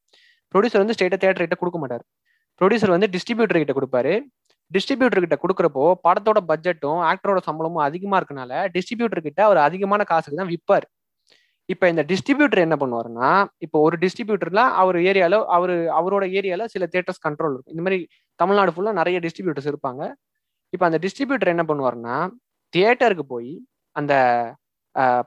[0.54, 2.04] ப்ரொடியூசர் வந்து ஸ்ட்ரெயிட்டா தேட்டர் கிட்ட கொடுக்க மாட்டார்.
[2.62, 4.14] ப்ரொடியூசர் வந்து டிஸ்ட்ரிபியூட்டர் கிட்ட கொடுப்பாரு.
[4.72, 10.52] டிஸ்ட்ரிபியூட்டர் கிட்ட கொடுக்குறப்போ படத்தோட பட்ஜெட்டும் ஆக்டரோட சம்பளமும் அதிகமா இருக்கனால டிஸ்ட்ரிபியூட்டர் கிட்ட அவர் அதிகமான காசுக்கு தான்
[10.54, 10.86] விற்பார்
[11.70, 13.30] இப்ப இந்த டிஸ்ட்ரிபியூட்டர் என்ன பண்ணுவாருன்னா
[13.66, 17.74] இப்போ ஒரு டிஸ்ட்ரிபியூட்டர்ல அவர் ஏரியால அவரு அவரோட ஏரியால சில தியேட்டர்ஸ் கண்ட்ரோல் இருக்கும்.
[17.76, 18.00] இந்த மாதிரி
[18.40, 20.04] தமிழ்நாடு ஃபுல்லா நிறைய டிஸ்ட்ரிபியூட்டர்ஸ் இருப்பாங்க.
[20.74, 22.18] இப்போ அந்த டிஸ்ட்ரிபியூட்டர் என்ன பண்ணுவாருன்னா
[22.74, 23.54] தியேட்டருக்கு போய்
[23.96, 24.14] அந்த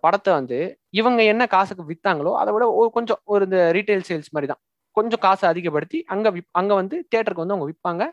[0.04, 0.58] படத்தை வந்து
[1.00, 4.60] இவங்க என்ன காசுக்கு வித்தாங்களோ அதை விட ஒரு கொஞ்சம் ஒரு இந்த ரீட்டைல் சேல்ஸ் மாதிரி தான்.
[4.96, 8.04] கொஞ்சம் காசை அதிகப்படுத்தி அங்க விப் அங்க வந்து தியேட்டருக்கு வந்து அவங்க விற்பாங்க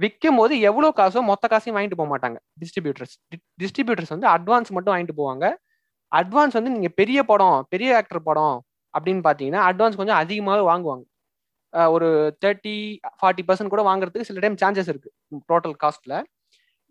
[0.00, 2.38] விற்கும் போது எவ்வளோ காசோ மொத்த காசையும் வாங்கிட்டு போக மாட்டாங்க.
[2.62, 3.14] டிஸ்ட்ரிபியூட்டர்ஸ்
[3.62, 5.46] டிஸ்ட்ரிபியூட்டர்ஸ் வந்து அட்வான்ஸ் மட்டும் வாங்கிட்டு போவாங்க.
[6.12, 8.56] அட்வான்ஸ் வந்து நீங்க பெரிய படம் பெரிய ஆக்டர் படம்
[8.94, 11.04] அப்படின்னு பாத்தீங்கன்னா அட்வான்ஸ் கொஞ்சம் அதிகமாகவே வாங்குவாங்க.
[11.94, 12.08] ஒரு
[12.42, 12.74] தேர்ட்டி
[13.18, 15.10] ஃபார்ட்டி பர்சன்ட் கூட வாங்குறதுக்கு சில டைம் சான்சஸ் இருக்கு
[15.50, 16.14] டோட்டல் காஸ்ட்ல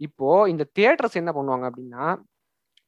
[0.01, 2.06] இப்போ இந்த தியேட்டர்ஸ் என்ன பண்ணுவாங்க அப்படின்னா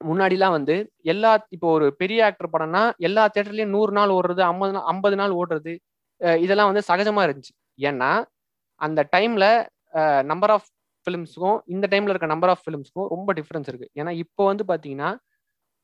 [0.01, 0.75] முன்னாடிலாம் வந்து
[1.13, 5.33] எல்லா இப்போ ஒரு பெரிய ஆக்டர் படம்னா எல்லா தேட்டர்லேயும் நூறு நாள் ஓடுறது ஐம்பது நாள் ஐம்பது நாள்
[5.39, 5.73] ஓடுறது
[6.45, 7.53] இதெல்லாம் வந்து சகஜமா இருந்துச்சு.
[7.89, 8.11] ஏன்னா
[8.81, 9.45] அந்த டைம்ல
[10.31, 10.67] நம்பர் ஆஃப்
[11.07, 13.87] ஃபிலிம்ஸ்க்கும் இந்த டைம்ல இருக்க நம்பர் ஆஃப் ஃபிலிம்ஸ்க்கும் ரொம்ப டிஃப்ரென்ஸ் இருக்கு.
[13.99, 15.09] ஏன்னா இப்போ வந்து பாத்தீங்கன்னா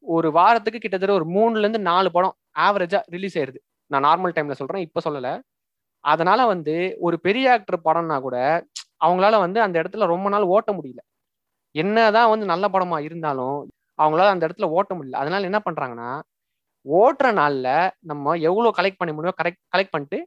[0.05, 3.59] ஒரு வாரத்துக்கு கிட்டத்தட்ட ஒரு மூணுல இருந்து நாலு படம் ஆவரேஜா ரிலீஸ் ஆயிருது.
[3.91, 5.29] நான் நார்மல் டைம்ல சொல்றேன் இப்போ சொல்லல.
[6.03, 8.37] அதனால வந்து ஒரு பெரிய ஆக்டர் படம்னா கூட
[9.05, 11.01] அவங்களால வந்து அந்த இடத்துல ரொம்ப நாள் ஓட்ட முடியல.
[11.75, 13.57] என்னதான் வந்து நல்ல படமா இருந்தாலும்
[13.99, 15.19] அவங்களால அந்த இடத்துல ஓட்ட முடியல.
[15.23, 16.11] அதனால என்ன பண்றாங்கன்னா
[16.85, 17.67] ஓட்டுற நாள்ல
[18.11, 20.19] நம்ம எவ்வளவு கலெக்ட் பண்ண முடியுமோ கரெக்ட் கலெக்ட் பண்ணிட்டு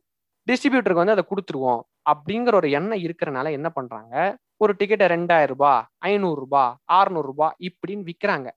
[0.46, 1.82] டிஸ்ட்ரிபியூட்டருக்கு வந்து அதை கொடுத்துருவோம்.
[2.10, 4.14] அப்படிங்கிற ஒரு எண்ணம் இருக்கிறனால என்ன பண்றாங்க
[4.60, 8.48] ஒரு டிக்கெட்டை ரெண்டாயிரம் ரூபாய் ஐநூறு ரூபாய் ஆறுநூறு ரூபாய் இப்படின்னு விற்கிறாங்க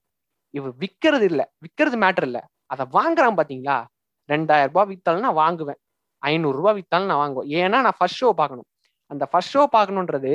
[0.54, 2.38] இவ விற்கிறது இல்ல விற்கிறது மேட்டர் இல்ல.
[2.70, 3.76] அதை வாங்குறான் பாத்தீங்களா?
[4.28, 5.78] ரெண்டாயிரம் ரூபாய் வித்தாலும் நான் வாங்குவேன்.
[6.22, 7.50] ஐநூறு ரூபாய் வித்தாலும் நான் வாங்குவேன்.
[7.60, 8.68] ஏன்னா நான் ஃபர்ஸ்ட் ஷோ பார்க்கணும்.
[9.10, 10.32] அந்த ஃபர்ஸ்ட் ஷோ பார்க்கணுன்றது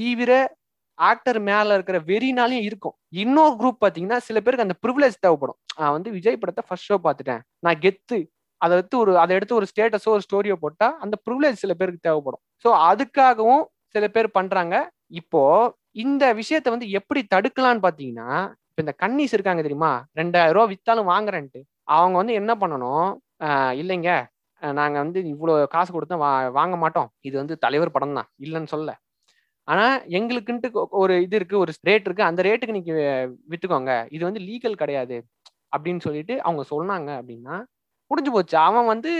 [0.00, 0.32] தீவிர
[0.98, 2.94] ஆக்டர் மேல இருக்கிற வெறினாலையும் இருக்கும்.
[3.22, 5.58] இன்னொரு குரூப் பாத்தீங்கன்னா சில பேருக்கு அந்த ப்ரிவிலேஜ் தேவைப்படும்.
[5.80, 7.42] நான் வந்து விஜய் படத்தை ஃபர்ஸ்ட் ஷோ பார்த்துட்டேன்.
[7.66, 8.18] நான் கெத்து.
[8.60, 12.42] அதை எடுத்து ஒரு அதை எடுத்து ஒரு ஸ்டேட்டஸோ ஒரு ஸ்டோரியோ போட்டா அந்த ப்ரிவிலேஜ் சில பேருக்கு தேவைப்படும்.
[12.64, 13.62] ஸோ அதுக்காகவும்
[13.94, 14.74] சில பேர் பண்றாங்க.
[15.20, 15.42] இப்போ
[15.96, 18.28] இந்த விஷயத்த வந்து எப்படி தடுக்கலாம்னு பாத்தீங்கன்னா
[18.80, 19.90] இப்ப இந்த கன்னிஸ் இருக்காங்க தெரியுமா?
[20.18, 21.60] ரெண்டாயிரம் ரூபா வித்தாலும் வாங்குறேன்ட்டு.
[21.96, 23.08] அவங்க வந்து என்ன பண்ணணும்?
[23.80, 24.10] இல்லைங்க.
[24.62, 27.08] நாங்கள் நாங்க வந்து இவ்வளவு காசு கொடுத்தா வா வாங்க மாட்டோம்.
[27.28, 28.28] இது வந்து தலைவர் படம் தான்.
[28.44, 28.90] இல்லைன்னு சொல்ல.
[29.68, 29.84] ஆனா
[30.18, 30.68] எங்களுக்குன்ட்டு
[31.02, 32.24] ஒரு இது இருக்கு ஒரு ரேட் இருக்கு.
[32.30, 33.92] அந்த ரேட்டுக்கு நீங்க விற்றுக்கோங்க வித்துக்கோங்க.
[34.16, 35.18] இது வந்து லீகல் கிடையாது.
[35.76, 37.56] அப்படின்னு சொல்லிட்டு அவங்க சொன்னாங்க அப்படின்னா
[38.10, 38.56] முடிஞ்சு போச்சு.
[38.68, 39.12] அவன் வந்து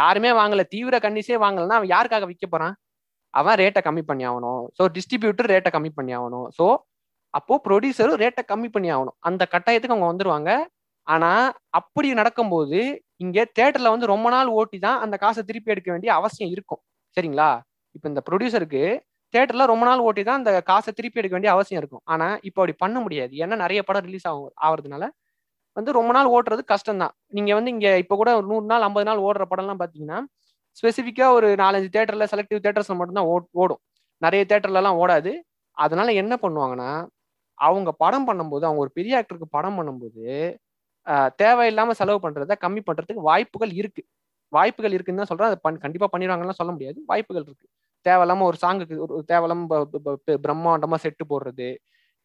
[0.00, 0.64] யாருமே வாங்கல.
[0.74, 2.74] தீவிர கண்டிஸே வாங்கலைன்னா அவன் யாருக்காக விற்க போறான்?
[3.34, 4.62] அவன் ரேட்டை கம்மி பண்ணி ஆகணும்.
[4.78, 6.48] ஸோ டிஸ்ட்ரிபியூட்டர் ரேட்டை கம்மி பண்ணி ஆகணும்.
[6.58, 6.66] ஸோ
[7.34, 9.16] அப்போ ப்ரொடியூசரும் ரேட்டை கம்மி பண்ணி ஆகணும்.
[9.28, 10.50] அந்த கட்டாயத்துக்கு அவங்க வந்துருவாங்க.
[11.06, 11.30] ஆனா
[11.78, 12.78] அப்படி நடக்கும்போது
[13.24, 16.80] இங்க தேட்டர்ல வந்து ரொம்ப நாள் ஓட்டி தான் அந்த காசை திருப்பி எடுக்க வேண்டிய அவசியம் இருக்கும்.
[17.16, 17.50] சரிங்களா?
[17.96, 18.82] இப்போ இந்த ப்ரொடியூசருக்கு
[19.34, 22.02] தேட்டர்ல ரொம்ப நாள் ஓட்டி தான் அந்த காசை திருப்பி எடுக்க வேண்டிய அவசியம் இருக்கும்.
[22.12, 23.32] ஆனா இப்போ அப்படி பண்ண முடியாது.
[23.44, 25.04] ஏன்னா நிறைய படம் ரிலீஸ் ஆகும் ஆகிறதுனால.
[25.76, 27.14] வந்து ரொம்ப நாள் ஓட்டுறது கஷ்டம் தான்.
[27.36, 30.18] நீங்க வந்து இங்க இப்போ கூட ஒரு நூறு நாள் ஐம்பது நாள் ஓடுற படம்லாம் பாத்தீங்கன்னா
[30.78, 33.28] ஸ்பெசிஃபிக்கா ஒரு நாலஞ்சு தேட்டர்ல செலக்டிவ் தேட்டர்ஸ்ல மட்டும்தான்
[33.62, 33.80] ஓடும்.
[34.22, 35.32] நிறைய தேட்டர்ல எல்லாம் ஓடாது.
[35.76, 36.90] அதனால என்ன பண்ணுவாங்கன்னா
[37.54, 40.24] அவங்க படம் பண்ணும்போது அவங்க ஒரு பெரிய ஆக்டருக்கு படம் பண்ணும்போது
[41.42, 44.02] தேவையில்லாம செலவு பண்றத கம்மி பண்றதுக்கு வாய்ப்புகள் இருக்கு.
[44.52, 45.48] வாய்ப்புகள் இருக்குன்னு தான் சொல்றேன்.
[45.48, 47.02] அதை கண்டிப்பா பண்ணிடுவாங்கன்னு சொல்ல முடியாது.
[47.06, 47.66] வாய்ப்புகள் இருக்கு.
[48.06, 51.68] தேவையில்லாம ஒரு சாங்குக்கு ஒரு தேவையில்லாம ப- பிரம்மாண்டமா செட்டு போடுறது.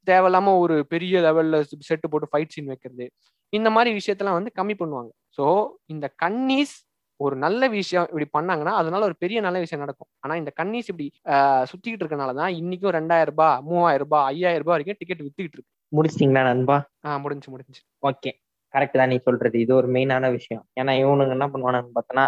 [0.07, 1.57] தேவையில்லாம ஒரு பெரிய லெவல்ல
[1.89, 3.05] செட்டு போட்டு ஃபைட் சீன் வைக்கிறது.
[3.53, 5.09] இந்த மாதிரி விஷயத்தெல்லாம் வந்து கம்மி பண்ணுவாங்க.
[5.37, 5.45] ஸோ
[5.85, 6.75] இந்த கன்னீஸ்
[7.19, 10.09] ஒரு நல்ல விஷயம் இப்படி பண்ணாங்கன்னா அதனால ஒரு பெரிய நல்ல விஷயம் நடக்கும்.
[10.19, 14.75] ஆனா இந்த கன்னீஸ் இப்படி ஆஹ், சுத்திக்கிட்டு இருக்கனால தான் இன்னைக்கும் ரெண்டாயிரம் ரூபாய் மூவாயிரம் ரூபாய் ஐயாயிரம் ரூபாய்
[14.75, 15.71] வரைக்கும் டிக்கெட் வித்துக்கிட்டு இருக்கு.
[15.91, 16.77] முடிச்சிட்டீங்களா நண்பா?
[17.05, 17.81] ஆஹ் முடிஞ்சு முடிஞ்சு.
[18.03, 18.31] ஓகே.
[18.73, 19.57] கரெக்ட் தான் நீ சொல்றது.
[19.59, 20.63] இது ஒரு மெயினான விஷயம்.
[20.79, 22.25] ஏன்னா இவனுங்க என்ன பண்ணுவானுன்னு பார்த்தோன்னா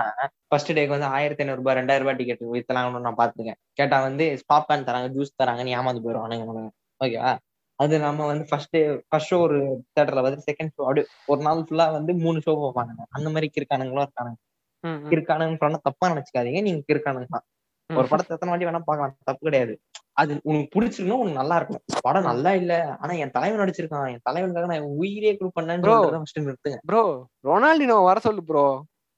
[0.49, 3.59] ஃபர்ஸ்ட் டேக்கு வந்து ஆயிரத்தி ஐநூறு ரூபாய் ரெண்டாயிரம் ரூபாய் டிக்கெட் வித்தலாம்னு நான் பாத்துருக்கேன்.
[3.79, 6.71] கேட்டா வந்து பாப்கார்ன் தராங்க ஜூஸ் தராங்க நீ ஏமாந்து போயிடுவானுங்க இவனுங்க.
[7.01, 7.33] ஓகேவா?
[7.79, 9.59] அது நம்ம வந்து ஃபர்ஸ்ட் டே ஃபர்ஸ்ட் ஷோ ஒரு
[9.95, 14.05] தேட்டர்ல வந்து செகண்ட் ஷோ அப்படி ஒரு நாள் ஃபுல்லா வந்து மூணு ஷோ வைப்பாங்க அந்த மாதிரி கிறுக்கானுங்களும்
[14.07, 14.39] இருக்கானுங்க.
[14.83, 16.61] கிறுக்கானுங்க சொன்னா தப்பா நினைச்சுக்காதீங்க.
[16.67, 17.45] நீங்க கிறுக்கானுங்க தான்.
[17.89, 19.15] ஒரு படத்தை எத்தனை வாட்டி வேணா பார்க்கலாம்.
[19.29, 19.73] தப்பு கிடையாது.
[20.21, 22.73] அது உனக்கு பிடிச்சிருக்கணும் உனக்கு நல்லா இருக்கும் படம் நல்லா இல்ல.
[23.01, 24.07] ஆனா என் தலைவன் நடிச்சிருக்கான்.
[24.13, 26.79] என் தலைவனுக்காக நான் உயிரே குரூப் நிறுத்துங்க.
[26.89, 27.03] ப்ரோ
[27.49, 28.65] ரொனால்டினோ வர சொல்லு ப்ரோ.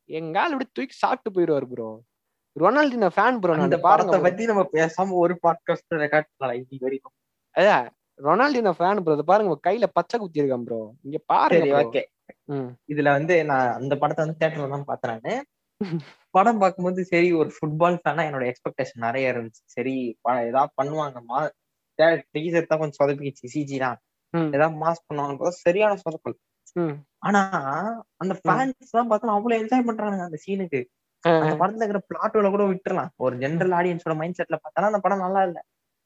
[0.09, 1.89] எங்கால் இப்படி தூக்கி சாப்பிட்டு போயிடுவாரு ப்ரோ.
[2.55, 3.53] Ronaldinho fan bro.
[3.67, 4.25] அந்த படத்தை bro.
[4.25, 7.15] பத்தி நம்ம பேசாம ஒரு பாட்காஸ்ட் ரெக்கார்ட் பண்ணலாம் இன்னைக்கு வரைக்கும்.
[7.55, 7.85] அதான்
[8.19, 9.13] ரொனால்டினோ ஃபேன் ப்ரோ.
[9.13, 10.81] இதை பாருங்க கையில பச்சை குத்தி இருக்கான் ப்ரோ.
[11.05, 11.75] இங்க பாருங்க.
[11.83, 12.03] ஓகே.
[12.91, 15.33] இதுல வந்து நான் அந்த படத்தை வந்து தேட்டர்ல தான் பார்த்தேன் நானு.
[16.35, 19.61] படம் பார்க்கும்போது சரி ஒரு ஃபுட்பால் ஃபேனா என்னோட எக்ஸ்பெக்டேஷன் நிறைய இருந்துச்சு.
[19.75, 19.95] சரி
[20.49, 21.39] ஏதாவது பண்ணுவாங்கம்மா
[22.35, 23.97] டீசர் தான் கொஞ்சம் சொதப்பிச்சு சிஜி தான்.
[24.53, 26.35] ஏதாவது மாஸ் பண்ணுவாங்க பார்த்தா சரியான சொதப்பல்.
[27.27, 27.41] ஆனா
[28.23, 30.79] அந்த ஃபேன்ஸ் தான் பார்த்தா அவ்வளவு என்ஜாய் பண்றாங்க அந்த சீனுக்கு
[31.41, 33.11] அந்த படத்துல இருக்கிற பிளாட்டோல கூட விட்டுறலாம்.
[33.25, 35.59] ஒரு ஜென்ரல் ஆடியன்ஸோட மைண்ட் செட்ல பார்த்தானா அந்த படம் நல்லா இல்ல.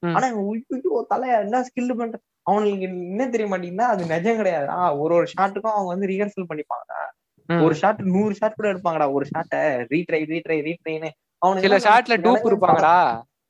[0.04, 0.74] ஆனா உய்யோ
[1.14, 2.18] தலையா என்ன ஸ்கில் பண்ற?
[2.50, 4.68] அவனுக்கு என்ன தெரிய மாட்டேங்குதுன்னா அது நிஜம் கிடையாது.
[5.04, 6.92] ஒரு ஒரு ஷாட்டுக்கும் அவங்க வந்து ரிஹர்சல் பண்ணிப்பாங்க.
[7.50, 9.08] ஒரு ஷாட் நூறு ஷாட் கூட எடுப்பாங்கடா.
[9.14, 9.60] ஒரு ஷாட்டை
[9.92, 11.10] ரீட்ரை ரீட்ரை ரீட்ரைன்னு
[11.42, 12.96] அவனுக்கு சில ஷாட்ல டூப் இருப்பாங்கடா.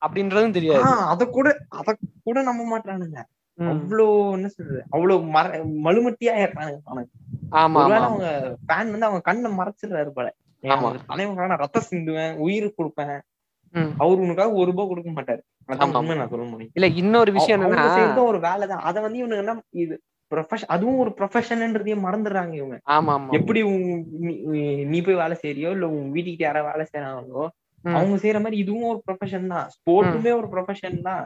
[0.01, 0.89] அப்படின்றதும் தெரியாது.
[1.11, 1.89] அத கூட அத
[2.23, 3.19] கூட நம்ப மாட்டானுங்க
[3.59, 3.69] ம்.
[3.69, 4.81] அவ்வளவு என்ன சொல்றது?
[4.89, 5.45] அவ்வளவு மர
[5.85, 7.15] மழுமட்டியா ஏறானுங்க அவனுக்கு
[7.55, 8.27] ஆமா அவங்க
[8.65, 10.27] ஃபேன் வந்து அவங்க கண்ணை மறைச்சிடுறாரு போல.
[11.09, 13.17] தலைவனுக்காக நான் ரத்தம் சிந்துவேன் உயிர் கொடுப்பேன்.
[13.99, 15.41] அவர் உனக்காக ஒரு ரூபாய் கொடுக்க மாட்டாரு.
[15.69, 15.79] நான்
[16.29, 16.71] சொல்ல முடியும்.
[16.73, 17.87] இல்ல இன்னொரு விஷயம் என்னன்னா
[18.25, 19.95] ஒரு வேலை தான் அதை வந்து இவனுக்கு என்ன இது
[20.31, 22.77] ப்ரொஃபஷன் அதுவும் ஒரு ப்ரொஃபஷன்ன்றதையும் மறந்துடுறாங்க இவங்க.
[22.95, 23.61] ஆமா எப்படி
[24.89, 27.45] நீ- போய் வேலை செய்யறியோ இல்ல உன் வீட்டுக்கு யாராவது வேலை செய்யறாங்களோ
[27.83, 29.67] அவங்க செய்யற மாதிரி இதுவும் ஒரு ப்ரொஃபஷன் தான்.
[29.73, 31.21] ஸ்போர்ட்டுமே ஒரு ப்ரொஃபஷன் தான்.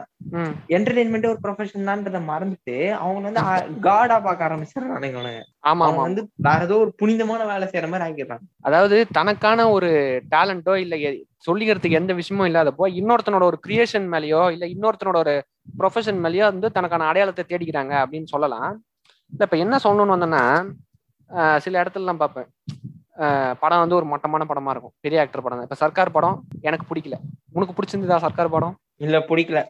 [0.76, 3.42] என்டர்டைன்மெண்ட்டே ஒரு ப்ரொஃபஷன் தான்றத மறந்துட்டு அவங்க வந்து
[3.86, 6.06] காடா பார்க்க ஆரம்பிச்சிடறாங்க இவனுங்க ஆமா அவங்க ஆமா.
[6.08, 8.44] வந்து வேற ஏதோ ஒரு புனிதமான வேலை செய்யற மாதிரி ஆக்கிடுறாங்க.
[8.62, 9.90] அதாவது தனக்கான ஒரு
[10.32, 10.94] டேலண்டோ இல்ல
[11.46, 15.34] சொல்லிக்கிறதுக்கு எந்த விஷயமும் இல்லாதப்போ இன்னொருத்தனோட ஒரு கிரியேஷன் மேலயோ இல்ல இன்னொருத்தனோட ஒரு
[15.78, 18.70] ப்ரொஃபஷன் மேலயோ வந்து தனக்கான அடையாளத்தை தேடிக்கிறாங்க அப்படின்னு சொல்லலாம்.
[19.32, 20.42] இல்ல இப்ப என்ன சொல்லணும்னு வந்தோம்னா
[21.30, 22.48] ஆஹ் சில இடத்துலலாம் பார்ப்பேன்.
[23.60, 24.94] படம் வந்து ஒரு மட்டமான படமா இருக்கும்.
[25.00, 27.16] பெரிய ஆக்டர் படம் இப்ப சர்க்கார் படம் எனக்கு பிடிக்கல.
[27.52, 28.74] உனக்கு பிடிச்சிருந்ததா சர்க்கார் படம்?
[28.98, 29.60] இல்ல பிடிக்கல.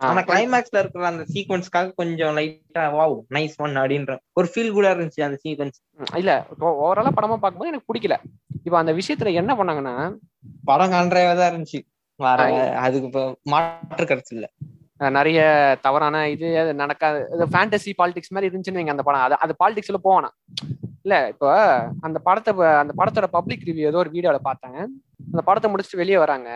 [0.00, 5.26] ஆனா கிளைமேக்ஸ்ல இருக்கிற அந்த சீக்வன்ஸ்க்காக கொஞ்சம் லைட்டா வாவ் நைஸ் ஒன் அப்படின்ற ஒரு ஃபீல் கூட இருந்துச்சு
[5.26, 5.78] அந்த சீக்வன்ஸ்
[6.20, 6.32] இல்ல
[6.82, 8.16] ஓவராலா படமா பார்க்கும்போது எனக்கு பிடிக்கல.
[8.66, 9.94] இப்ப அந்த விஷயத்துல என்ன பண்ணாங்கன்னா
[10.64, 11.80] படம் கன்றாவே தான் இருந்துச்சு.
[12.84, 13.08] அதுக்கு
[13.52, 14.46] மாற்று கருத்து இல்ல.
[15.16, 15.40] நிறைய
[15.86, 16.46] தவறான இது
[16.82, 17.18] நடக்காது.
[17.52, 19.24] ஃபேண்டசி பாலிடிக்ஸ் மாதிரி இருந்துச்சுன்னு வைங்க அந்த படம்.
[19.26, 20.30] அது அது பாலிடிக்ஸ்ல போவானா
[21.04, 21.50] இல்ல இப்போ
[22.06, 24.80] அந்த படத்தை அந்த படத்தோட பப்ளிக் ரிவ்யூ ஏதோ ஒரு வீடியோல பார்த்தேன்.
[25.32, 26.48] அந்த படத்தை முடிச்சுட்டு வெளியே வராங்க.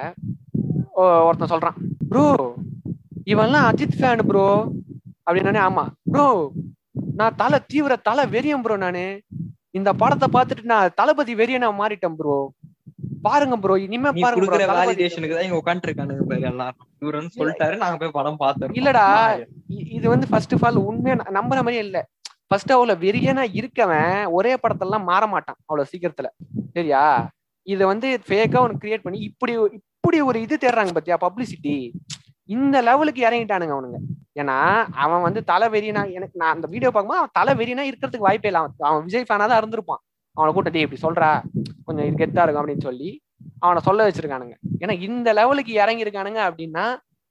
[1.26, 1.78] ஒருத்தன் சொல்றான்
[2.10, 2.26] ப்ரோ
[3.32, 4.46] இவன்லாம் அஜித் ஃபேன் ப்ரோ
[5.26, 5.84] அப்படின்னானே ஆமா.
[6.12, 6.26] ப்ரோ
[7.20, 9.06] நான் தலை தீவிர தலை வெறியம் ப்ரோ நானு.
[9.78, 12.36] இந்த படத்தை பார்த்துட்டு நான் தளபதி வெறியனா மாறிட்டேன் ப்ரோ
[13.26, 16.88] பாருங்க ப்ரோ இனிமே பாருங்க தளபதி வேலிடேஷனுக்கு தான் இங்க உட்காந்துட்டு இருக்கானுங்க பாரு எல்லாரும்.
[17.02, 18.74] இவர் வந்து சொல்லிட்டாரு நாங்க போய் படம் பார்த்தோம்.
[18.80, 19.06] இல்லடா.
[19.98, 22.00] இது வந்து ஃபர்ஸ்ட் ஆஃப் ஆல் உண்மையா நம்புற மாதிரியே இல்ல.
[22.48, 26.28] ஃபர்ஸ்ட் அவ்வளவு வெறியனா இருக்கவன் ஒரே படத்தெல்லாம் மாற மாட்டான் அவ்வளவு சீக்கிரத்துல.
[26.76, 27.02] சரியா?
[27.66, 31.74] இத வந்து ஃபேக்கா ஒன்று கிரியேட் பண்ணி இப்படி இப்படி ஒரு இது தேடுறாங்க பாத்தியா பப்ளிசிட்டி
[32.48, 33.98] இந்த லெவலுக்கு இறங்கிட்டானுங்க அவனுங்க.
[34.40, 34.56] ஏன்னா
[35.04, 38.60] அவன் வந்து தலை வெறியனா எனக்கு நான் அந்த வீடியோ பார்க்கும்போது அவன் தலை வெறியனா இருக்கிறதுக்கு வாய்ப்பே இல்லை.
[38.62, 40.02] அவன் அவன் விஜய் ஃபேனா தான் இருந்திருப்பான்.
[40.36, 41.30] அவனை கூட்டட்டி இப்படி சொல்றா.
[41.86, 43.10] கொஞ்சம் இது கெத்தா இருக்கும் அப்படின்னு சொல்லி
[43.64, 44.54] அவனை சொல்ல வச்சிருக்கானுங்க.
[44.82, 46.84] ஏன்னா இந்த லெவலுக்கு இறங்கி இருக்கானுங்க அப்படின்னா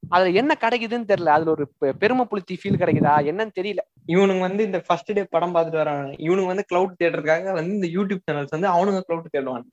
[0.03, 1.33] அதுல என்ன கிடைக்குதுன்னு தெரியல.
[1.35, 1.65] அதுல ஒரு
[2.01, 3.13] பெருமை புளுத்தி ஃபீல் கிடைக்குதா?
[3.29, 3.81] என்னன்னு தெரியல.
[4.13, 6.09] இவனுங்க வந்து இந்த ஃபர்ஸ்ட் டே படம் பார்த்துட்டு வராங்க.
[6.25, 9.65] இவனுங்க வந்து கிளவுட் தேடுறதுக்காக வந்து இந்த யூடியூப் சேனல்ஸ் வந்து அவனுங்க கிளவுட் தேடுவாங்க.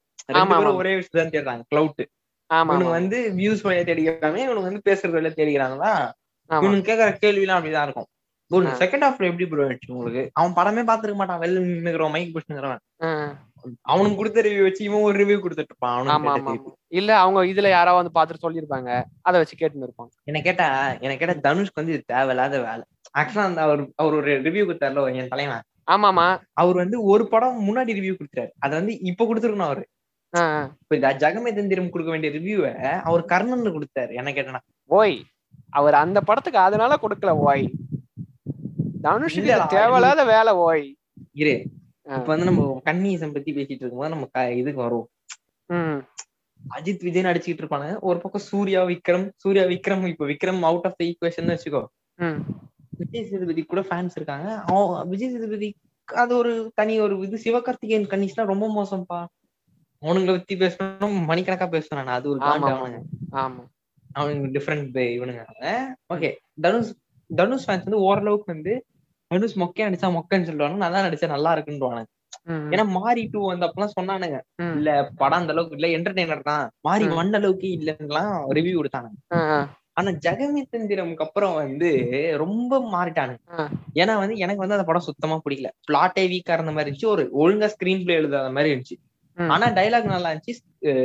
[0.82, 2.02] ஒரே விஷயம் தான் தேடுறாங்க கிளவுட்
[2.50, 5.92] இவனுங்க வந்து வியூஸ் வழியா தேடிக்கிறாங்க இவனுங்க வந்து பேசுறது வழியா தேடிக்கிறாங்களா?
[6.50, 8.08] இவனுக்கு கேக்குற கேள்வி எல்லாம் அப்படிதான் இருக்கும்.
[8.50, 8.74] ஆ.
[8.78, 10.22] செகண்ட் ஹாஃப்ல எப்படி ப்ரோ ஆயிடுச்சு உங்களுக்கு?
[10.34, 11.40] அவன் படமே பாத்துருக்க மாட்டான்.
[11.42, 13.08] வெளில நின்னுக்கிறவன் மைக் பிடிச்சுங்கிறவன் ஆ,
[13.86, 16.34] அவனுக்கு கொடுத்த ரிவ்யூ வச்சு இவன் ஒரு ரிவ்யூ கொடுத்துட்டு இருப்பான் ஆமா.
[16.92, 18.90] இல்ல அவங்க இதுல யாராவது வந்து பாத்துட்டு சொல்லியிருப்பாங்க.
[19.22, 20.12] அதை வச்சு கேட்டுன்னு இருப்பாங்க.
[20.26, 20.68] என்ன கேட்டா
[21.02, 22.84] என்ன கேட்டா தனுஷ்க்கு வந்து இது தேவையில்லாத வேலை.
[23.14, 25.64] ஆக்சுவலா அந்த அவர் அவர் ஒரு ரிவ்யூ கொடுத்தாருல என் தலைவன்.
[25.88, 26.26] ஆமா ஆமா.
[26.54, 29.84] அவர் வந்து ஒரு படம் முன்னாடி ரிவ்யூ கொடுத்தாரு அதை வந்து இப்ப கொடுத்துருக்கணும் அவரு.
[31.20, 32.72] ஜெகமே தந்திரம் கொடுக்க வேண்டிய ரிவ்யூவை
[33.04, 34.12] அவர் கர்ணன் கொடுத்தாரு.
[34.14, 34.60] என்ன கேட்டனா
[34.90, 35.16] ஓய்
[35.72, 37.64] அவர் அந்த படத்துக்கு அதனால கொடுக்கல ஓய்.
[39.00, 40.84] தனுஷுக்கு தேவையில்லாத வேலை ஓய்.
[41.40, 41.54] இரு.
[42.10, 45.08] இப்ப வந்து நம்ம கன்னியசம் பத்தி பேசிட்டு இருக்கும்போது நம்ம இதுக்கு வரும்
[46.60, 51.04] அஜித் விஜய் நடிச்சுக்கிட்டு இருப்பானுங்க ஒரு பக்கம் சூர்யா விக்ரம் சூர்யா விக்ரம் இப்ப Vikram out of the
[51.04, 51.82] equation வச்சுக்கோ.
[52.98, 54.48] விஜய் சேதுபதி கூட ஃபேன்ஸ் இருக்காங்க.
[55.04, 55.68] விஜய் சேதுபதி
[56.08, 59.20] அது ஒரு தனி ஒரு இது சிவகார்த்திகேயன் கண்டிஷனா ரொம்ப மோசம்ப்பா.
[60.02, 63.00] அவனுங்களை பத்தி பேசணும் மணிக்கணக்கா பேசுறான் அது ஒரு ஆமா அவனுங்க.
[63.42, 63.62] ஆமா.
[64.14, 65.42] அவனுங்க டிஃப்ரெண்ட் இவனுங்க.
[66.14, 66.30] ஓகே
[66.62, 66.92] தனுஷ்
[67.30, 68.72] தனுஷ் ஃபேன்ஸ் வந்து ஓரளவுக்கு வந்து
[69.30, 72.08] தனுஷ் மொக்கையா நடிச்சா மொக்கன்னு சொல்லுவாங்க நல்லா நடிச்சா நல்லா இருக்குன்றானுங்க
[72.48, 74.38] ம், ஏன்னா மாரி டூ வந்து அப்பெல்லாம் சொன்னானுங்க.
[74.76, 77.04] இல்ல படம் அந்த அளவுக்கு இல்ல என்டர்டைனர் தான் மாறி.
[77.16, 79.18] ஒன் அளவுக்கு இல்லன்னுலாம் ரிவ்யூ கொடுத்தானுங்க.
[79.96, 81.88] ஆனா ஜெகமே தந்திரமுக்கு அப்புறம் வந்து
[82.36, 83.64] ரொம்ப மாறிட்டானுங்க ஆ.
[83.96, 87.68] ஏன்னா வந்து எனக்கு வந்து அந்த படம் சுத்தமா பிடிக்கல பிளாட்டே வீக்கா இருந்த மாதிரி இருந்துச்சு ஒரு ஒழுங்கா
[87.74, 88.96] ஸ்கிரீன் பிளே எழுதாத மாதிரி இருந்துச்சு.
[89.48, 90.54] ஆனா டைலாக் நல்லா இருந்துச்சு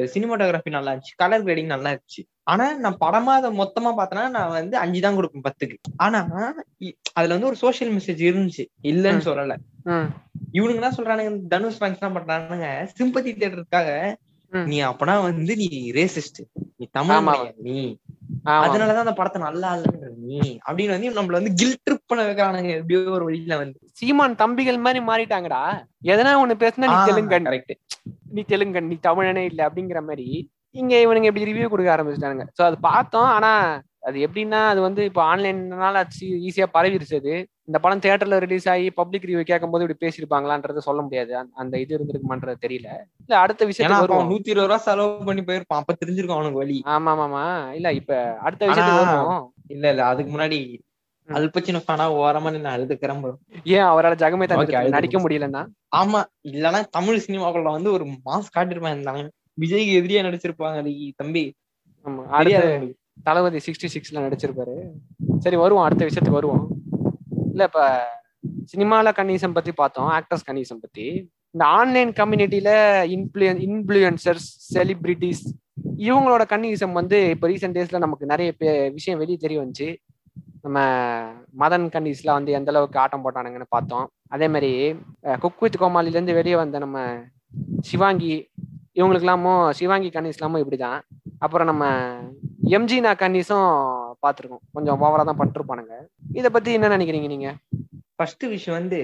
[0.08, 4.78] சினிமாட்டோகிராஃபி நல்லா இருந்துச்சு கலர் கிரேடிங் நல்லா இருந்துச்சு ஆனா நான் படமா அதை மொத்தமா பார்த்தேன்னா நான் வந்து
[4.78, 5.78] அஞ்சு தான் கொடுப்பேன் பத்துக்கு.
[5.98, 6.20] ஆனா
[7.14, 8.66] அதுல வந்து ஒரு சோஷியல் மெசேஜ் இருந்துச்சு.
[8.84, 9.56] இல்லைன்னு சொல்லல.
[10.54, 12.68] இவனுங்க என்ன சொல்றானுங்க தனுஷ் ஃபேன்ஸ் என்ன பண்றானுங்க
[13.00, 14.16] சிம்பத்தி தேடுறதுக்காக ம்.
[14.64, 16.42] நீ அப்பனா வந்து நீ ரேசிஸ்ட்
[16.78, 17.78] நீ தமிழ் நீ.
[18.64, 20.40] அதனாலதான் அந்த படத்தை நல்லா இல்லைன்ற நீ.
[20.68, 23.78] அப்படின்னு வந்து நம்மள வந்து கில் ட்ரிப் பண்ண வைக்கிறானுங்க எப்படியோ ஒரு வழியில வந்து.
[23.92, 25.62] சீமான் தம்பிகள் மாதிரி மாறிட்டாங்கடா.
[26.04, 27.74] எதனா ஒண்ணு பேசுனா நீ தெலுங்கன் கரெக்ட்
[28.32, 30.28] நீ தெலுங்கன் நீ தமிழனே இல்ல அப்படிங்கிற மாதிரி
[30.72, 32.46] இங்க இவனுங்க இப்படி ரிவ்யூ கொடுக்க ஆரம்பிச்சிட்டானுங்க.
[32.58, 33.24] சோ அது பார்த்தோம்.
[33.24, 33.52] ஆனா
[34.06, 37.48] அது எப்படின்னா அது வந்து இப்போ ஆன்லைன்னால ஈஸியா பரவிருச்சு அது.
[37.64, 41.48] இந்த படம் தியேட்டர்ல ரிலீஸ் ஆகி பப்ளிக் ரிவ்யூ கேட்கும் போது இப்படி பேசியிருப்பாங்களான்றது சொல்ல முடியாது.
[41.54, 42.88] அந்த- இது இருந்திருக்குமான்றது தெரியல.
[43.18, 43.66] இல்ல அடுத்த
[44.00, 44.30] வருவோம்.
[44.30, 45.64] நூத்தி இருபது ரூபா செலவு பண்ணி போயிருப்பான்.
[45.68, 49.54] அப்ப தெரிஞ்சிருக்கும் அவனுக்கு வழி ஆமா ஆமாமா இல்ல இப்ப அடுத்த விஷயத்துக்கு வருவோம்.
[49.68, 50.06] இல்ல இல்ல.
[50.06, 50.80] அதுக்கு முன்னாடி.
[51.30, 53.36] அல்பச்சின ஃபேனா ஓரமா நின்று bro.
[53.64, 55.68] ஏன் அவரால் ஜெகமே அழுது நடிக்க முடியலன்னா?
[55.96, 56.24] ஆமா.
[56.44, 59.30] இல்லன்னா தமிழ் சினிமாக்குள்ள வந்து ஒரு மாஸ் காட்டிருப்பான் இருந்தாங்க
[59.62, 61.54] விஜய்க்கு எதிரியா நடிச்சிருப்பாங்க தம்பி.
[62.06, 62.26] ஆமா.
[63.24, 64.76] தளபதி சிக்ஸ்டி சிக்ஸ்ல நடிச்சிருப்பாரு.
[65.40, 65.84] சரி வருவோம்.
[65.84, 66.68] அடுத்த விஷயத்துக்கு வருவோம்.
[67.50, 68.08] இல்ல இப்ப
[68.76, 70.10] சினிமால கன்னிசம் பத்தி பார்த்தோம்.
[70.10, 71.06] ஆக்டர்ஸ் கன்னிசம் பத்தி.
[71.52, 72.70] இந்த ஆன்லைன் கம்யூனிட்டியில
[73.16, 75.44] இன்ஃபுளுயன் இன்ஃபுளுசர்ஸ் செலிபிரிட்டிஸ்
[75.98, 78.54] இவங்களோட கன்னிசம் வந்து இப்போ ரீசெண்ட் டேஸ்ல நமக்கு நிறைய
[78.92, 79.96] விஷயம் வெளியே தெரிய வந்துச்சு.
[80.62, 80.80] நம்ம
[81.60, 84.10] மதன் கன்னிஸ்ல வந்து எந்த அளவுக்கு ஆட்டம் போட்டானுங்கன்னு பார்த்தோம்.
[84.28, 84.96] அதே மாதிரி
[85.40, 87.24] குக் வித் கோமாளிலேருந்து வெளியே வந்த நம்ம
[87.80, 88.34] சிவாங்கி
[88.98, 91.00] இவங்களுக்கெல்லாமோ சிவாங்கி கன்னிஸ்லாமோ இப்படிதான்.
[91.40, 91.86] அப்புறம் நம்ம
[92.76, 93.70] எம்ஜினா கன்னிஸும்
[94.24, 94.64] பார்த்துருக்கோம்.
[94.76, 95.96] கொஞ்சம் ஓவரா தான் பண்ணிருப்பானுங்க
[96.40, 97.50] இதை பத்தி என்ன நினைக்கிறீங்க நீங்க?
[98.18, 99.00] ஃபர்ஸ்ட் விஷயம் வந்து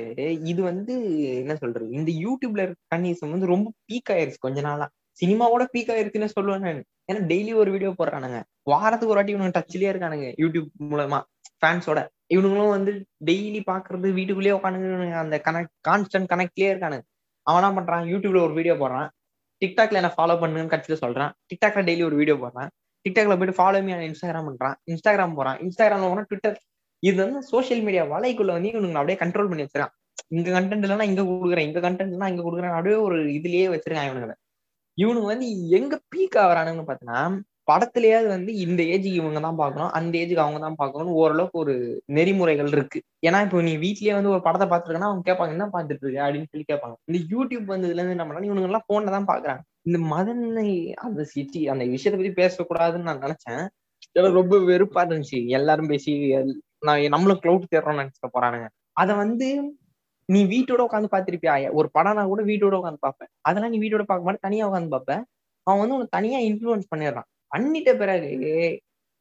[0.51, 0.93] இது வந்து
[1.41, 1.87] என்ன சொல்றது?
[1.97, 4.87] இந்த யூடியூப்ல இருக்க கன்னிசம் வந்து ரொம்ப பீக் ஆயிருச்சு கொஞ்ச நாளா.
[5.21, 6.81] சினிமாவோட பீக் ஆயிருச்சுன்னு சொல்லுவேன் நான்.
[7.09, 8.39] ஏன்னா டெய்லி ஒரு வீடியோ போடுறானுங்க.
[8.71, 11.19] வாரத்துக்கு ஒரு வாட்டி இவனுங்க டச்லயே இருக்கானுங்க யூடியூப் மூலமா.
[11.61, 11.99] ஃபேன்ஸோட
[12.35, 12.91] இவனுங்களும் வந்து
[13.29, 17.05] டெய்லி பாக்குறது வீட்டுக்குள்ளேயே உட்காந்து அந்த கனெக்ட் கான்ஸ்டன்ட் கனெக்ட்லயே இருக்கானுங்க.
[17.47, 18.05] அவனா பண்றான்?
[18.11, 19.09] யூடியூப்ல ஒரு வீடியோ போடுறான்.
[19.61, 21.31] டிக்டாக்ல என்ன ஃபாலோ பண்ணுங்கன்னு கட்சியில சொல்றான்.
[21.49, 22.69] டிக்டாக்ல டெய்லி ஒரு வீடியோ போடுறான்.
[23.05, 24.75] டிக்டாக்ல போயிட்டு ஃபாலோ மீ இன்ஸ்டாகிராம் பண்றான்.
[24.91, 25.57] இன்ஸ்டாகிராம் போறான்.
[25.65, 26.57] இன்ஸ்டாகிராம்ல போனா ட்விட்டர்
[27.03, 29.93] இது வந்து சோஷியல் மீடியா வலைக்குள்ள வந்து இவனுங்க அப்படியே கண்ட்ரோல் பண்ணி வச்சிருக்கான்
[30.29, 31.67] இங்க கண்டென்ட் இல்லைன்னா இங்க கொடுக்குறேன்.
[31.69, 32.75] இங்க கண்டென்ட் இல்லைன்னா இங்க கொடுக்குறேன்.
[32.77, 34.35] அப்படியே ஒரு இதுலயே வச்சிருக்கான் இவனுங்களை.
[34.97, 35.47] இவனுங்க வந்து
[35.77, 37.21] எங்க பீக் ஆகிறானுங்கன்னு பாத்தீங்கன்னா
[37.71, 41.73] படத்துலயாவது வந்து இந்த ஏஜுக்கு இவங்க தான் பார்க்கணும் அந்த ஏஜுக்கு அவங்க தான் பார்க்கணும் ஓரளவுக்கு ஒரு
[42.17, 42.99] நெறிமுறைகள் இருக்கு.
[43.27, 46.23] ஏன்னா இப்போ நீ வீட்லயே வந்து ஒரு படத்தை பார்த்துருக்கனா அவங்க கேட்பாங்க என்ன பார்த்துட்டு இருக்கு?
[46.25, 46.95] அப்படின்னு சொல்லி கேட்பாங்க.
[47.09, 50.69] இந்த யூடியூப் வந்ததுல இருந்து என்ன பண்ணா இவனுங்க எல்லாம் போன்ல தான் பாக்குறாங்க இந்த மதனை
[51.05, 53.63] அந்த சிட்டி அந்த விஷயத்தை பத்தி பேசக்கூடாதுன்னு நான் நினைச்சேன்.
[54.17, 55.39] எனக்கு ரொம்ப வெறுப்பா இருந்துச்சு.
[55.57, 56.11] எல்லாரும் பேசி
[56.87, 58.67] நான் நம்மளும் கிளவுட் தேடுறோம்னு நினைச்சிட்டு போறானுங்க.
[59.01, 59.47] அதை வந்து
[60.29, 63.31] நீ வீட்டோட உட்காந்து பாத்திருப்பியா ஒரு படம்னா கூட வீட்டோட உட்காந்து பார்ப்பேன்.
[63.47, 65.23] அதெல்லாம் நீ வீட்டோட பார்க்க மாட்டேன் தனியா உட்காந்து பாப்பேன்
[65.67, 67.27] அவன் வந்து உனக்கு தனியா இன்ஃபுளுன்ஸ் பண்ணிடுறான்.
[67.51, 68.29] பண்ணிட்ட பிறகு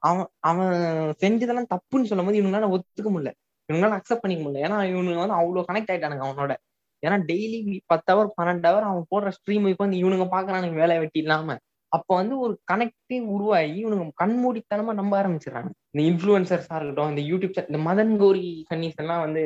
[0.03, 0.75] அவன் அவன்
[1.23, 3.33] செஞ்சதெல்லாம் தப்புன்னு சொல்லும் போது இவங்களால ஒத்துக்க முடியல.
[3.69, 4.65] இவங்களால அக்செப்ட் பண்ணிக்க முடியல.
[4.67, 6.55] ஏன்னா இவனுங்க வந்து அவ்வளவு கனெக்ட் ஆயிட்டானுங்க அவனோட.
[7.03, 11.19] ஏன்னா டெய்லி பத்து ஹவர் பன்னெண்டு ஹவர் அவன் போடுற ஸ்ட்ரீம் இப்போ வந்து இவனுங்க பாக்குறானுங்க வேலை வெட்டி
[11.19, 11.57] இல்லாம.
[11.93, 15.71] அப்ப வந்து ஒரு கனெக்டே உருவாகி இவனுங்க கண்மூடித்தனமா நம்ப ஆரம்பிச்சிடறாங்க.
[15.93, 19.43] இந்த இன்ஃபுளுசர்ஸா இருக்கட்டும் இந்த யூடியூப் இந்த மதன் கௌரி கன்னிஸ் எல்லாம் வந்து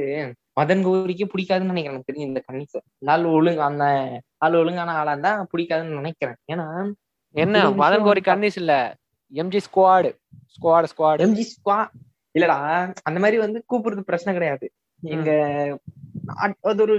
[0.61, 3.85] மதன் கௌரிக்கே பிடிக்காதுன்னு நினைக்கிறேன் தெரியும் இந்த கன்னிஸ் நாள் ஒழுங்கு அந்த
[4.39, 6.39] ஆள் ஒழுங்கான ஆளா இருந்தா பிடிக்காதுன்னு நினைக்கிறேன்.
[6.53, 6.67] ஏன்னா
[7.35, 8.73] என்ன மதன் கோரி கன்னிஸ் இல்ல?
[9.33, 10.11] MG squad
[10.55, 11.79] squad squad MG squad
[12.35, 12.59] இல்லடா
[13.09, 14.67] அந்த மாதிரி வந்து கூப்பிடுறது பிரச்சனை கிடையாது.
[15.03, 15.31] எங்க
[16.71, 16.97] அது ஒரு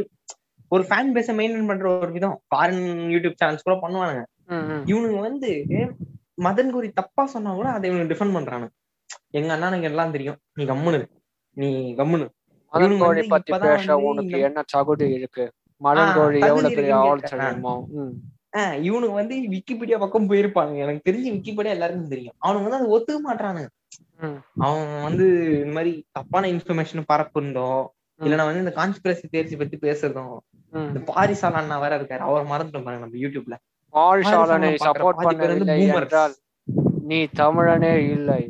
[0.71, 2.38] ஒரு ஃபேன் பேஸ மெயின்டைன் பண்ற ஒரு விதம்.
[2.51, 4.23] ஃபாரின் யூடியூப் சேனல்ஸ் கூட பண்ணுவானுங்க.
[4.91, 5.49] இவனுங்க வந்து
[6.45, 8.67] மதன் குறி தப்பா சொன்னா கூட அதை இவனுக்கு டிஃபெண்ட் பண்றானு
[9.39, 10.39] எங்க அண்ணனுக்கு எல்லாம் தெரியும்.
[10.57, 10.99] நீ கம்முனு
[11.57, 11.69] நீ
[11.99, 12.27] கம்முனு
[12.73, 15.45] மதன் கோழி பத்தி பேச உனக்கு என்ன தகுதி இருக்கு?
[15.81, 17.61] மதன் கோழி எவ்வளவு பெரிய ஆள் கேட்டேன்.
[18.88, 22.36] இவனுக்கு வந்து விக்கிபீடியா பக்கம் போயிருப்பானுங்க எனக்கு தெரிஞ்சு விக்கிபீடியா எல்லாருக்கும் தெரியும்.
[22.45, 23.70] அவனுங்க வந்து அதை ஒத்துக்க மாட்டானுங்க.
[24.66, 25.26] அவன் வந்து
[25.62, 27.70] இந்த மாதிரி தப்பான இன்ஃபர்மேஷன் பரப்புந்தோ
[28.20, 30.36] இல்லைன்னா வந்து இந்த கான்ஸ்பிரசி தேர்ச்சி பத்தி பேசுறதும்.
[30.74, 32.24] இந்த பாரிசால் அண்ணா வேற இருக்காரு.
[32.30, 33.58] அவர் மறந்துட்டோம் பாருங்க நம்ம யூடியூப்ல
[33.93, 35.22] பாரிசாலனை சப்போர்ட்.
[36.03, 36.36] என்றால்
[37.12, 38.43] நீ தமிழனே இல்லை.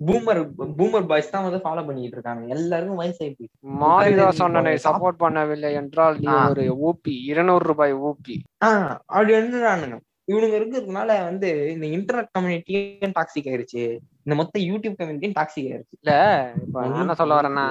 [0.00, 0.40] பூமர்
[0.78, 3.44] பூமர் பாய்ஸ் தான் வந்து ஃபாலோ பண்ணிட்டு இருக்காங்க எல்லாருக்கும் வயசாகி
[3.80, 6.26] மாரிதாஸ் அண்ணனை சப்போர்ட் பண்ணவில்லை என்றால் நீ.
[6.50, 8.36] ஒரு ஊபி இருநூறு ரூபாய் ஊபி.
[8.64, 13.82] ஆஹ் அப்படி வந்துடுறானுங்க இவனுங்க இருக்கிறதுனால வந்து இந்த இன்டர்நெட் கம்யூனிட்டியும் டாக்ஸிக் ஆயிருச்சு.
[14.24, 15.96] இந்த மொத்த யூடியூப் கம்யூனிட்டியும் டாக்ஸிக் ஆயிருச்சு.
[15.98, 16.14] இல்ல
[16.62, 17.66] இப்ப நான் என்ன சொல்ல வரேன்னா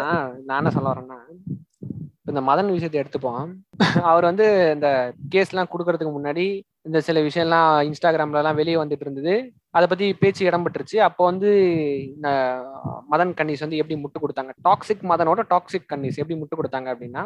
[0.45, 1.19] நான் என்ன சொல்ல வரேன்னா
[2.17, 3.43] இப்ப இந்த மதன் விஷயத்தை எடுத்துப்போம்.
[4.03, 4.89] அவர் வந்து இந்த
[5.29, 6.45] கேஸ் எல்லாம் கொடுக்கறதுக்கு முன்னாடி
[6.85, 9.33] இந்த சில விஷயம்லாம் இன்ஸ்டாகிராம்லலாம் வெளியே வந்துட்டு இருந்தது
[9.77, 10.97] அதை பத்தி பேச்சு இடம்பெற்றுச்சு.
[11.07, 11.49] அப்போ வந்து
[13.13, 14.51] மதன் கன்னிஸ் வந்து எப்படி முட்டு கொடுத்தாங்க?
[14.67, 17.23] டாக்ஸிக் மதனோட டாக்ஸிக் கன்னிஸ் எப்படி முட்டு கொடுத்தாங்க அப்படின்னா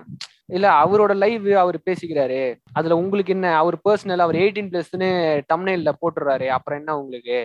[0.58, 2.42] இல்ல அவரோட லைவ் அவர் பேசிக்கிறாரு.
[2.74, 5.10] அதுல உங்களுக்கு என்ன அவர் பர்சனல் அவர் எயிட்டீன் பிளஸ்ன்னு
[5.54, 7.40] டம்னைல போட்டுறாரு அப்புறம் என்ன உங்களுக்கு?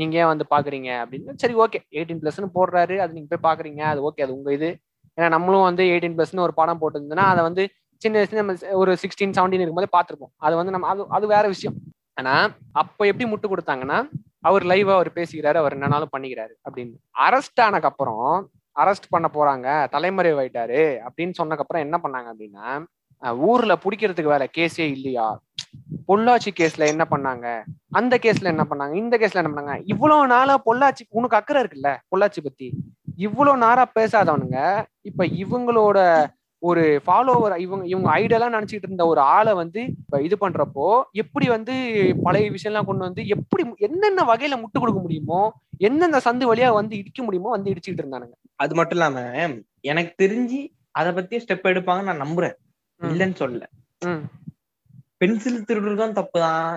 [0.00, 0.90] நீங்க ஏன் வந்து பாக்குறீங்க?
[1.02, 1.30] அப்படின்னு.
[1.42, 2.96] சரி ஓகே எயிட்டீன் பிளஸ்னு போடுறாரு.
[3.04, 3.82] அது நீங்க போய் பாக்குறீங்க.
[3.92, 4.70] அது ஓகே அது உங்க இது.
[5.18, 7.64] ஏன்னா நம்மளும் வந்து எயிட்டீன் பிளஸ்னு ஒரு படம் போட்டிருந்தோம்னா அதை வந்து
[8.02, 10.32] சின்ன வயசுல நம்ம ஒரு சிக்ஸ்டீன் செவன்டீன் இருக்கும்போது பார்த்துருப்போம்.
[10.36, 11.76] அது வந்து நம்ம அது அது வேற விஷயம்.
[12.14, 12.34] ஆனா
[12.72, 13.98] அப்ப எப்படி முட்டு கொடுத்தாங்கன்னா
[14.40, 16.94] அவர் லைவா அவர் பேசிக்கிறாரு அவர் என்னனாலும் பண்ணிக்கிறாரு அப்படின்னு.
[17.26, 22.66] அரெஸ்ட் ஆனக்கு அப்புறம் அரெஸ்ட் பண்ண போறாங்க தலைமறைவாயிட்டாரு அப்படின்னு சொன்னக்கு அப்புறம் என்ன பண்ணாங்க அப்படின்னா
[23.48, 25.26] ஊர்ல பிடிக்கிறதுக்கு வேற கேஸே இல்லையா?
[26.08, 27.46] பொள்ளாச்சி கேஸ்ல என்ன பண்ணாங்க?
[27.90, 28.94] அந்த கேஸ்ல என்ன பண்ணாங்க?
[28.94, 29.82] இந்த கேஸ்ல என்ன பண்ணாங்க?
[29.84, 32.68] இவ்வளவு நாளா பொள்ளாச்சி உனக்கு அக்கறை இருக்குல்ல பொள்ளாச்சி பத்தி.
[33.16, 34.60] இவ்வளவு நாளா பேசாதவனுங்க.
[35.00, 35.98] இப்ப இவங்களோட
[36.68, 39.80] ஒரு ஃபாலோவர் இவங்க இவங்க ஐடியலா நினைச்சிட்டு இருந்த ஒரு ஆளை வந்து
[40.26, 40.86] இது பண்றப்போ
[41.22, 41.74] எப்படி வந்து
[42.26, 45.40] பழைய விஷயம்லாம் கொண்டு வந்து எப்படி என்னென்ன வகையில முட்டு கொடுக்க முடியுமோ
[45.88, 48.36] எந்தெந்த சந்து வழியா வந்து இடிக்க முடியுமோ வந்து இடிச்சுக்கிட்டு இருந்தானுங்க.
[48.62, 49.22] அது மட்டும் இல்லாம
[49.92, 50.60] எனக்கு தெரிஞ்சு
[51.00, 52.56] அத பத்தி ஸ்டெப் எடுப்பாங்க நான் நம்புறேன்.
[53.00, 53.64] இல்லைன்னு சொல்லல.
[55.20, 56.68] பென்சில் திருடுறதும் தப்பு தான்.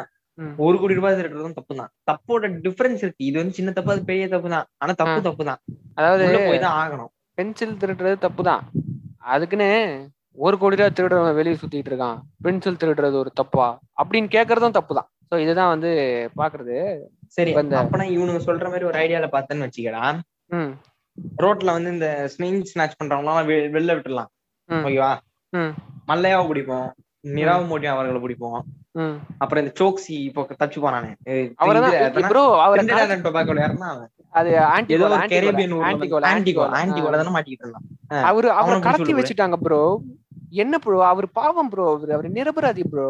[0.65, 3.27] ஒரு கோடி ரூபாய் திருடுறதும் தப்பு தான் தப்போட டிஃபரன்ஸ் இருக்கு.
[3.29, 5.17] இது வந்து சின்ன தப்பு அது பெரிய தப்பு தான் ஆனா தப்பு.
[5.27, 5.61] தப்பு தான்
[5.97, 7.11] அதாவது போய் தான் ஆகணும்.
[7.37, 8.63] பென்சில் திருடுறது தப்பு தான்
[9.23, 12.19] அதுக்குன்னு ஒரு கோடி ரூபா திருடுறவன் வெளியே சுத்திட்டு இருக்கான்.
[12.41, 13.79] பென்சில் திருடுறது ஒரு தப்பா?
[14.03, 15.87] அப்படின்னு கேக்குறதும் தப்பு தான் ஸோ இதுதான் வந்து
[16.37, 16.99] பாக்குறது.
[17.27, 20.19] சரி அப்பனா இவனுங்க சொல்ற மாதிரி ஒரு ஐடியால பார்த்தேன்னு வச்சுக்கடா.
[21.37, 24.25] ரோட்ல வந்து இந்த ஸ்னெயின் ஸ்நாச் பண்றவங்க எல்லாம் வெ- வெளில விட்டுறலாம்
[24.65, 24.73] ம்.
[24.73, 25.17] ஓகேவா.
[26.07, 26.91] மல்லையாவை பிடிப்போம்.
[27.27, 28.61] நிராவ் மோடி அவர்களை பிடிப்போம்.
[29.37, 31.15] அப்புறம் இந்த சோக்சி இப்போ தச்சு போனானே
[33.85, 34.09] அவன்.
[34.33, 35.57] அது ஆன்டிகோல ஆன்டிகோல
[35.87, 37.87] ஆன்டிகோ ஆன்டிகோல ஆன்டிகோல தானே மாட்டிக்கிட்டு இருந்தான்
[38.29, 39.13] அவரு அவரை கடத்தி.
[39.19, 39.81] வச்சுட்டாங்க ப்ரோ
[40.63, 43.07] என்ன ப்ரோ அவர் பாவம் ப்ரோ அவர் அவர் நிரபராதி ப்ரோ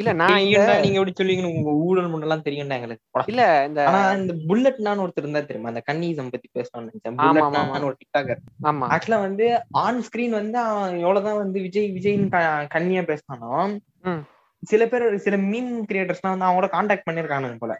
[0.00, 0.34] இல்ல நான்
[0.76, 3.04] நீங்க எப்படி சொல்லுவீங்க உங்க ஊழல் முன்னெல்லாம் தெரியும்டா எங்களுக்கு.
[3.30, 3.80] இல்ல இந்த
[4.18, 5.72] இந்த புல்லட் நான் ஒருத்தர் இருந்தா தெரியுமா?
[5.72, 7.16] அந்த கன்னிசம் பத்தி பேசணும்னு நினைச்சேன்.
[7.20, 7.40] புல்லட்.
[7.72, 8.88] நான் ஒரு டிக்டாக்கர் ஆமா.
[8.94, 9.46] ஆக்சுவலா வந்து
[9.84, 12.28] ஆன் ஸ்கிரீன் வந்து அவன் எவ்வளவுதான் வந்து விஜய் விஜய்னு
[12.74, 13.52] கன்னியா பேசினானோ.
[14.62, 17.74] சில பேர் சில மீம் கிரியேட்டர்ஸ்லாம் வந்து அவங்களோட காண்டாக்ட் பண்ணிருக்கானுங்க போல.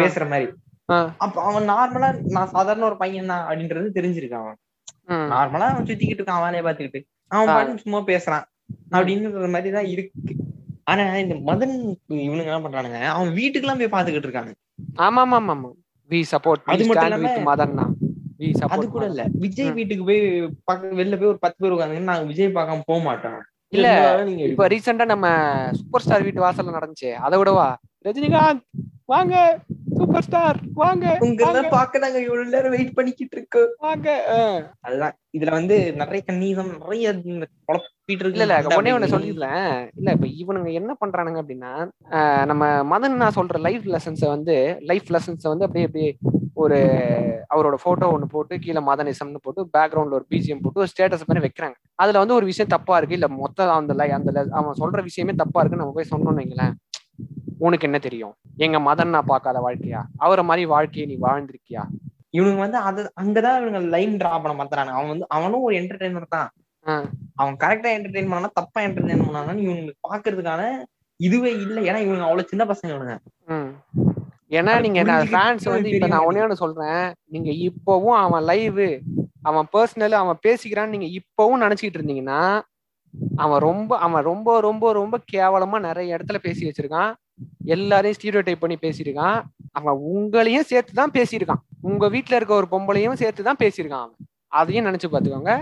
[0.00, 0.48] பேசுற மாதிரி.
[0.88, 4.58] அப்ப அவன் நார்மலா நான் சாதாரண ஒரு பையன் தான் அப்படின்றது தெரிஞ்சிருக்கான் அவன்.
[5.30, 7.00] நார்மலா அவன் சுத்திக்கிட்டு இருக்கான் வேலையை பார்த்துக்கிட்டு.
[7.30, 7.54] அவன் ஆ.
[7.54, 8.44] பாட்டுக்கு சும்மா பேசுறான்.
[8.90, 10.34] அப்படின்ற மாதிரி தான் இருக்கு.
[10.84, 11.74] ஆனா இந்த மதன்
[12.18, 13.04] இவனுங்க என்ன பண்றானுங்க?
[13.10, 14.52] அவன் வீட்டுக்கு எல்லாம் போய் பாத்துக்கிட்டு இருக்காங்க.
[14.98, 15.70] ஆமா ஆமா ஆமா
[16.10, 17.84] வி சப்போர்ட் அது மட்டும் இல்லாம- மதன்னா
[18.68, 19.22] அது கூட இல்ல.
[19.34, 19.70] விஜய்.
[19.72, 20.22] வீட்டுக்கு போய்
[20.64, 23.38] பக்க வெளில போய் ஒரு பத்து பேர் உட்காந்து நாங்க விஜய் பார்க்காம போக மாட்டோம்.
[23.68, 23.88] இல்ல,
[24.44, 25.26] இப்ப ரீசெண்டா நம்ம
[25.72, 27.12] சூப்பர் ஸ்டார் வீட்டு வாசல்ல நடந்துச்சு.
[27.18, 27.68] அதை விடவா?
[28.04, 28.62] ரஜினிகாந்த்
[29.04, 29.34] வாங்க.
[29.96, 34.08] சூப்பர் ஸ்டார் வாங்க வாங்க, பாக்க நாங்க இவ்வளவு நேரம் வெயிட் பண்ணிக்கிட்டு இருக்கோம் வாங்க.
[34.80, 37.48] அதுதான் இதுல வந்து நிறைய கண்ணீசம் நிறைய குழப்பிட்டு
[38.06, 38.38] இருக்கு.
[38.38, 39.90] இல்ல இல்ல ஒன்னே ஒண்ணு சொல்லிடுறேன்.
[39.96, 45.04] இல்ல இப்ப இவனுங்க என்ன பண்றானுங்க அப்படின்னா ஆஹ் நம்ம மதன் நான் சொல்ற லைஃப் லெசன்ஸை வந்து லைஃப்
[45.08, 46.16] லெசன்ஸை வந்து அப்படியே அப்படியே
[46.54, 46.76] ஒரு
[47.54, 51.74] அவரோட போட்டோ ஒண்ணு போட்டு கீழே மதனிசம்னு போட்டு பேக்ரவுண்ட்ல ஒரு பிஜிஎம் போட்டு ஒரு ஸ்டேட்டஸ் பண்ணி வைக்கிறாங்க.
[51.94, 53.14] அதுல வந்து ஒரு விஷயம் தப்பா இருக்கு.
[53.14, 56.72] இல்ல மொத்த அந்த லை- அந்த அவன் சொல்ற விஷயமே தப்பா இருக்குன்னு நம்ம போய் சொன்னோம்னு வைங்களேன்.
[57.58, 58.34] உனக்கு என்ன தெரியும்?
[58.56, 60.00] எங்க மதன் நான் பார்க்காத வாழ்க்கையா?
[60.24, 61.82] அவரை மாதிரி வாழ்க்கையை நீ வாழ்ந்திருக்கியா?
[62.30, 66.48] இவனுங்க வந்து அது அங்கதான் இவனுங்க லைன் டிரா பண்ண மாத்துறானுங்க அவன் வந்து அவனும் ஒரு என்டர்டைனர் தான்.
[67.40, 70.62] அவன் கரெக்டா என்டர்டைன் பண்ணா தப்பா என்டர்டைன் பண்ணானா இவனுக்கு பாக்குறதுக்கான
[71.20, 71.76] இதுவே இல்ல.
[71.88, 73.16] ஏன்னா இவங்க அவ்வளவு சின்ன பசங்க இவனுங்க.
[74.50, 75.00] ஏன்னா நீங்க
[75.32, 77.04] ஃபேன்ஸ் வந்து இப்ப நான் ஒன்னே ஒண்ணு சொல்றேன்.
[77.34, 78.84] நீங்க இப்பவும் அவன் லைவ்
[79.50, 82.42] அவன் பர்சனல் அவன் பேசிக்கிறான்னு நீங்க இப்பவும் நினைச்சிட்டு இருந்தீங்கன்னா
[83.36, 87.12] அவன் ரொம்ப அவன் ரொம்ப ரொம்ப ரொம்ப கேவலமா நிறைய இடத்துல பேசி வச்சிருக்கான்.
[87.64, 89.38] எல்லாரையும் ஸ்டீரியோ டைப் பண்ணி பேசியிருக்கான்.
[89.72, 91.62] அவன் உங்களையும் சேர்த்து தான் பேசியிருக்கான்.
[91.80, 94.20] உங்க வீட்டுல இருக்க ஒரு பொம்பளையும் சேர்த்து தான் பேசியிருக்கான் அவன்.
[94.60, 95.54] அதையும் நினைச்சு பாத்துக்கோங்க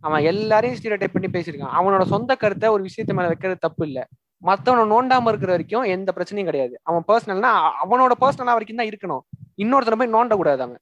[0.00, 1.74] அவன் எல்லாரையும் ஸ்டீரியோ டைப் பண்ணி பேசியிருக்கான்.
[1.78, 4.02] அவனோட சொந்த கருத்தை ஒரு விஷயத்தை மேல வைக்கிறது தப்பு இல்லை.
[4.42, 6.74] மத்தவனை நோண்டாம இருக்கிற வரைக்கும் எந்த பிரச்சனையும் கிடையாது.
[6.82, 7.52] அவன் பர்சனல்னா
[7.84, 9.22] அவனோட பர்சனலா வரைக்கும் தான் இருக்கணும்.
[9.62, 10.80] இன்னொருத்தனை போய் நோண்ட கூடாது அவன்.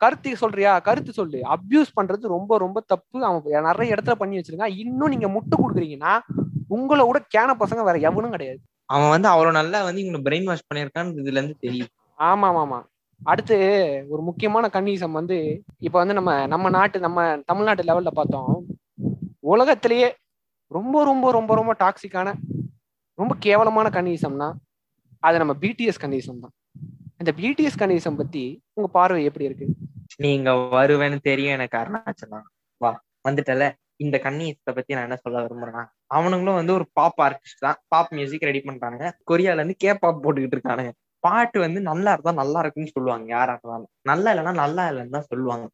[0.00, 0.72] கருத்து சொல்றியா?
[0.80, 1.38] கருத்து சொல்லு.
[1.54, 3.18] அபியூஸ் பண்றது ரொம்ப ரொம்ப தப்பு.
[3.28, 4.76] அவன் நிறைய இடத்துல பண்ணி வச்சிருக்கான்.
[4.82, 6.14] இன்னும் நீங்க முட்டு கொடுக்குறீங்கன்னா
[6.70, 8.60] உங்களை விட கேன பசங்க வேற எவனும் கிடையாது.
[8.88, 12.78] அவன் வந்து அவ்வளவு நல்லா வந்து இவங்க பிரெயின் வாஷ் பண்ணிருக்கான்னு இதுல இருந்து தெரியும் ஆமா ஆமா ஆமா
[13.22, 13.56] அடுத்து
[14.08, 15.36] ஒரு முக்கியமான கன்னிசம் வந்து
[15.78, 18.50] இப்ப வந்து நம்ம நம்ம நாட்டு நம்ம தமிழ்நாட்டு லெவல்ல பார்த்தோம்.
[19.44, 20.08] உலகத்திலேயே
[20.70, 22.28] ரொம்ப ரொம்ப ரொம்ப ரொம்ப டாக்ஸிக்கான
[23.18, 24.48] ரொம்ப கேவலமான கன்னிசம்னா
[25.22, 26.54] அது நம்ம பிடிஎஸ் கன்னிசம் தான்
[27.18, 29.66] இந்த பிடிஎஸ் கன்னிசம் பத்தி உங்க பார்வை எப்படி இருக்கு?
[30.16, 32.46] நீங்க வருவேன்னு தெரியும் எனக்கு அருணாச்சலம்
[32.76, 33.72] வா வந்துட்டல.
[33.96, 35.84] இந்த கன்னியத்தை பத்தி நான் என்ன சொல்ல விரும்புறேன்னா
[36.14, 37.76] அவனுங்களும் வந்து ஒரு பாப் ஆர்டிஸ்ட் தான்.
[37.88, 39.10] பாப் மியூசிக் ரெடி பண்றானுங்க.
[39.30, 40.92] கொரியால இருந்து கே பாப் போட்டுக்கிட்டு இருக்கானுங்க.
[41.18, 45.68] பாட்டு வந்து நல்லா இருந்தா நல்லா இருக்குன்னு சொல்லுவாங்க யாரா இருந்தாலும் நல்லா இல்லைன்னா நல்லா இல்லைன்னு தான் சொல்லுவாங்க.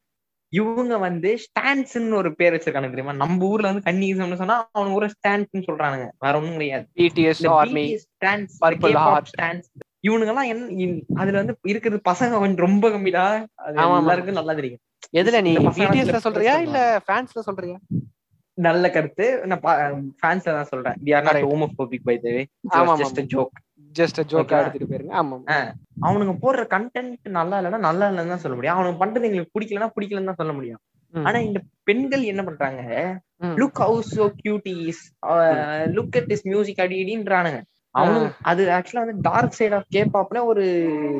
[0.49, 3.12] இவங்க வந்து ஸ்டான்ஸ்ன்னு ஒரு பேர் வச்சிருக்கானுங்க தெரியுமா?
[3.12, 6.09] நம்ம ஊர்ல வந்து கன்னிசம்னு சொன்னா அவனுங்க ஊர ஸ்டான்ஸ்ன்னு சொல்றானுங்க.
[6.18, 6.86] வேற ஒண்ணும் கிடையாது.
[6.95, 7.99] BTS army
[8.61, 9.30] Purple Heart.
[10.05, 13.24] இவனுங்க எல்லாம் என்ன அதுல வந்து இருக்கிறது பசங்க கொஞ்சம் ரொம்ப கம்மிடா.
[13.66, 13.76] அது.
[14.01, 14.82] எல்லாருக்கும் நல்லா தெரியும்.
[15.20, 17.76] எதுல நீ பிடிஎஸ்ல சொல்றியா இல்ல ஃபேன்ஸ்ல சொல்றியா?
[18.59, 19.26] நல்ல கருத்து.
[19.51, 19.62] நான்
[20.20, 20.96] ஃபேன்ஸ்ல தான் சொல்றேன்.
[21.05, 21.42] They are not.
[21.51, 22.42] Homophobic by the way
[23.03, 23.55] just joke
[23.94, 24.59] just ஜோக்கா.
[24.62, 25.14] எடுத்துட்டு போயிருங்க.
[25.20, 25.36] ஆமா
[26.07, 28.76] அவனுங்க போடுற கண்டென்ட் நல்லா இல்லைன்னா நல்லா இல்லைன்னு தான் சொல்ல முடியும்.
[28.76, 30.80] அவனுக்கு பண்றது எங்களுக்கு பிடிக்கலன்னா பிடிக்கலன்னு தான் சொல்ல முடியும்.
[31.14, 32.80] ஆனா இந்த பெண்கள் என்ன பண்றாங்க.
[33.61, 35.03] Look how's so cuties
[35.96, 37.61] look at this music அடி இடின்றானுங்க.
[37.95, 40.64] அவனுங்க அது ஆக்சுவலா வந்து டார்க் சைட் ஆஃப் கேபாப்ல ஒரு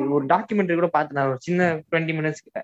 [0.09, 2.59] ஒரு டாக்குமெண்ட்ரி கூட பார்த்தேன் ஒரு சின்ன டுவெண்ட்டி மினிட்ஸ் கிட்ட.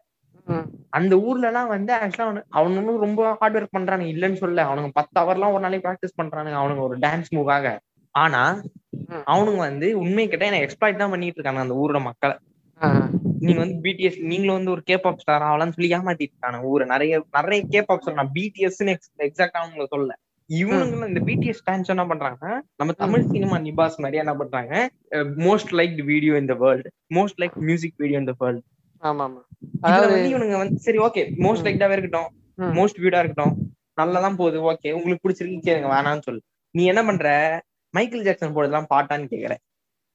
[0.98, 2.28] அந்த ஊர்ல எல்லாம் வந்து ஆக்சுவலா
[2.58, 4.14] அவனுங்க ரொம்ப ஹார்ட் ஒர்க் பண்றானுங்க.
[4.14, 6.58] இல்லைன்னு சொல்ல அவனுங்க பத்து ஹவர்லாம் ஒரு நாளைக்கு ப்ராக்டிஸ் பண்றானுங்க.
[6.62, 7.74] அவனுங்க ஒரு டான்ஸ் மூவாக
[8.16, 8.44] ஆனா.
[9.32, 12.36] அவனுங்க வந்து உண்மை கிட்ட என்ன எக்ஸ்ப்ளாய்ட் தான் பண்ணிட்டு இருக்காங்க அந்த ஊரோட மக்களை.
[13.42, 16.86] நீங்க வந்து பிடிஎஸ் நீங்களும் வந்து ஒரு கேபாப் ஸ்டார் ஆகலாம்னு சொல்லி ஏமாத்திட்டு இருக்காங்க ஊரை.
[16.94, 18.96] நிறைய நிறைய கேபாப் ஸ்டார் நான் பிடிஎஸ்ன்னு
[19.28, 20.12] எக்ஸாக்டா அவங்கள சொல்ல
[20.50, 22.44] இவனுங்களும் இந்த பிடிஎஸ் ஃபேன்ஸ் என்ன பண்றாங்க
[22.80, 24.74] நம்ம தமிழ் சினிமா நிபாஸ் நிறைய என்ன பண்றாங்க?
[25.46, 26.88] Most like video in the world
[27.18, 28.64] most like music video in the world
[29.04, 29.42] ஆமா ஆமா
[29.84, 31.66] அதாவது இவனுங்க வந்து சரி ஓகே மோஸ்ட்.
[31.68, 32.30] லைக்டாவே இருக்கட்டும்.
[32.78, 33.56] மோஸ்ட் வியூடா இருக்கட்டும்
[33.98, 36.42] நல்லாதான் போகுது ஓகே உங்களுக்கு பிடிச்சிருக்கு கேளுங்க வேணாம்னு சொல்லு.
[36.76, 37.28] நீ என்ன பண்ற?
[37.94, 39.54] மைக்கேல் ஜாக்சன் போடுறதுலாம் பாட்டான்னு கேக்குற.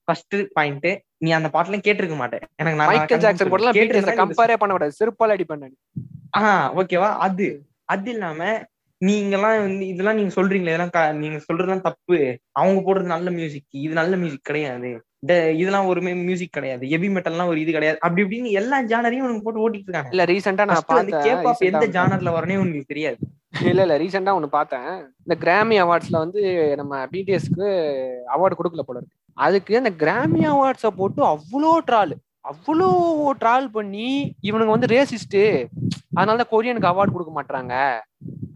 [0.08, 0.88] ஃபர்ஸ்ட் பாயிண்ட்
[1.24, 2.44] நீ அந்த பாட்டுலாம் கேட்டிருக்க மாட்டேன்.
[2.60, 3.50] எனக்கு மைக்கேல் ஜாக்சன்
[3.98, 4.94] நீ கம்பேரே பண்ண கூடாது.
[5.00, 5.76] செருப்பால் அடி பண்ணாடி
[6.40, 7.46] ஆஹ் ஓகேவா அது
[7.94, 8.40] அது இல்லாம
[9.06, 12.18] நீங்கெல்லாம் வந்து இதெல்லாம் நீங்க சொல்றீங்களே இதெல்லாம் நீங்க சொல்றதுலாம் தப்பு.
[12.60, 14.90] அவங்க போடுறது நல்ல மியூசிக் இது நல்ல மியூசிக் கிடையாது.
[15.60, 16.84] இதெல்லாம் ஒரு மியூசிக் கிடையாது.
[16.92, 17.98] ஹெவி மெட்டல்லாம் ஒரு இது கிடையாது.
[18.06, 21.24] அப்படி இப்படின்னு எல்லா ஜானரையும் உனக்கு போட்டு ஓட்டிட்டு இருக்காங்க இல்ல ரீசெண்டா நான் பார்த்தேன்.
[21.28, 23.18] கேபாப் எந்த ஜானர்ல வரனே உங்களுக்கு தெரியாது.
[23.70, 24.88] இல்ல இல்ல ரீசெண்டா ஒண்ணு பார்த்தேன்.
[25.24, 26.42] இந்த கிராமி அவார்ட்ஸ்ல வந்து
[26.80, 27.66] நம்ம பிடிஎஸ்க்கு
[28.34, 29.16] அவார்டு கொடுக்கல போல இருக்கு.
[29.46, 32.14] அதுக்கு அந்த கிராமி அவார்ட்ஸை போட்டு அவ்வளோ ட்ரால்.
[32.50, 32.88] அவ்வளோ
[33.42, 34.08] ட்ராவல் பண்ணி
[34.48, 35.42] இவனுங்க வந்து ரேசிஸ்ட்டு
[36.16, 37.74] அதனால தான் கொரியனுக்கு அவார்டு கொடுக்க மாட்டாங்க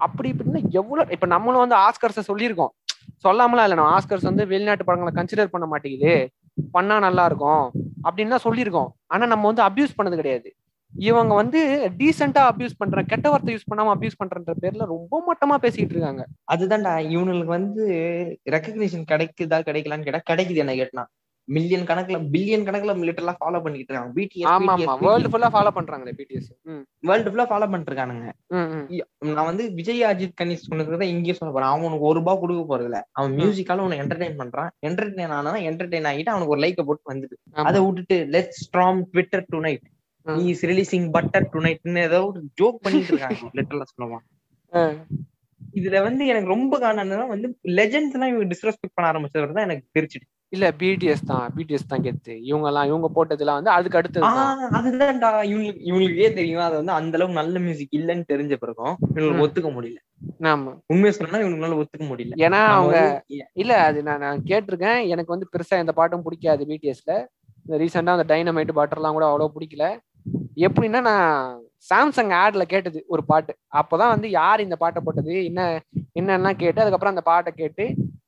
[0.06, 2.72] அப்படி இப்படின்னா எவ்வளோ இப்போ நம்மளும் வந்து ஆஸ்கர்ஸை சொல்லியிருக்கோம்.
[3.24, 6.14] சொல்லாமலாம் இல்லை நம்ம ஆஸ்கர்ஸ் வந்து வெளிநாட்டு படங்களை கன்சிடர் பண்ண மாட்டேங்குது
[6.74, 7.64] பண்ணா நல்லா இருக்கும்
[8.06, 8.90] அப்படின்னு தான் சொல்லியிருக்கோம்.
[9.12, 10.48] ஆனா நம்ம வந்து அப்யூஸ் பண்ணது கிடையாது.
[10.94, 11.60] இவங்க வந்து
[12.00, 16.22] டீசெண்டா அபியூஸ் பண்ற கெட்ட வார்த்தை யூஸ் பண்ணாம அபியூஸ் பண்றன்ற பேர்ல ரொம்ப மட்டமா பேசிட்டு இருக்காங்க.
[16.54, 17.84] அதுதான்டா இவனுக்கு வந்து
[18.54, 21.04] ரெக்கக்னிஷன் கிடைக்குதா கிடைக்கலான்னு கேட்டா கிடைக்குது என்ன கேட்டா
[21.48, 24.12] மில்லியன் கணக்குல பில்லியன் கணக்குல லிட்டரலா ஃபாலோ பண்ணிட்டு இருக்காங்க.
[24.48, 24.94] ஆமா ஆமா.
[25.04, 26.48] வேர்ல்டு பிடிஎஸ் ஃபுல்லா ஃபாலோ பண்றாங்களே பிடிஎஸ்
[27.08, 28.26] வேர்ல்டு ஃபுல்லா ஃபாலோ பண்ணிட்டு இருக்கானுங்க
[29.30, 31.70] நான் வந்து விஜய் அஜித் கணேஷ் சொன்னதுக்கு தான் இங்கேயும் சொல்ல போறேன்.
[31.72, 33.00] அவன் உனக்கு ஒரு ரூபாய் கொடுக்க போறது இல்ல.
[33.18, 34.70] அவன் மியூசிக்கால உனக்கு என்டர்டைன் பண்றான்.
[34.88, 37.36] என்டர்டைன் ஆனா என்டர்டைன் ஆகிட்டு அவனுக்கு ஒரு லைக்க போட்டு வந்துட்டு.
[37.64, 39.86] அதை விட்டுட்டு let strong Twitter tonight
[40.46, 43.40] is releasing butter to நைட்னு ஏதோ ஒரு ஜோக் பண்ணிட்டு இருக்காங்க.
[43.58, 44.24] லிட்டரலா சொல்லுவான்
[45.76, 50.26] இதுல வந்து எனக்கு ரொம்ப காரணம் வந்து லெஜெண்ட்ஸ் எல்லாம் இவங்க டிஸ்ரெஸ்பெக்ட் பண்ண ஆரம்பிச்சது தான் எனக்கு தெரிச்சிட்டு
[50.52, 51.46] இல்ல பிடிஎஸ் தான்.
[51.54, 52.34] பிடிஎஸ் தான் கெத்து.
[52.48, 54.26] இவங்க எல்லாம் இவங்க போட்டதுலாம் வந்து அதுக்கு அடுத்தது
[54.78, 55.30] அதுதான்டா.
[55.44, 56.64] இவங்களுக்கு இவங்களுக்கே தெரியும்?
[56.66, 59.44] அது வந்து அந்த அளவுக்கு நல்ல மியூசிக் இல்லைன்னு தெரிஞ்ச பிறகும் இவங்களுக்கு.
[59.46, 59.98] ஒத்துக்க முடியல.
[60.50, 60.72] ஆமா.
[60.92, 62.38] உண்மையை சொல்லணும்னா இவங்களால ஒத்துக்க முடியல.
[62.46, 62.96] ஏன்னா அவங்க
[63.56, 65.00] இல்ல அது நான் நான் கேட்டிருக்கேன்.
[65.14, 67.12] எனக்கு வந்து பெருசா இந்த பாட்டும் பிடிக்காது பிடிஎஸ்ல
[67.66, 69.84] இந்த ரீசெண்டா அந்த டைனமைட் பாட்டர்லாம் கூட அவ்வளவு பிடிக்கல.
[70.66, 71.30] எப்படின்னா நான்
[71.88, 73.52] சாம்சங் ஆட்ல கேட்டது ஒரு பாட்டு.
[73.80, 75.34] அப்பதான் வந்து யார் இந்த பாட்டை போட்டது?
[75.50, 75.60] என்ன
[76.20, 77.84] என்னெல்லாம் கேட்டு அதுக்கப்புறம் அந்த பாட்டை கேட்டு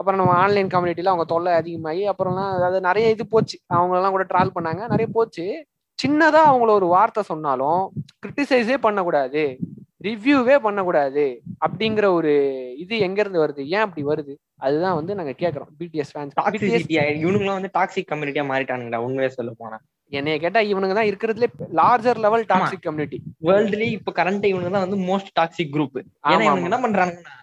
[0.09, 3.59] அப்புறம் நம்ம ஆன்லைன் கம்யூனிட்டில அவங்க தொல்லை அதிகமாகி அப்புறம்லாம் அதாவது நிறைய இது போச்சு.
[3.67, 4.81] அவங்க எல்லாம் கூட ட்ரால் பண்ணாங்க.
[4.89, 5.67] நிறைய போச்சு.
[5.99, 7.83] சின்னதா அவங்கள ஒரு வார்த்தை சொன்னாலும்
[8.27, 9.59] கிரிட்டிசைஸே பண்ணக்கூடாது.
[10.03, 12.33] ரிவ்யூவே பண்ணக்கூடாது அப்படிங்கிற ஒரு
[12.79, 13.67] இது எங்க இருந்து வருது?
[13.67, 14.35] ஏன் அப்படி வருது?
[14.57, 16.35] அதுதான் வந்து நாங்க கேக்குறோம் பிடிஎஸ் ஃபேன்ஸ்
[17.25, 18.97] இவனுங்களும் வந்து டாக்ஸிக் கம்யூனிட்டியா மாறிட்டானுங்கடா.
[18.97, 19.79] உண்மையை சொல்ல போனா.
[20.13, 21.47] என்னைய கேட்டா இவனுங்க தான் இருக்கிறதுல
[21.79, 26.47] லார்ஜர் லெவல் டாக்ஸிக் கம்யூனிட்டி வேர்ல்டுலயே இப்ப கரண்ட் இவனுங்க தான் வந்து மோஸ்ட் டாக்ஸிக் குரூப் ஏன்னா ஆமா
[26.49, 27.35] இவனுங்க என்ன பண்றாங்கன்னா.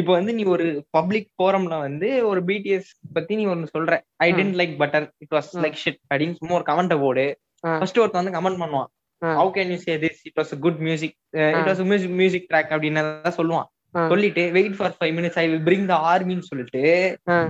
[0.00, 0.66] இப்ப வந்து நீ ஒரு
[0.96, 4.28] பப்ளிக் போரம்ல வந்து ஒரு பிடிஎஸ் பத்தி நீ ஒன்னு சொல்ற I.
[4.38, 5.50] Tend like butter it was.
[5.64, 7.26] Like shit அப்படின்னு சும்மா ஒரு கமெண்ட் போடு.
[7.64, 8.90] ஃபர்ஸ்ட் ஒருத்தன் வந்து கமெண்ட் பண்ணுவான்.
[9.22, 11.16] How can you say this it was good music.
[11.58, 13.04] It was music music track அப்படின்னு
[13.38, 13.68] சொல்லுவான்.
[14.10, 16.82] சொல்லிட்டு wait for five minutes I will bring the ஆர்மின்னு சொல்லிட்டு.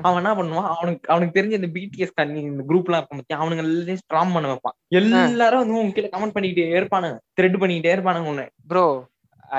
[0.06, 0.68] அவன் என்ன பண்ணுவான்?
[0.74, 4.52] அவனுக்கு அவனுக்கு தெரிஞ்ச இந்த பிடிஎஸ் கண்ணி இந்த குரூப் எல்லாம் இருக்கும் பத்தியா அவனுங்க எல்லாத்தையும் ஸ்ட்ராங் பண்ண
[4.52, 4.76] வைப்பான்.
[5.00, 7.18] எல்லாரும் வந்து உன் கீழே கமெண்ட் பண்ணிக்கிட்டே இருப்பானுங்க.
[7.38, 8.46] த்ரெட் பண்ணிக்கிட்டே இருப்பானுங்க உன்னை.
[8.72, 8.86] Bro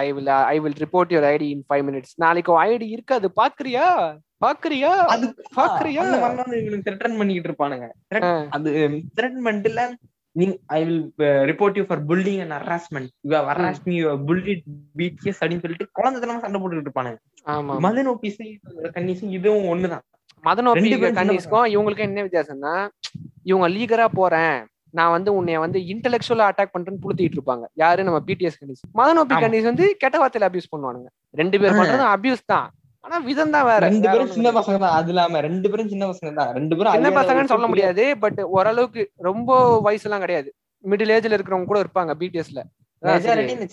[0.03, 3.30] I will I will report your ID in five minutes நாளைக்கு ஐடி இருக்காது.
[3.41, 3.88] பாக்குறியா?
[4.45, 4.91] பாக்குறியா?
[5.13, 5.25] அது
[5.59, 6.03] பாக்குறியா?
[6.59, 7.88] இவனுக்கு த்ரெட்டன் பண்ணிக்கிட்டு இருப்பானுங்க.
[8.57, 8.71] அது
[9.17, 9.84] threaten பண்ணிட்டுல
[10.77, 11.03] I will
[11.49, 14.55] report you for bullying and harassment you have harassed me you bully
[14.99, 17.19] BTS அப்படின்னு சொல்லிட்டு குழந்தைத்தனமா சண்டை போட்டுக்கிட்டு இருப்பானுங்க.
[17.55, 18.41] ஆமா மதன் ஓபிஸ்
[18.97, 20.03] கண்டிஷன் இதுவும் ஒண்ணுதான்.
[20.47, 22.73] மதன் ரெண்டு ஓபி பேரும் சின்ன கன்னிஸ்க்கும் இவங்களுக்கும் என்ன வித்தியாசம்னா
[23.51, 24.57] இவங்க லீகரா போறேன்.
[24.97, 27.65] நான் வந்து உன்னைய வந்து இன்டெலெக்சுவலா அட்டாக் பண்றேன்னு புளுத்திட்டு இருப்பாங்க.
[27.82, 28.05] யாரு?
[28.07, 29.36] நம்ம பிடிஎஸ் கண்டிஸ் மதன் ஓபி.
[29.43, 31.09] கண்டிஸ் வந்து கெட்ட வார்த்தையில அபியூஸ் பண்ணுவானுங்க.
[31.41, 31.77] ரெண்டு பேர்.
[31.80, 32.67] பண்றதும் அபியூஸ் தான்.
[33.10, 33.80] ஆனா விதம் தான் வேற.
[33.86, 34.49] ரெண்டு பேரும் சின்ன.
[34.57, 34.95] பசங்க தான்.
[34.97, 36.49] அது இல்லாம ரெண்டு பேரும் சின்ன பசங்க தான்.
[36.57, 39.49] ரெண்டு பேரும் சின்ன பசங்கன்னு சொல்ல முடியாது பட் ஓரளவுக்கு ரொம்ப
[39.86, 40.49] வயசுலாம் கிடையாது.
[40.84, 42.62] மிடில் ஏஜ்ல இருக்கிறவங்க கூட இருப்பாங்க பிடிஎஸ்ல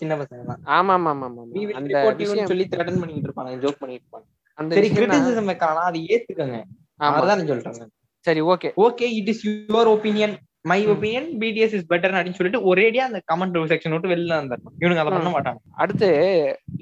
[0.01, 0.61] சின்ன பசங்க தான்.
[0.77, 1.45] ஆமா ஆமா ஆமா ஆமா
[1.79, 2.03] அந்த
[2.49, 4.27] சொல்லி த்ரெட்டன் பண்ணிட்டு இருப்பாங்க ஜோக் பண்ணிட்டு இருப்பாங்க.
[4.59, 6.59] அந்த சரி கிரிட்டிசிசம் வைக்கலாம் அது ஏத்துக்கங்க.
[7.01, 7.15] ஆமா.
[7.17, 7.85] அதுதான் சொல்றாங்க
[8.27, 10.35] சரி okay okay it is your opinion
[10.71, 10.79] my.
[10.93, 15.13] Opinion BTS is better அப்படின்னு சொல்லிட்டு ஒரேடியா அந்த கமெண்ட் செக்ஷன் விட்டு வெளில வந்துடணும் இவனுங்க அதை
[15.17, 15.31] பண்ண.
[15.37, 15.61] மாட்டாங்க.
[15.83, 16.09] அடுத்து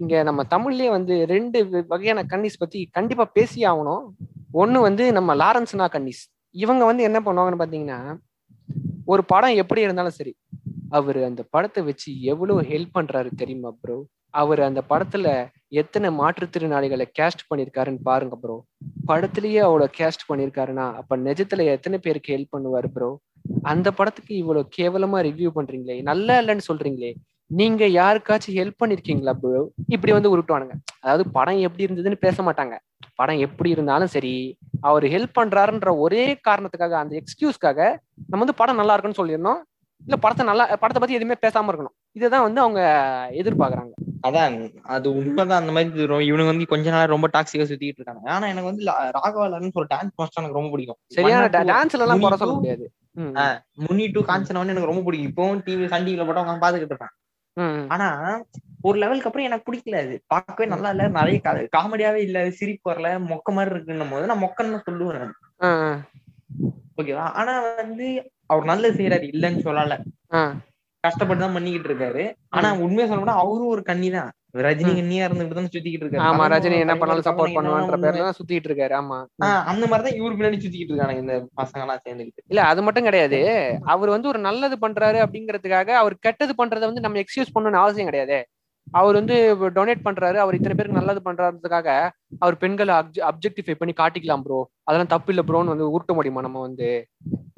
[0.00, 1.58] இங்க நம்ம தமிழ்லயே வந்து ரெண்டு
[1.92, 4.04] வகையான கன்னிஸ் பத்தி கண்டிப்பா பேசி ஆகணும்.
[4.62, 6.22] ஒண்ணு வந்து நம்ம லாரன்ஸ்னா கன்னிஸ்.
[6.54, 8.00] இவங்க வந்து என்ன பண்ணுவாங்கன்னு பாத்தீங்கன்னா
[9.12, 10.32] ஒரு படம் எப்படி இருந்தாலும் சரி
[10.88, 13.96] அவர் அந்த படத்தை வச்சு எவ்வளவு ஹெல்ப் பண்றாரு தெரியுமா ப்ரோ
[14.34, 15.26] அவர் அந்த படத்துல
[15.72, 18.56] எத்தனை மாற்றுத்திறனாளிகளை கேஸ்ட் பண்ணிருக்காருன்னு பாருங்க ப்ரோ
[19.10, 23.10] படத்துலயே அவ்வளோ கேஸ்ட் பண்ணியிருக்காருன்னா அப்ப நிஜத்துல எத்தனை பேருக்கு ஹெல்ப் பண்ணுவாரு ப்ரோ
[23.64, 25.96] அந்த படத்துக்கு இவ்வளவு கேவலமா ரிவ்யூ பண்றீங்களே.
[26.02, 27.10] நல்லா இல்லைன்னு சொல்றீங்களே.
[27.50, 30.74] நீங்க யாருக்காச்சும் ஹெல்ப் பண்ணிருக்கீங்களா ப்ரோ இப்படி வந்து உருட்டுவானுங்க.
[31.04, 32.74] அதாவது படம் எப்படி இருந்ததுன்னு பேச மாட்டாங்க.
[33.16, 34.34] படம் எப்படி இருந்தாலும் சரி
[34.82, 37.80] அவர் ஹெல்ப் பண்றாருன்ற ஒரே காரணத்துக்காக அந்த எக்ஸ்கியூஸ்க்காக
[38.30, 39.60] நம்ம வந்து படம் நல்லா இருக்குன்னு சொல்லிடணும்
[40.02, 41.96] இல்ல படத்தை நல்லா படத்தை பத்தி எதுவுமே பேசாம இருக்கணும்.
[42.18, 42.80] இதுதான் வந்து அவங்க
[43.42, 43.92] எதிர்பார்க்கறாங்க.
[44.24, 45.60] அதான் அது உண்மைதான்.
[45.60, 48.30] அந்த மாதிரி இது இவனுங்க வந்து கொஞ்ச நாள் ரொம்ப டாக்ஸிக்கா சுத்திட்டு இருக்காங்க.
[48.30, 50.96] ஆனா எனக்கு வந்து லா- ராகவா லாரன்ஸ் ஒரு டான்ஸ் மாஸ்டர் எனக்கு ரொம்ப பிடிக்கும்.
[51.06, 52.92] சரியான டான்ஸ்ல எல்லாம் குறை சொல்ல முடியாது.
[53.74, 55.44] முன்னி டூ காஞ்சனா வந்து எனக்கு ரொம்ப பிடிக்கும்.
[55.44, 57.08] இப்பவும் டிவி சன் டிவில போட்டு அவங்க பாத்துக்கிட்டு இருப்பேன்.
[57.88, 58.40] ஆனா
[58.80, 60.22] ஒரு லெவலுக்கு அப்புறம் எனக்கு பிடிக்கல அது.
[60.26, 61.08] பார்க்கவே நல்லா இல்ல.
[61.08, 61.40] நிறைய
[61.76, 62.50] காமெடியாவே இல்ல.
[62.50, 63.26] சிரிப்பு வரல.
[63.28, 65.30] மொக்க மாதிரி இருக்குன்னும் போது நான் மொக்கன்னு சொல்லுவேன்
[66.96, 67.16] ஓகேவா?
[67.16, 69.98] ஆனா வந்து அவர் நல்லது செய்யறாரு இல்லன்னு சொல்லல.
[71.04, 72.22] கஷ்டப்பட்டு தான் பண்ணிக்கிட்டு இருக்காரு.
[72.56, 74.30] ஆனா உண்மையா சொல்லணும்னா அவரும் ஒரு கன்னி தான்.
[74.64, 74.92] ரஜினி.
[74.98, 76.24] கண்ணியா இருந்துட்டு தான் சுத்திக்கிட்டு இருக்காரு.
[76.28, 78.94] ஆமா ரஜினி என்ன பண்ணாலும் சப்போர்ட் பண்ணுவான்ற பேர்ல தான் சுத்திட்டு இருக்காரு.
[79.00, 79.18] ஆமா.
[79.72, 83.40] அந்த மாதிரிதான் இவரு பின்னாடி சுத்திக்கிட்டு இருக்காங்க இந்த பசங்க எல்லாம் சேர்ந்துக்கிட்டு இல்ல அது மட்டும் கிடையாது.
[83.94, 88.38] அவர் வந்து ஒரு நல்லது பண்றாரு அப்படிங்கிறதுக்காக அவர் கெட்டது பண்றதை வந்து நம்ம எக்ஸ்கியூஸ் பண்ணணும்னு அவசியம் கிடையாது.
[88.86, 89.36] அவர் வந்து
[89.76, 90.38] டொனேட் பண்றாரு.
[90.42, 91.88] அவர் இத்தனை பேருக்கு நல்லது பண்றாருக்காக
[92.42, 92.94] அவர் பெண்களை
[93.30, 96.88] அப்ஜெக்டிஃபை பண்ணி காட்டிக்கலாம் ப்ரோ அதெல்லாம் தப்பு இல்ல ப்ரோன்னு வந்து உருட்ட முடியுமா நம்ம வந்து?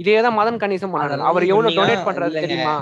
[0.02, 1.26] இதே தான் மதன் கணேசன் பண்ணாரு.
[1.30, 2.34] அவர் எவ்வளவு டொனேட் பண்றாரு.
[2.44, 2.74] தெரியுமா?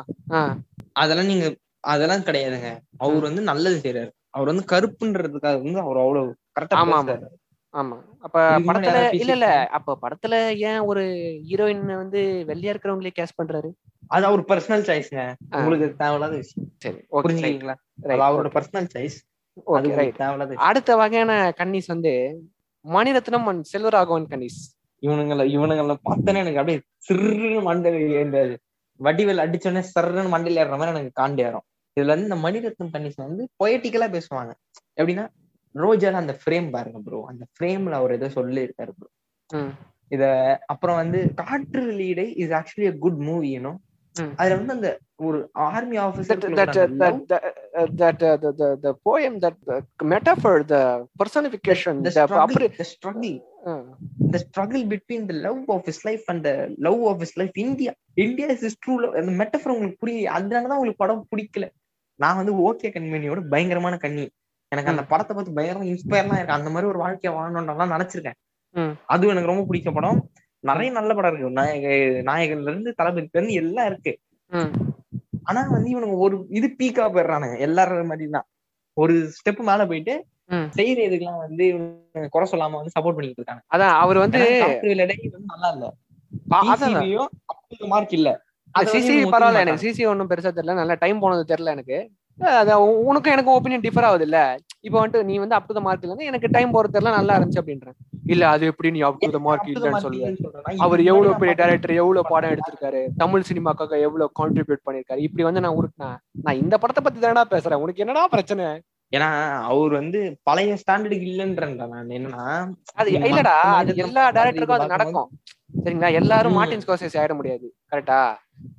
[0.95, 1.47] அதெல்லாம் நீங்க
[1.85, 2.69] அதெல்லாம் கிடையாதுங்க.
[2.99, 6.99] அவர் வந்து நல்லது செய்யறாரு அவர் வந்து கருப்புன்றதுக்காக வந்து அவர் அவ்வளவு கரெக்டா ஆமா,
[7.75, 7.97] ஆமா.
[8.21, 9.47] அப்ப படத்துல இல்ல இல்ல.
[9.71, 10.35] அப்ப படத்துல
[10.69, 11.03] ஏன் ஒரு
[11.49, 13.71] ஹீரோயின் வந்து வெள்ளையா இருக்கிறவங்களே கேஸ் பண்றாரு?
[14.09, 15.23] அது அவர் பர்சனல் சாய்ஸ்ங்க.
[15.53, 16.69] உங்களுக்கு தேவையில்லாத விஷயம்.
[16.77, 17.75] சரி புரிஞ்சுக்கீங்களா
[18.27, 19.19] அவரோட பர்சனல் சாய்ஸ்
[20.17, 20.57] தேவையில்லாத.
[20.69, 22.13] அடுத்த வகையான கன்னிஸ் வந்து
[22.85, 24.61] மணிரத்னம் அண்ட் செல்வராகவன் கன்னிஸ்.
[25.03, 27.91] இவனுங்கள இவனுங்கள பார்த்தனே எனக்கு அப்படியே சிறுன்னு மண்டை
[28.23, 28.39] இந்த
[29.05, 31.65] வடிவேல் அடிச்சோடனே சர்ன்னு மண்டையில ஏறுற மாதிரி எனக்கு காண்டி ஏறும்.
[32.01, 34.53] இதுல வந்து இந்த மணிரத்னம் கண்டிஷன் வந்து பொயட்டிக்கலா பேசுவாங்க.
[34.97, 35.29] எப்படின்னா
[35.75, 39.09] ரோஜால அந்த ஃப்ரேம் பாருங்க ப்ரோ அந்த ஃப்ரேம்ல அவர் ஏதோ சொல்லி இருக்காரு ப்ரோ.
[40.09, 40.25] இத
[40.67, 43.77] அப்புறம் வந்து காற்று லீடை is actually a good movie you know.
[44.37, 47.23] அதுல வந்து அந்த ஒரு army that officer that uh,
[47.99, 48.95] that the, uh,
[52.23, 53.54] that
[54.43, 57.93] struggle between the love of his life and the love of his life India.
[58.17, 59.15] India is his true love.
[59.15, 61.69] அந்த metaphor உங்களுக்கு புரியல அதனாலதான் உங்களுக்கு படம் பிடிக்கல.
[62.15, 64.31] நான் வந்து ஓகே கண்மணியோட பயங்கரமான கண்ணி.
[64.69, 66.57] எனக்கு அந்த படத்தை பார்த்து பயங்கரமா இன்ஸ்பயர்லாம் இருக்கு.
[66.59, 68.39] அந்த மாதிரி ஒரு வாழ்க்கைய வாழணும்லாம் நினைச்சிருக்கேன்.
[69.07, 70.31] அதுவும் எனக்கு ரொம்ப பிடிச்ச படம்.
[70.61, 71.51] நிறைய நல்ல படம் இருக்கு.
[71.51, 71.89] நாயக
[72.31, 74.19] நாயகன்ல இருந்து தளபதில இருந்து எல்லாம் இருக்கு.
[75.43, 77.59] ஆனா வந்து இவனுங்க ஒரு இது பீக்கா போயிடுறானுங்க.
[77.59, 78.47] எல்லாரும் மாதிரி தான்.
[78.93, 80.15] ஒரு ஸ்டெப் மேல போயிட்டு.
[80.77, 81.67] செய்யற இதுக்கெல்லாம் வந்து
[82.33, 83.63] குறை சொல்லாம வந்து சப்போர்ட் பண்ணிட்டு இருக்காங்க.
[83.75, 84.41] அதான் அவர் வந்து
[85.53, 85.87] நல்லா இல்ல.
[87.93, 88.31] மார்க் இல்ல.
[88.75, 91.99] சிசி பரவாயில்ல எனக்கு சிசி ஒன்றும் பெருசா தெரியல நல்லா டைம் போனது தெரியல எனக்கு.
[93.05, 94.39] உனக்கும் எனக்கும் ஒப்பீனியன் டிஃபர் ஆகுது இல்ல
[94.87, 97.61] இப்போ வந்துட்டு நீ வந்து அப் டு த மார்க் இல்ல எனக்கு டைம் போறது தெரியல நல்லா இருந்துச்சு
[97.63, 97.97] அப்படின்றேன்.
[98.33, 102.31] இல்ல அது எப்படி நீ அப் டு த மார்க் இல்லன்னு சொல்லுவேன் அவர் எவ்வளவு பெரிய டைரக்டர் எவ்வளவு
[102.33, 106.11] படம் எடுத்திருக்காரு தமிழ் சினிமாக்காக எவ்வளவு கான்ட்ரிபியூட் பண்ணிருக்காரு இப்படி வந்து நான் உருட்டினா
[106.45, 108.67] நான் இந்த படத்தை பத்தி தானடா பேசுறேன் உனக்கு என்னடா பிரச்சனை?
[109.13, 109.29] ஏன்னா
[109.69, 112.45] அவர் வந்து பழைய ஸ்டாண்டர்டுக்கு இல்லன்றேன் நான் என்னன்னா
[112.95, 115.29] அது இல்லடா அது எல்லா டேரக்டருக்கும் அது நடக்கும்.
[115.77, 116.09] சரிங்களா?
[116.21, 116.57] எல்லாரும்.
[116.57, 117.67] மார்டின் ஸ்கோசேஸ் ஆயிட முடியாது.
[117.93, 118.19] கரெக்டா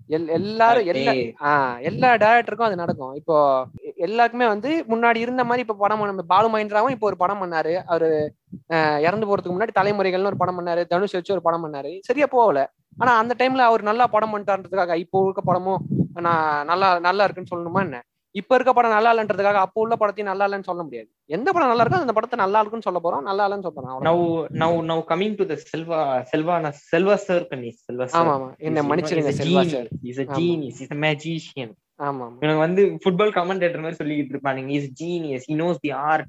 [0.09, 1.11] எல் எல்லாரும் எல்லா
[1.49, 3.13] ஆஹ் எல்லா டேரக்டருக்கும் அது நடக்கும்.
[3.15, 3.35] இப்போ
[3.97, 7.73] எல்லாருக்குமே வந்து முன்னாடி இருந்த மாதிரி இப்ப படம் பண்ண பாலு மகேந்திராவும் இப்போ ஒரு படம் பண்ணாரு.
[7.87, 8.09] அவரு
[9.07, 10.83] இறந்து போறதுக்கு முன்னாடி தலைமுறைகள்னு ஒரு படம் பண்ணாரு.
[10.85, 11.93] தனுஷ் வச்சு ஒரு படம் பண்ணாரு.
[12.01, 12.61] சரியா போகல.
[12.97, 15.81] ஆனா அந்த டைம்ல அவர் நல்லா படம் பண்ணிட்டாருன்றதுக்காக இப்போ இருக்க படமும்
[16.19, 17.97] நான் நல்லா நல்லா இருக்குன்னு சொல்லணுமா என்ன?
[18.35, 21.07] இப்ப இருக்க படம் நல்லா இல்லைன்றதுக்காக அப்போ உள்ள படத்தையும் நல்லா இல்லைன்னு சொல்ல முடியாது.
[21.29, 23.23] எந்த படம் நல்லா இருக்கோ அந்த படத்தை நல்லா இருக்குன்னு சொல்ல போறோம்.
[23.29, 24.07] நல்லா இல்லைன்னு அவ்வளவுதான்.
[24.07, 24.17] now
[24.63, 25.99] now now coming to the Selva
[26.31, 26.55] Selva
[26.91, 30.37] Selva sir கண்ணி செல்வா ஆமா சார் ஆமா என்ன மன்னிச்சிருங்க செல்வா சார் இஸ் a ஆமா.
[30.39, 30.79] genius.
[30.85, 31.71] Is a magician.
[32.07, 34.71] ஆமா இவனுக்கு வந்து ஃபுட்பால் கமெண்டேட்டர் மாதிரி சொல்லிட்டு இருப்பானுங்க.
[34.79, 36.27] Is genius he knows the art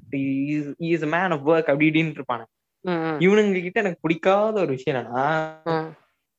[0.91, 2.53] is a man of work அப்படி இப்படின்னு இருப்பானுங்க
[3.25, 5.23] இவனுங்க கிட்ட எனக்கு பிடிக்காத ஒரு விஷயம் என்னன்னா.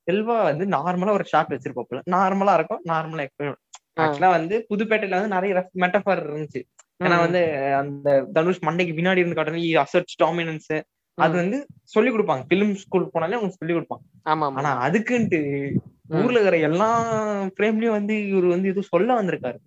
[0.06, 2.82] செல்வா வந்து நார்மலா ஒரு ஷாட் வச்சிருப்பாப்புல நார்மலா இருக்கும்.
[2.90, 3.58] நார்மலா எக்ஸ்பிளைன்.
[3.98, 6.60] ஆக்சுவலா வந்து புதுப்பேட்டையில வந்து நிறைய மெட்டஃபர் இருந்துச்சு.
[7.00, 7.40] ஏன்னா வந்து
[7.80, 10.72] அந்த தனுஷ் மண்டைக்கு பின்னாடி இருந்து காட்டுறது அசர்ச் டாமினன்ஸ்
[11.18, 11.34] அது.
[11.34, 12.42] வந்து சொல்லி கொடுப்பாங்க.
[12.48, 14.04] பிலிம் ஸ்கூல் போனாலே அவங்க சொல்லி கொடுப்பாங்க.
[14.26, 15.40] ஆமா ஆனா அதுக்குன்ட்டு.
[16.18, 16.88] ஊர்ல இருக்கிற எல்லா
[17.54, 19.58] ஃப்ரேம்லயும் வந்து இவர் வந்து இது சொல்ல வந்திருக்காரு.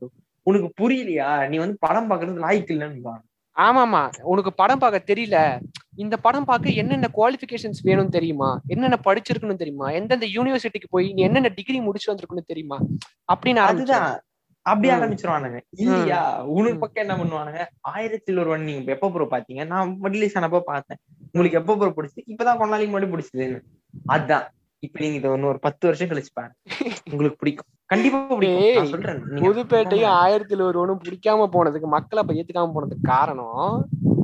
[0.47, 1.27] உனக்கு புரியலையா?
[1.49, 3.13] நீ வந்து படம் பாக்குறது லாய்க்கு இல்லைன்னு
[3.57, 5.61] ஆமாமா உனக்கு படம் பார்க்க தெரியல.
[5.95, 8.61] இந்த படம் பார்க்க என்னென்ன குவாலிஃபிகேஷன்ஸ் வேணும்னு தெரியுமா?
[8.67, 9.89] என்னென்ன படிச்சிருக்கணும் தெரியுமா?
[9.89, 12.79] எந்தெந்த யூனிவர்சிட்டிக்கு போய் நீ என்னென்ன டிகிரி முடிச்சு வந்திருக்கணும் தெரியுமா?
[13.33, 14.23] அப்படின்னு அதுதான்.
[14.61, 14.93] அப்படி.
[14.93, 15.59] ஆரம்பிச்சிருவானுங்க.
[15.69, 16.43] இல்லையா?
[16.43, 16.77] உனக்கு.
[16.77, 17.65] பக்கம் என்ன பண்ணுவானுங்க?
[17.81, 20.97] ஆயிரத்தில் ஒருவன் நீங்க எப்ப ப்ரோ பாத்தீங்க நான் ரிலீஸ் ஆனப்போ பார்த்தேன்.
[21.31, 22.23] உங்களுக்கு எப்ப ப்ரோ பிடிச்சது?
[22.27, 23.59] இப்பதான் நாளைக்கு முன்னாடி பிடிச்சதுன்னு.
[24.07, 24.47] அதான்.
[24.83, 26.55] இப்ப நீங்க இதை இன்னும் ஒரு பத்து வருஷம் கழிச்சு பாருங்க.
[27.11, 27.67] உங்களுக்கு பிடிக்கும்.
[27.89, 28.89] கண்டிப்பா பிடிக்கும்.
[28.91, 29.19] சொல்றேன்.
[29.43, 33.65] புதுப்பேட்டையும் ஆயிரத்தில் ஒருவனும் பிடிக்காம போனதுக்கு மக்கள் அப்ப ஏத்துக்காம போனதுக்கு காரணம்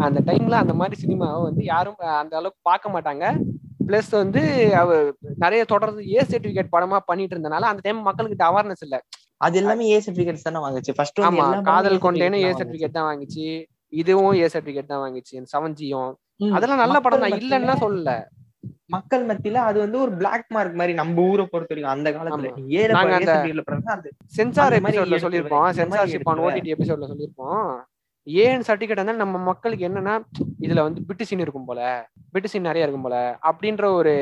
[0.06, 3.24] அந்த டைம்ல அந்த மாதிரி சினிமாவை வந்து யாரும் அந்த அளவுக்கு பார்க்க மாட்டாங்க.
[3.88, 4.42] பிளஸ் வந்து
[4.80, 4.96] அவ
[5.44, 8.96] நிறைய தொடர்ந்து ஏ சர்டிபிகேட் படமா பண்ணிட்டு இருந்தனால அந்த டைம் மக்களுக்கு அவேர்னஸ் இல்ல.
[9.42, 10.96] அது எல்லாமே ஏ சர்டிபிகேட்ஸ் தானே வாங்குச்சு.
[10.98, 13.46] ஃபர்ஸ்ட் ஆமா காதல் கொண்டேன்னு ஏ சர்டிபிகேட் தான் வாங்கிச்சு.
[13.94, 15.36] இதுவும் ஏ சர்டிபிகேட் தான் வாங்கிச்சு.
[15.54, 16.12] செவன்ஜியும்.
[16.56, 17.38] அதெல்லாம் நல்ல படம் தான்.
[17.42, 18.12] இல்லைன்னா சொல்லல.
[18.86, 22.64] மக்கள் மத்தியில அது வந்து ஒரு பிளாக் மார்க் மாதிரி நம்ம ஊரை பொறுத்த வரைக்கும் அந்த காலத்துல ஆமா.
[22.78, 26.42] ஏழை நாங்க ஏ அந்த- சர்டிபிகேட்ல பிறகு அது சென்சார் எபிசோட்ல மாதிரி சென்சார்ஷிப் ஆன்.
[26.46, 27.70] ஓடிடி எபிசோட்ல சொல்லியிருப்போம்.
[28.28, 30.14] ஏன் சர்டிபிகேட் வந்து நம்ம மக்களுக்கு என்னன்னா
[30.62, 31.82] இதுல வந்து பிட்டு சீன் இருக்கும் போல
[32.32, 34.14] பிட்டு சீன் நிறைய இருக்கும் போல அப்படின்ற ஒரு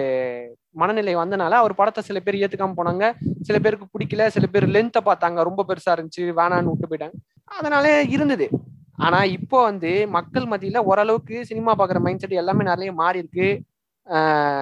[0.75, 3.05] மனநிலை வந்தனால அவர் படத்தை சில பேர் ஏத்துக்காம போனாங்க.
[3.41, 5.43] சில பேருக்கு பிடிக்கல சில பேர் லென்த்தை பார்த்தாங்க.
[5.43, 7.17] ரொம்ப பெருசா இருந்துச்சு வேணான்னு விட்டு போயிட்டாங்க.
[7.51, 8.47] அதனால இருந்தது.
[8.97, 13.47] ஆனா இப்போ வந்து மக்கள் மத்தியில ஓரளவுக்கு சினிமா பாக்குற மைண்ட் செட் எல்லாமே நிறைய மாறி இருக்கு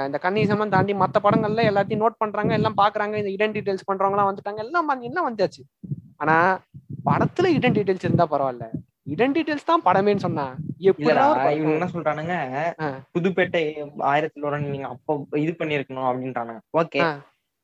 [0.07, 4.61] இந்த கன்னிசம்லாம் தாண்டி மத்த படங்கள்ல எல்லாத்தையும் நோட் பண்றாங்க எல்லாம் பாக்குறாங்க இந்த இடன் டீடைல்ஸ் பண்றவங்க வந்துட்டாங்க
[4.65, 5.63] எல்லாம் எல்லாம் வந்தாச்சு
[6.23, 6.35] ஆனா
[7.07, 8.65] படத்துல இடன் டீடைல்ஸ் இருந்தா பரவாயில்ல.
[9.13, 10.45] இடன் டீடைல்ஸ் தான் படமேன்னு சொன்னா
[10.85, 12.35] இவங்க என்ன சொல்றானுங்க.
[13.15, 13.61] புதுப்பேட்டை
[14.11, 15.13] ஆயிரத்துல ஒரு நீங்க அப்போ
[15.43, 16.61] இது பண்ணிருக்கணும் அப்படின்றானுங்க.
[16.81, 17.01] ஓகே.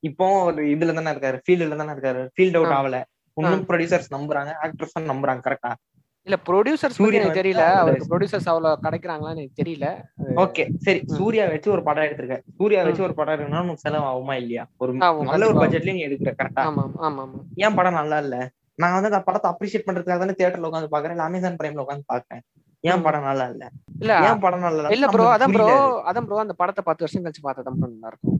[0.03, 2.75] இப்போ ஒரு இதுல தானே இருக்காரு ஃபீல்டுல தானே இருக்காரு ஃபீல்ட் அவுட்.
[2.79, 2.99] ஆகல
[3.37, 5.71] இன்னும் ப்ரொடியூசர்ஸ் நம்புறாங்க ஆக்டர்ஸ் நம்புறாங்க கரெக்டா
[6.29, 7.63] இல்ல ப்ரொடியூசர்ஸ் பத்தி சூர்யா தெரியல.
[7.79, 9.87] அவருக்கு ப்ரொடியூசர்ஸ் அவ்வளவு கிடைக்கிறாங்களான்னு எனக்கு தெரியல.
[10.43, 10.99] ஓகே சரி.
[11.15, 12.81] சூர்யா வச்சு ஒரு படம் எடுத்திருக்க சூர்யா.
[12.87, 14.63] வச்சு ஒரு படம் எடுக்கணும்னா உனக்கு செலவு ஆகுமா இல்லையா?
[14.81, 14.91] ஒரு
[15.29, 15.57] நல்ல ஒரு.
[15.61, 18.37] பட்ஜெட்லயே நீ எடுக்கிற கரெக்டா ஆமா ஆமா ஆமா ஏன் படம் நல்லா இல்ல?
[18.79, 22.43] நான் வந்து அந்த படத்தை அப்ரிஷியேட் பண்றதுக்காக தானே தியேட்டர்ல உட்காந்து பாக்குறேன் இல்ல அமேசான் பிரைம்ல உட்காந்து பாக்குறேன்
[22.83, 23.01] ஏன்.
[23.05, 23.63] படம் நல்லா இல்ல?
[24.01, 25.07] இல்ல ஏன் படம் நல்லா இல்ல?
[25.15, 25.65] ப்ரோ அதான் ப்ரோ.
[26.09, 28.37] அதான் ப்ரோ அந்த படத்தை பத்து வருஷம் கழிச்சு பார்த்தா தான் நல்லா இருக்கும்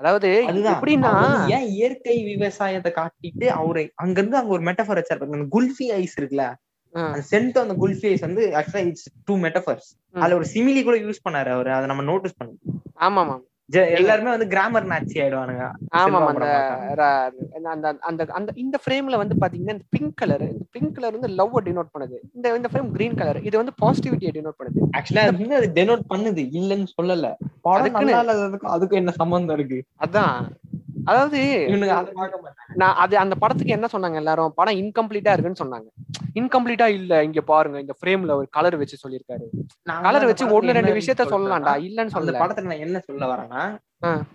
[0.00, 0.28] அதாவது
[0.70, 1.12] எப்படின்னா
[1.56, 6.46] ஏன் இயற்கை விவசாயத்தை காட்டிட்டு அவரு அங்க இருந்து அங்க ஒரு மெட்டஃபர் வச்சாரு அந்த குல்ஃபி ஐஸ் இருக்குல்ல?
[6.94, 9.88] அந்த சென்ட் அந்த குல்ஃபி ஐஸ் வந்து ஆக்சுவலா இட்ஸ் டூ மெட்டஃபர்ஸ்.
[10.14, 11.72] அதுல ஒரு சிமிலி கூட யூஸ் பண்ணாரு அவரு.
[11.72, 12.60] அதை நம்ம நோட்டீஸ் பண்ணோம்
[13.06, 13.38] ஆமா ஆமா
[13.98, 15.64] எல்லாருமே வந்து கிராமர் நாச்சி ஆயிடுவானுங்க.
[16.00, 16.48] ஆமா அந்த
[17.74, 21.56] அந்த அந்த அந்த இந்த ஃப்ரேம்ல வந்து பாத்தீங்கன்னா இந்த பிங்க் கலர் இந்த பிங்க் கலர் வந்து லவ்
[21.68, 22.16] டினோட் பண்ணுது.
[22.36, 24.80] இந்த இந்த ஃப்ரேம் கிரீன் கலர் இது வந்து பாசிட்டிவிட்டியை டினோட் பண்ணுது.
[24.98, 26.44] ஆக்சுவலா அது வந்து அது டெனோட் பண்ணுது.
[26.60, 27.30] இல்லன்னு சொல்லல.
[28.74, 29.80] அதுக்கும் என்ன சம்பந்தம் இருக்கு?
[30.06, 30.36] அதான்.
[31.06, 31.38] அதாவது
[32.76, 34.52] நான் அது அந்த படத்துக்கு என்ன சொன்னாங்க எல்லாரும்?
[34.54, 35.88] படம் இன்கம்ப்ளீட்டா இருக்குன்னு சொன்னாங்க.
[36.34, 37.22] இன்கம்ப்ளீட்டா இல்ல.
[37.24, 37.78] இங்க பாருங்க.
[37.80, 39.46] இந்த ஃப்ரேம்ல ஒரு கலர் வச்சு சொல்லியிருக்காரு.
[39.86, 41.74] நான் கலர் வச்சு ஒண்ணு ரெண்டு விஷயத்த சொல்லலாம்டா.
[41.88, 42.42] இல்லன்னு அந்த சொல்லல.
[42.42, 43.64] படத்துல நான் என்ன சொல்ல வரேன்னா.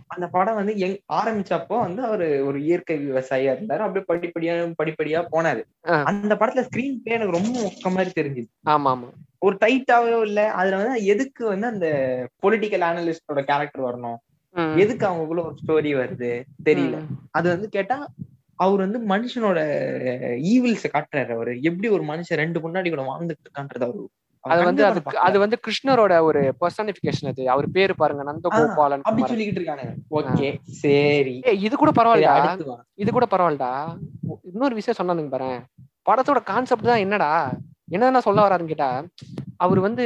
[0.08, 3.82] அந்த படம் வந்து எங் ஆரம்பிச்சப்போ வந்து அவரு ஒரு இயற்கை விவசாயியா இருந்தாரு.
[3.82, 5.64] அப்படியே படிப்படியா படிப்படியா போனாரு.
[6.12, 8.50] அந்த படத்துல ஸ்கிரீன் பிளே எனக்கு ரொம்ப மொக்க மாதிரி தெரிஞ்சுது.
[8.68, 9.10] ஆமா ஆமா
[9.40, 10.42] ஒரு டைட்டாவே இல்ல.
[10.54, 11.88] அதுல வந்து எதுக்கு வந்து அந்த
[12.44, 14.18] பொலிட்டிக்கல் அனலிஸ்டோட கேரக்டர் வரணும்.
[14.82, 16.32] எதுக்கு அவங்களுக்குள்ள ஒரு ஸ்டோரி வருது?
[16.64, 16.98] தெரியல.
[17.32, 17.98] அது வந்து கேட்டா
[18.60, 19.60] அவர் வந்து மனுஷனோட
[20.52, 21.52] ஈவில்ஸ காட்டுறாரு அவரு.
[21.70, 24.06] எப்படி ஒரு மனுஷன் ரெண்டு முன்னாடி கூட வாழ்ந்துட்டு இருக்கான்றது அவரு
[24.44, 25.00] அது வந்து அது.
[25.20, 27.44] அது வந்து கிருஷ்ணரோட ஒரு பர்சனிபிகேஷன் அது.
[27.50, 29.32] அவர் பேரு பாருங்க நந்தகோபாலன் அப்படி குமார்.
[29.32, 29.94] சொல்லிக்கிட்டு இருக்கானுங்க.
[30.20, 31.36] ஓகே சரி.
[31.66, 32.78] இது கூட சரி, பரவாயில்ல அடுத்து வா.
[32.96, 33.72] இது கூட பரவாயில்லடா.
[34.52, 35.52] இன்னொரு விஷயம் சொன்னானுங்க பாரு
[36.08, 37.32] படத்தோட கான்செப்ட் தான் என்னடா?
[37.92, 38.92] என்னென்ன சொல்ல வராருன்னு கேட்டா
[39.58, 40.06] அவர் வந்து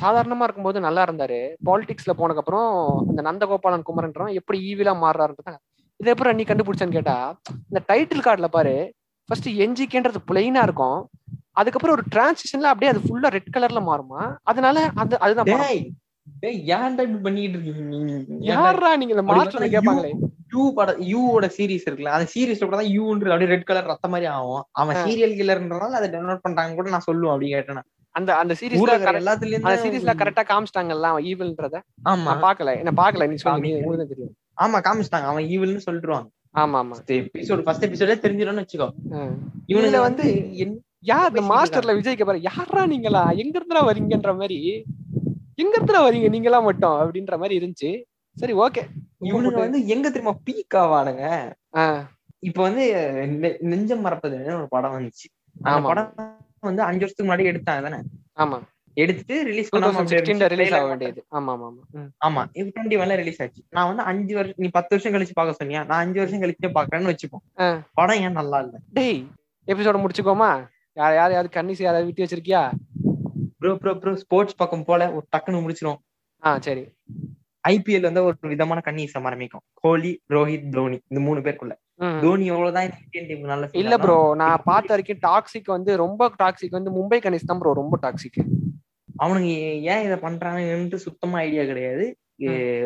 [0.00, 1.38] சாதாரணமா இருக்கும்போது நல்லா இருந்தாரு.
[1.68, 2.70] பாலிடிக்ஸ்ல போனதுக்கு அப்புறம்
[3.10, 5.54] இந்த நந்தகோபாலன் குமரன்றவன் எப்படி ஈவிலா மாறுறாருன்றத
[6.00, 7.16] இதை எப்படி நீ கண்டுபிடிச்சேன்னு கேட்டா
[7.70, 8.74] இந்த டைட்டில் கார்டுல பாரு
[9.28, 10.98] ஃபர்ஸ்ட் என்ஜிகேன்றது பிளைனா இருக்கும்.
[11.60, 14.20] அதுக்கப்புறம் ஒரு டிரான்சிஷன்ல அப்படியே அது ஃபுல்லா ரெட் கலர்ல மாறுமா?
[14.50, 15.50] அதனால அது அதுதான்
[16.76, 18.14] ஏன்டா இப்படி பண்ணிட்டு இருக்கீங்க நீங்க?
[18.22, 20.10] ஏன்டா யாரா நீங்க இந்த மாற்றத்தை கேட்பாங்களே?
[20.52, 24.28] யூ பட யூவோட சீரிஸ் இருக்குல்ல அந்த சீரிஸ்ல கூட தான் யூன்றது அப்படியே ரெட் கலர் ரத்த மாதிரி
[24.34, 24.62] ஆகும்.
[24.80, 25.00] அவன்.
[25.06, 27.82] சீரியல் கில்லர்ன்றனால அதை டவுன்லோட் பண்றாங்க கூட நான் சொல்லுவேன் அப்படி கேட்டேன்
[28.18, 31.76] அந்த அந்த சீரீஸ்ல எல்லாத்துலயும் அந்த சீரீஸ்ல கரெக்டா காமிச்சிட்டாங்கல்ல அவன் ஈவில்ன்றத
[32.12, 32.32] ஆமா.
[32.44, 34.34] பாக்கல என்ன பாக்கல நீ சொல்லு உங்களுக்கு தெரியும்.
[34.64, 35.28] ஆமா காமிச்சிட்டாங்க.
[35.32, 36.28] அவன் ஈவில்னு சொல்லிட்டுருவாங்க.
[36.54, 38.88] ஆமா ஆமா எபிசோட் ஃபர்ஸ்ட் எபிசோடே தெரிஞ்சிடும்னு வச்சுக்கோ.
[39.72, 40.24] இவனுல வந்து
[41.08, 43.24] யார் இந்த மாஸ்டர்ல விஜய்க்கு பாரு யாரா நீங்களா?
[43.42, 44.58] எங்க இருந்துடா வரீங்கன்ற மாதிரி
[45.62, 46.28] எங்க இருந்துடா வரீங்க?
[46.34, 47.90] நீங்களா மட்டும் அப்படின்ற மாதிரி இருந்துச்சு.
[48.36, 48.82] சரி ஓகே.
[49.28, 51.24] இவனுங்க வந்து எங்க தெரியுமா பீக் ஆவானுங்க.
[52.48, 52.84] இப்ப வந்து
[53.70, 55.26] நெஞ்சம் மறப்பதுன்னு ஒரு படம் வந்துச்சு.
[55.66, 55.88] அந்த.
[55.88, 56.10] படம்
[56.62, 57.98] வந்து அஞ்சு வருஷத்துக்கு முன்னாடி எடுத்தாங்க தானே?
[58.36, 58.58] ஆமா.
[58.96, 60.86] எடுத்துட்டு ரிலீஸ் பண்ணாம சிக்ஸ்டீன்ல ரிலீஸ் ஆக.
[60.86, 61.20] வேண்டியது.
[61.30, 61.68] ஆமா ஆமா
[62.20, 62.42] ஆமா.
[62.54, 63.60] இது டுவெண்ட்டி ஒன்ல ரிலீஸ் ஆச்சு.
[63.70, 65.82] நான் வந்து அஞ்சு வருஷம் நீ பத்து வருஷம் கழிச்சு பார்க்க சொன்னியா?
[65.86, 67.44] நான் அஞ்சு வருஷம் கழிச்சே பாக்குறேன்னு வச்சுப்போம்.
[67.94, 68.76] படம் ஏன் நல்லா இல்ல?
[68.92, 69.20] டேய்
[69.68, 70.50] எபிசோட முடிச்சுக்கோமா?
[70.96, 72.62] யார் யார் யாரு கன்னிஸ் யாராவது விட்டு வச்சிருக்கியா?
[73.60, 76.00] ப்ரோ ப்ரோ ப்ரோ ஸ்போர்ட்ஸ் பக்கம் போல ஒரு டக்குன்னு முடிச்சிரும்
[76.42, 76.82] ஆ சரி.
[77.64, 81.74] ஐபிஎல் வந்து ஒரு விதமான கண்ணீசம் ஆரம்பிக்கும் கோலி ரோஹித் தோனி இந்த மூணு பேருக்குள்ள.
[81.98, 86.90] தோனி எவ்வளவுதான் இந்தியன் டீம் நல்ல இல்ல ப்ரோ நான் பார்த்த வரைக்கும் டாக்ஸிக் வந்து ரொம்ப டாக்ஸிக் வந்து
[86.90, 88.40] மும்பை கனிஸ் தான் ப்ரோ ரொம்ப டாக்ஸிக்
[89.22, 89.50] அவனுங்க
[89.92, 92.04] ஏன் இதை பண்றாங்கன்னு சுத்தமா ஐடியா கிடையாது.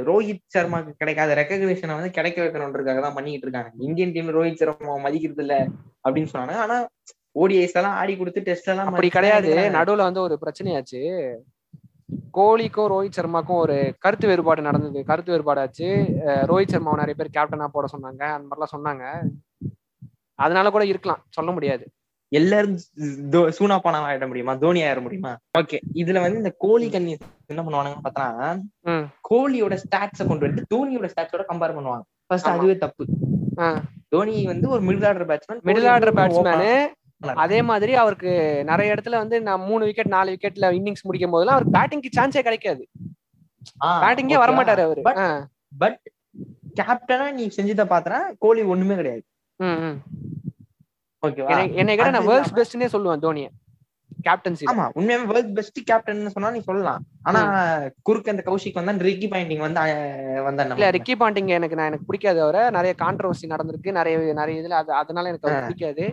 [0.09, 3.71] ரோஹித் சர்மாக்கு கிடைக்காத ரெக்கக்னிஷனை வந்து கிடைக்க வைக்கணுன்றதுக்காக தான் பண்ணிட்டு இருக்காங்க.
[3.79, 5.57] இந்தியன் டீம் ரோஹித் சர்மா மதிக்கிறது இல்ல
[6.05, 6.77] அப்படின்னு சொன்னாங்க ஆனா
[7.37, 9.53] ஓடிஐஸ் எல்லாம் ஆடி கொடுத்து டெஸ்ட் எல்லாம் அப்படி கிடையாது.
[9.79, 11.03] நடுவுல வந்து ஒரு பிரச்சனையாச்சு.
[12.39, 15.05] கோலிக்கும் ரோஹித் சர்மாக்கும் ஒரு கருத்து வேறுபாடு நடந்தது.
[15.05, 15.89] கருத்து வேறுபாடாச்சு.
[16.51, 18.23] ரோஹித் சர்மாவை நிறைய பேர் கேப்டனா போட சொன்னாங்க.
[18.37, 19.05] அந்த மாதிரிலாம் சொன்னாங்க.
[20.39, 21.25] அதனால கூட இருக்கலாம்.
[21.29, 21.85] சொல்ல முடியாது.
[22.33, 22.77] எல்லாரும்
[23.57, 24.55] சூனா பானா ஆயிட முடியுமா?
[24.55, 25.33] தோனி ஆயிட முடியுமா?
[25.59, 25.79] ஓகே.
[25.95, 27.17] இதுல வந்து இந்த கோலி கண்ணி
[27.47, 28.27] என்ன பண்ணுவானுங்க பார்த்தா.
[29.31, 32.05] கோலியோட ஸ்டாட்ஸ கொண்டு வந்து தோனியோட ஸ்டாட்ஸோட கம்பேர் பண்ணுவாங்க.
[32.27, 32.47] ஃபர்ஸ்ட்.
[32.47, 33.05] அதுவே தப்பு.
[34.09, 36.73] தோனி வந்து ஒரு middle order batsman middle order batsman.
[37.23, 41.79] அதே மாதிரி அவருக்கு நிறைய இடத்துல வந்து நான் மூணு விக்கெட் நாலு விக்கெட்ல இன்னிங்ஸ் முடிக்கும் போதெல்லாம் அவருக்கு
[41.81, 42.89] பேட்டிங்க்கு சான்ஸே கிடைக்காது.
[44.03, 45.03] பேட்டிங்கே வர மாட்டாரு அவரு.
[45.79, 46.01] பட்
[46.81, 49.25] கேப்டனா நீ செஞ்சதை பாத்தனா கோலி ஒண்ணுமே கிடையாது.
[51.45, 53.49] என்னை- கேட்டா நான் வேர்ல்ட்ஸ் பெஸ்ட்னே சொல்லுவேன் தோனிய.
[54.29, 57.05] கேப்டன்சி ஆமா உண்மையாவே வேர்ல்ட் பெஸ்ட் கேப்டன் சொன்னா நீ சொல்லலாம்.
[57.23, 57.41] ஆனா
[58.03, 59.81] குறுக்க அந்த கௌஷிக் வந்தா ரிக்கி பாயிண்டிங் வந்து
[60.43, 62.71] வந்தான் இல்ல ரிக்கி பாண்டிங் எனக்கு நான் எனக்கு பிடிக்காது அவரை.
[62.71, 63.93] நிறைய கான்ட்ரவர்சி நடந்திருக்கு.
[63.93, 64.71] நிறைய நிறைய இதுல.
[64.71, 65.63] அது அதனால எனக்கு அவர்.
[65.63, 66.13] பிடிக்காது.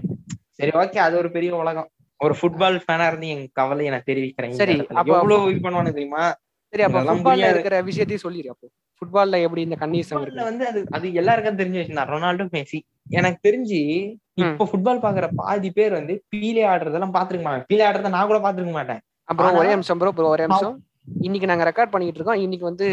[0.59, 1.89] சரி ஓகே அது ஒரு பெரிய உலகம்.
[2.17, 4.79] ஒரு ஃபுட்பால் ஃபேனா இருந்து என் கவலையை நான் தெரிவிக்கிறேன் சரி.
[4.79, 6.35] அப்போ- எவ்வளவு இது பண்ணுவானு தெரியுமா?
[6.69, 7.49] சரி அப்ப ஃபுட்பால்ல.
[7.49, 8.67] இருக்கிற விஷயத்தையும் சொல்லிடு அப்போ.
[8.93, 10.43] ஃபுட்பால்ல எப்படி இந்த ஃபுட்பால்ல இருக்கு?
[10.43, 12.07] வந்து அது அது எல்லாருக்கும் தெரிஞ்ச விஷயம் தான்.
[12.07, 12.79] Ronaldo Messi.
[13.09, 17.65] எனக்கு தெரிஞ்சு இப்ப ஃபுட்பால் பாக்குற பாதி பேர் வந்து பீலே ஆடுறதெல்லாம் பாத்துருக்க மாட்டாங்க.
[17.73, 18.99] பீலே ஆடுறத நான் கூட பாத்துருக்க மாட்டேன்.
[19.23, 20.83] அப்புறம் ஒரே நிமிஷம் ப்ரோ ஒரே நிமிஷம்.
[21.21, 22.41] இன்னைக்கு நாங்க ரெக்கார்ட் பண்ணிட்டு இருக்கோம்.
[22.41, 22.87] இன்னைக்கு வந்து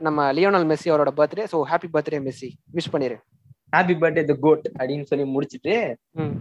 [0.00, 2.50] நம்ம லியோனல் மெஸ்ஸி அவரோட birthday so happy birthday Messi.
[2.74, 3.16] Wish பண்ணிரு.
[3.72, 5.74] ஹாப்பி பர்த்டே த கோட் அப்படின்னு சொல்லி முடிச்சிட்டு.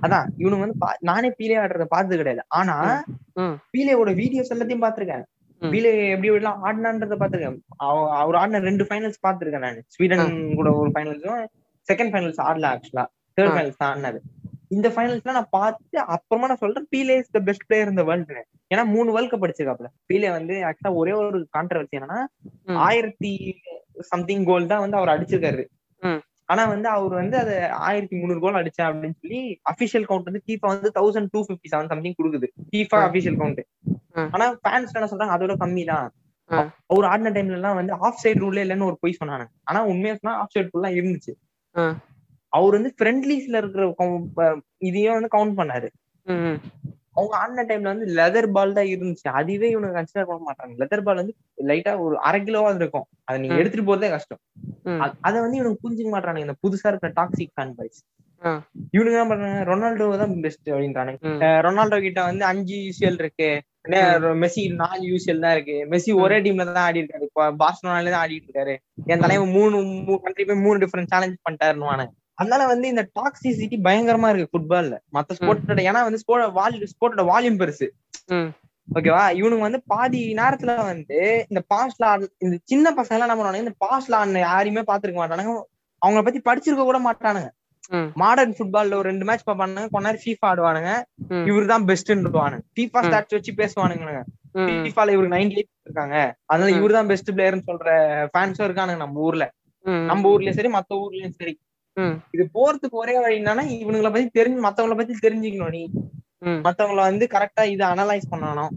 [0.02, 2.76] அதான் இவனுங்க வந்து நானே பீலே ஆடுறத பார்த்தது கிடையாது ஆனா.
[3.74, 5.26] பீலேவோட வீடியோஸ் எல்லாத்தையும் பாத்திருக்கேன்.
[5.62, 10.26] பீலே எப்படி எல்லாம் ஆடினான்றத பாத்திருக்கேன் அவ- அவர் ஆடின ரெண்டு ஃபைனல்ஸ் பாத்திருக்கேன் நான் ஸ்வீடன்
[10.56, 11.44] கூட ஒரு ஃபைனல்ஸும்
[11.88, 13.06] செகண்ட் ஃபைனல்ஸ் ஆடல ஆக்சுவலா
[13.38, 13.54] தேர்ட்.
[13.56, 14.20] ஃபைனல்ஸ் தான் ஆடினது
[14.68, 18.86] இந்த ஃபைனல்ஸ்லாம் நான் பார்த்து அப்புறமா நான் சொல்றேன் Pele is the best player இந்த வேர்ல்டு ஏன்னா
[18.86, 22.20] மூணு வேர்ல்ட் கப் அடிச்சிருக்காப்ல பீலே வந்து ஆக்சுவலா ஒரே ஒரு கான்ட்ரவர்சி என்னன்னா.
[22.80, 23.32] ஆயிரத்தி
[24.06, 25.64] சம்திங் கோல் தான் வந்து அவர் அடிச்சிருக்காரு.
[26.50, 29.40] ஆனா வந்து அவர் வந்து அது ஆயிரத்தி முந்நூறு கோல் அடிச்சேன் அப்படின்னு சொல்லி
[29.72, 32.48] அபிஷியல் கவுண்ட் வந்து FIFA வந்து thousand two fifty seven something கொடுக்குது
[32.98, 33.08] ஆ.
[33.08, 33.62] Official count.
[34.30, 36.08] ஆனா ஃபேன்ஸ் என்ன சொல்றாங்க அதோட கம்மி தான்.
[36.88, 40.36] அவர் ஆடின டைம்ல எல்லாம் வந்து ஆஃப் சைடு ரூல்ல இல்லைன்னு ஒரு பொய் சொன்னாங்க ஆனா உண்மையா சொன்னா
[40.38, 41.34] ஆஃப் சைடு ஃபுல்லா இருந்துச்சு.
[42.54, 43.86] அவர் வந்து ஃப்ரெண்ட்லிஸ்ல இருக்கிற
[44.82, 45.90] இதையும் வந்து கவுண்ட் பண்ணாரு.
[47.18, 49.28] அவங்க ஆடின டைம்ல வந்து லெதர் பால் தான் இருந்துச்சு.
[49.40, 50.74] அதுவே இவனுக்கு கன்சிடர் பண்ண மாட்டாங்க.
[50.82, 51.34] லெதர் பால் வந்து
[51.70, 53.08] லைட்டா ஒரு அரை கிலோவா இருக்கும்.
[53.28, 53.58] அதை நீங்க.
[53.62, 54.42] எடுத்துட்டு போறதே கஷ்டம்.
[55.28, 58.00] அத வந்து இவனுக்கு புரிஞ்சுக்க மாட்டானுங்க இந்த புதுசா இருக்கிற டாக்ஸிக் ஃபேன் பாய்ஸ்
[58.42, 58.50] ஆ.
[58.96, 59.62] இவனுங்க என்ன பண்றாங்க?
[59.70, 61.20] ரொனால்டோ தான் பெஸ்ட் அப்படின்றானுங்க.
[61.66, 63.50] ரொனால்டோ கிட்ட வந்து அஞ்சு யூசிஎல் இருக்கு.
[64.42, 65.78] மெஸ்ஸி நாலு யூசிஎல் தான் இருக்கு.
[65.92, 67.28] மெஸ்ஸி ஒரே டீம்ல தான் ஆடி இருக்காரு.
[67.30, 68.76] இப்போ பார்சலோனால தான் ஆடிட்டு இருக்காரு.
[69.12, 69.78] என் தலைவன் மூணு
[70.26, 72.08] கண்ட்ரி போய் மூணு டிஃபரெண்ட் சேலஞ்ச் பண்ணிட்டாருன்னு
[72.38, 77.88] அதனால வந்து இந்த டாக்ஸிசிட்டி பயங்கரமா இருக்கு ஃபுட்பால்ல மத்த ஸ்போர்ட்டோட ஏன்னா வந்து ஸ்போர்ட்டோட வால்யூம் பெருசு.
[78.88, 81.18] ஓகேவா இவனுங்க வந்து பாதி நேரத்துல வந்து
[81.50, 82.06] இந்த பாஸ்ல
[82.46, 85.56] இந்த சின்ன பசங்க எல்லாம் என்ன இந்த பாஸ்ல ஆடின யாரையுமே பாத்துருக்க மாட்டானுங்க
[86.02, 87.50] அவங்கள பத்தி படிச்சிருக்க கூட மாட்டானுங்க.
[88.22, 90.92] மாடர்ன் ஃபுட்பால்ல ஒரு ரெண்டு மேட்ச் பாப்பானுங்க கொஞ்ச நேரம் ஃபீஃபா ஆடுவானுங்க.
[91.50, 93.08] இவரு தான் பெஸ்ட்ன்றுவானுங்க ஃபீஃபா ம்.
[93.08, 94.18] ஸ்டாட்ஸ் வச்சு பேசுவானுங்க.
[94.80, 96.16] ஃபீஃபால இவருக்கு நைன்டி எயிட் இருக்காங்க
[96.46, 96.70] அதனால.
[96.80, 97.88] இவரு தான் பெஸ்ட் பிளேயர்னு சொல்ற
[98.34, 99.46] ஃபேன்ஸும் இருக்கானுங்க நம்ம ஊர்ல.
[100.12, 101.54] நம்ம ஊர்லயும் சரி மத்த ஊர்லயும் சரி.
[102.36, 105.84] இது போறதுக்கு ஒரே வழி என்னன்னா இவனுங்களை பத்தி தெரிஞ்சு மத்தவங்கள பத்தி தெரிஞ்சுக்கணும் நீ.
[106.66, 108.74] மத்தவங்கள வந்து கரெக்டா இதை அனலைஸ் பண்ணணும்.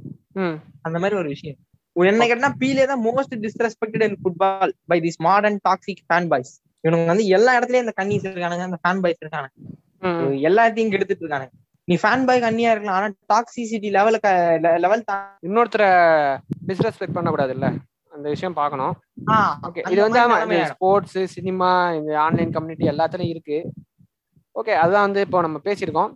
[0.87, 1.59] அந்த மாதிரி ஒரு விஷயம்.
[1.97, 6.53] என்ன கேட்டா பீலே தான் most disrespected in football by this modern toxic fan boys
[6.85, 9.55] இவனுங்க வந்து எல்லா இடத்துலயும் இந்த கன்னிஸ் இருக்கானுங்க அந்த ஃபேன் பாய்ஸ் இருக்கானுங்க.
[10.49, 11.53] எல்லாத்தையும் கெடுத்துட்டு இருக்கானுங்க.
[11.89, 14.19] நீ ஃபேன் பாய் கண்ணியா இருக்கலாம் ஆனா டாக்ஸிசிட்டி லெவல
[14.85, 15.05] லெவல்
[15.49, 15.91] இன்னொருத்தரை
[16.71, 17.69] டிஸ்ரெஸ்பெக்ட் பண்ணக்கூடாதுல்ல?
[18.13, 18.95] அந்த விஷயம் பார்க்கணும்.
[19.67, 20.37] ஓகே இது வந்து ஆமா.
[20.73, 23.59] ஸ்போர்ட்ஸ் சினிமா இந்த ஆன்லைன் கம்யூனிட்டி எல்லாத்துலயும் இருக்கு.
[24.57, 26.11] ஓகே அதுதான் வந்து இப்போ நம்ம பேசியிருக்கோம்.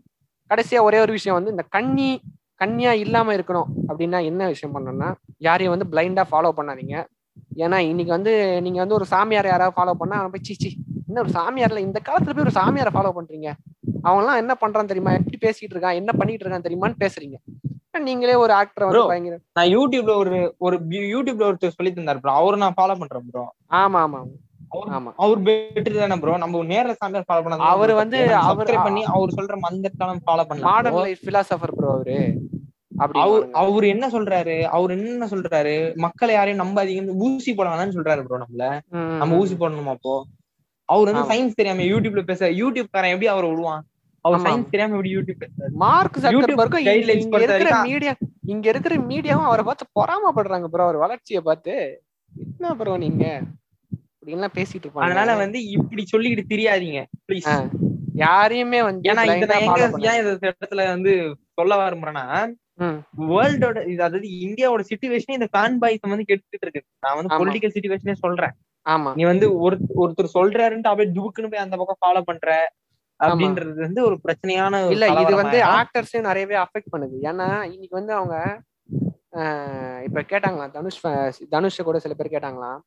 [0.51, 2.09] கடைசியா ஒரே ஒரு விஷயம் வந்து இந்த கண்ணி
[2.63, 5.09] கண்ணியா இல்லாம இருக்கணும் அப்படின்னா என்ன விஷயம் பண்ணணும்னா
[5.47, 6.97] யாரையும் வந்து பிளைண்டா ஃபாலோ பண்ணாதீங்க.
[7.65, 8.33] ஏன்னா இன்னைக்கு வந்து
[8.65, 10.71] நீங்க வந்து ஒரு சாமியார் யாராவது ஃபாலோ பண்ணா போய் சிச்சி
[11.09, 13.49] என்ன ஒரு சாமியார்ல இந்த காலத்துல போய் ஒரு சாமியாரை ஃபாலோ பண்றீங்க?
[14.05, 15.13] அவங்க எல்லாம் என்ன பண்றான்னு தெரியுமா?
[15.19, 15.99] எப்படி பேசிட்டு இருக்கான்?
[16.01, 17.37] என்ன பண்ணிட்டு இருக்கான்னு தெரியுமான்னு பேசுறீங்க.
[18.03, 19.03] நீங்களே ஒரு ஆக்டர் வந்து.
[19.07, 20.77] பயங்கர நான் யூடியூப்ல ஒரு ஒரு
[21.09, 23.45] யூடியூப்ல ஒருத்தர் சொல்லி தந்தார் ப்ரோ அவரை நான் ஃபாலோ பண்றேன் ப்ரோ
[23.79, 24.21] ஆமா ஆமா
[24.91, 25.11] ஆமா.
[25.19, 29.57] அவர் பெட்டர் தானே ப்ரோ நம்ம நேர்ல சாமியார் ஃபாலோ பண்ண அவரு வந்து அவர் பண்ணி அவர் சொல்ற
[29.65, 31.01] மந்திரத்தாலும் ஃபாலோ பண்ணலாம் மாடர்ன்.
[31.01, 32.19] லைஃப் பிலாசபர் ப்ரோ அவரு.
[32.97, 33.19] அவர்
[33.61, 34.57] அவர் என்ன சொல்றாரு?
[34.77, 35.75] அவர் என்ன சொல்றாரு?
[36.05, 38.67] மக்களை யாரையும் நம்பாதீங்கன்னு ஊசி போட வேணாம்னு சொல்றாரு ப்ரோ நம்மள.
[39.21, 40.15] நம்ம ஊசி போடணுமா அப்போ?
[40.89, 41.29] அவர் வந்து.
[41.31, 43.83] சயின்ஸ் தெரியாம யூடியூப்ல பேச யூடியூப் காரன் எப்படி அவரை விடுவான்?
[44.25, 44.43] அவர்.
[44.45, 45.43] சயின்ஸ் தெரியாம எப்படி யூடியூப்
[45.83, 46.19] மார்க்
[46.79, 48.13] guidelines இங்க இருக்கிற மீடியா
[48.53, 51.75] இங்க இருக்கிற மீடியாவும் அவரை பார்த்து பொறாமப்படுறாங்க ப்ரோ அவர் வளர்ச்சியை பார்த்து.
[52.33, 53.25] என்ன ப்ரோ நீங்க?
[54.17, 55.07] அப்படின்லாம் பேசிட்டு இருப்பாங்க.
[55.07, 57.51] அதனால வந்து இப்படி சொல்லிக்கிட்டு தெரியாதீங்க ப்ளீஸ்.
[58.23, 61.13] யாரையுமே வந்து ஏன்னா இத எங்க ஏன் இந்த இடத்துல வந்து
[61.59, 62.27] சொல்ல விரும்புறேன்னா
[62.81, 62.99] ம்.
[63.29, 66.83] வேர்ல்டோட அதாவது இந்தியாவோட சுச்சுவேஷன் இந்த ஃபேன் பாய்ஸ் வந்து கெடுத்துட்டு இருக்கு.
[67.03, 67.37] நான் வந்து.
[67.41, 68.55] பொலிட்டிக்கல் சுச்சுவேஷனே சொல்றேன்.
[68.87, 69.11] ஆமா.
[69.19, 72.49] நீ வந்து ஒரு ஒருத்தர் சொல்றாருன்ட்டு அப்படியே டுபுக்குன்னு போய் அந்த பக்கம் ஃபாலோ பண்ற.
[73.21, 75.59] அப்படின்றது வந்து ஒரு பிரச்சனையான இல்ல இது வந்து.
[75.77, 77.17] ஆக்டர்ஸையும் நிறையவே அஃபெக்ட் பண்ணுது.
[77.31, 78.37] ஏன்னா இன்னைக்கு வந்து அவங்க
[80.07, 80.99] இப்ப கேட்டாங்களா தனுஷ்
[81.55, 82.81] தனுஷ கூட சில பேர் கேட்டாங்களாம்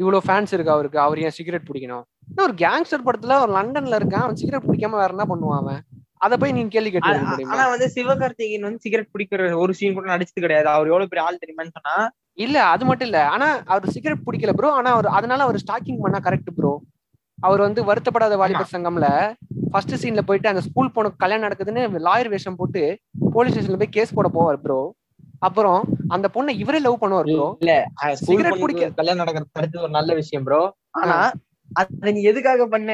[0.00, 0.98] இவ்வளவு ஃபேன்ஸ் இருக்கு அவருக்கு?
[1.04, 2.04] அவர் ஏன் சிகரெட் பிடிக்கணும்?
[2.44, 5.80] ஒரு கேங்ஸ்டர் படத்துல ஒரு லண்டன்ல இருக்கான் அவன் சிகரெட் பிடிக்காம வேற என்ன பண்ணுவான் அவன்?
[6.24, 10.44] அத போய் நீங்க கேள்வி கேட்டு ஆனா வந்து சிவகார்த்திகேயன் வந்து சிகரெட் பிடிக்கிற ஒரு சீன் கூட நடிச்சது
[10.44, 10.68] கிடையாது.
[10.74, 11.96] அவர் எவ்வளவு பெரிய ஆள் தெரியுமான்னு சொன்னா
[12.38, 13.20] இல்ல அது மட்டும் இல்ல.
[13.34, 16.72] ஆனா அவர் சிகரெட் பிடிக்கல ப்ரோ ஆனா அவர் அதனால அவர் ஸ்டாக்கிங் பண்ணா கரெக்ட் ப்ரோ
[17.38, 19.08] அவர் வந்து வருத்தப்படாத வாலிபர் சங்கம்ல
[19.72, 22.82] ஃபர்ஸ்ட் சீன்ல போயிட்டு அந்த ஸ்கூல் பொண்ணுக்கு கல்யாணம் நடக்குதுன்னு லாயர் வேஷம் போட்டு
[23.34, 24.78] போலீஸ் ஸ்டேஷன்ல போய் கேஸ் போட போவார் ப்ரோ
[25.42, 25.80] அப்புறம்
[26.10, 27.72] அந்த பொண்ணை இவரே லவ் பண்ணுவார் ப்ரோ இல்ல
[28.28, 30.60] பொண்ணுக்கு பிடிக்க- கல்யாணம் நடக்கிறது தடுத்தது ஒரு நல்ல விஷயம் ப்ரோ
[31.00, 31.16] ஆனா
[31.72, 32.90] அத நீ எதுக்காக பண்ண?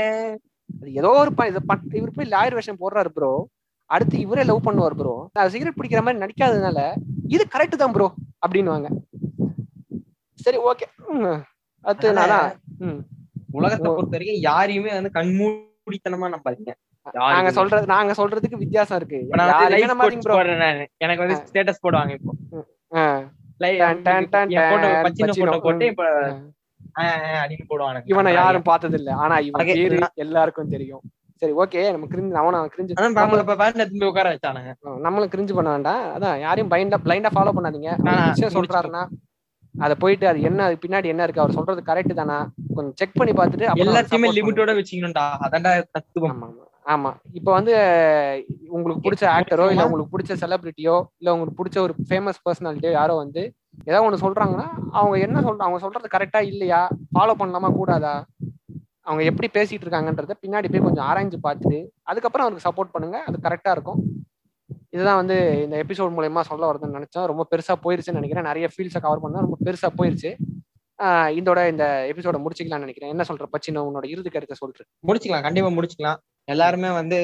[0.99, 1.31] ஏதோ ஒரு
[1.95, 3.33] இவர் போய் லாயர் வேஷம் போடுறாரு ப்ரோ
[3.91, 5.15] அடுத்து இவரே லவ் பண்ணுவார் ப்ரோ
[5.53, 6.81] சிகரெட் பிடிக்கிற மாதிரி நடிக்காததுனால
[7.29, 8.07] இது கரெக்ட் தான் ப்ரோ
[8.45, 8.89] அப்படின்னுவாங்க.
[10.39, 10.87] சரி ஓகே
[11.85, 12.33] அடுத்து நான்
[13.59, 13.89] உலகத்தை.
[13.97, 16.73] பொறுத்த வரைக்கும் யாரையுமே வந்து கண்மூடித்தனமா நம்பாதீங்க.
[17.21, 17.51] நாங்க.
[17.59, 19.19] சொல்றது நாங்க சொல்றதுக்கு வித்தியாசம் இருக்கு.
[21.05, 22.33] எனக்கு வந்து ஸ்டேட்டஸ் போடுவாங்க இப்போ.
[28.13, 31.03] இவனை யாரும் பார்த்தது இல்ல ஆனா இவன் பேரு எல்லாருக்கும் தெரியும்.
[31.43, 33.43] சரி ஓகே நம்ம கிரிஞ்சு அவன கிரிஞ்சு நம்மள
[34.11, 34.73] உட்கார வச்சானுங்க.
[35.07, 36.03] நம்மளும் கிரிஞ்சு பண்ண வேண்டாம்.
[36.17, 37.91] அதான் யாரையும் பைண்டா பிளைண்டா ஃபாலோ பண்ணாதீங்க.
[38.29, 39.03] விஷயம் சொல்றாருன்னா
[39.75, 42.39] அதை போயிட்டு அது என்ன பின்னாடி என்ன இருக்கு அவர் சொல்றது கரெக்ட் தானா?
[42.77, 44.29] கொஞ்சம் செக் பண்ணி பார்த்துட்டு எல்லாத்தையுமே.
[44.37, 45.25] லிமிட்டோட வச்சுக்கணும்டா.
[45.47, 46.45] அதான்டா தத்துவம்.
[46.87, 47.73] ஆமா இப்போ வந்து
[48.69, 53.43] உங்களுக்கு பிடிச்ச ஆக்டரோ இல்ல உங்களுக்கு பிடிச்ச செலிபிரிட்டியோ இல்ல உங்களுக்கு பிடிச்ச ஒரு ஃபேமஸ் பர்சனாலிட்டியோ யாரோ வந்து
[53.85, 56.81] ஏதாவது ஒண்ணு சொல்றாங்கன்னா அவங்க என்ன சொல்றாங்க அவங்க சொல்றது கரெக்டா இல்லையா?
[57.13, 58.15] ஃபாலோ பண்ணலாமா கூடாதா?
[59.05, 63.19] அவங்க எப்படி பேசிட்டு இருக்காங்கன்றத பின்னாடி போய் கொஞ்சம் ஆராய்ஞ்சு பார்த்துட்டு அதுக்கப்புறம் அவருக்கு சப்போர்ட் பண்ணுங்க.
[63.29, 64.01] அது கரெக்டா இருக்கும்.
[64.91, 67.27] இதுதான் வந்து இந்த எபிசோட் மூலயமா சொல்ல வருதுன்னு நினைச்சேன்.
[67.27, 68.45] ரொம்ப பெருசா போயிருச்சுன்னு நினைக்கிறேன்.
[68.45, 70.31] நிறைய ஃபீல்ஸை கவர் பண்ணா ரொம்ப பெருசா போயிருச்சு.
[71.39, 73.13] இதோட இந்த எபிசோட முடிச்சுக்கலாம்னு நினைக்கிறேன்.
[73.15, 76.21] என்ன சொல்ற பச்சின உன்னோட இறுதி கருத்தை சொல்றேன் முடிச்சுக்கலாம் கண்டிப்பா முடிச்சுக்கலாம்.
[76.49, 77.19] எல்லாருமே வந்து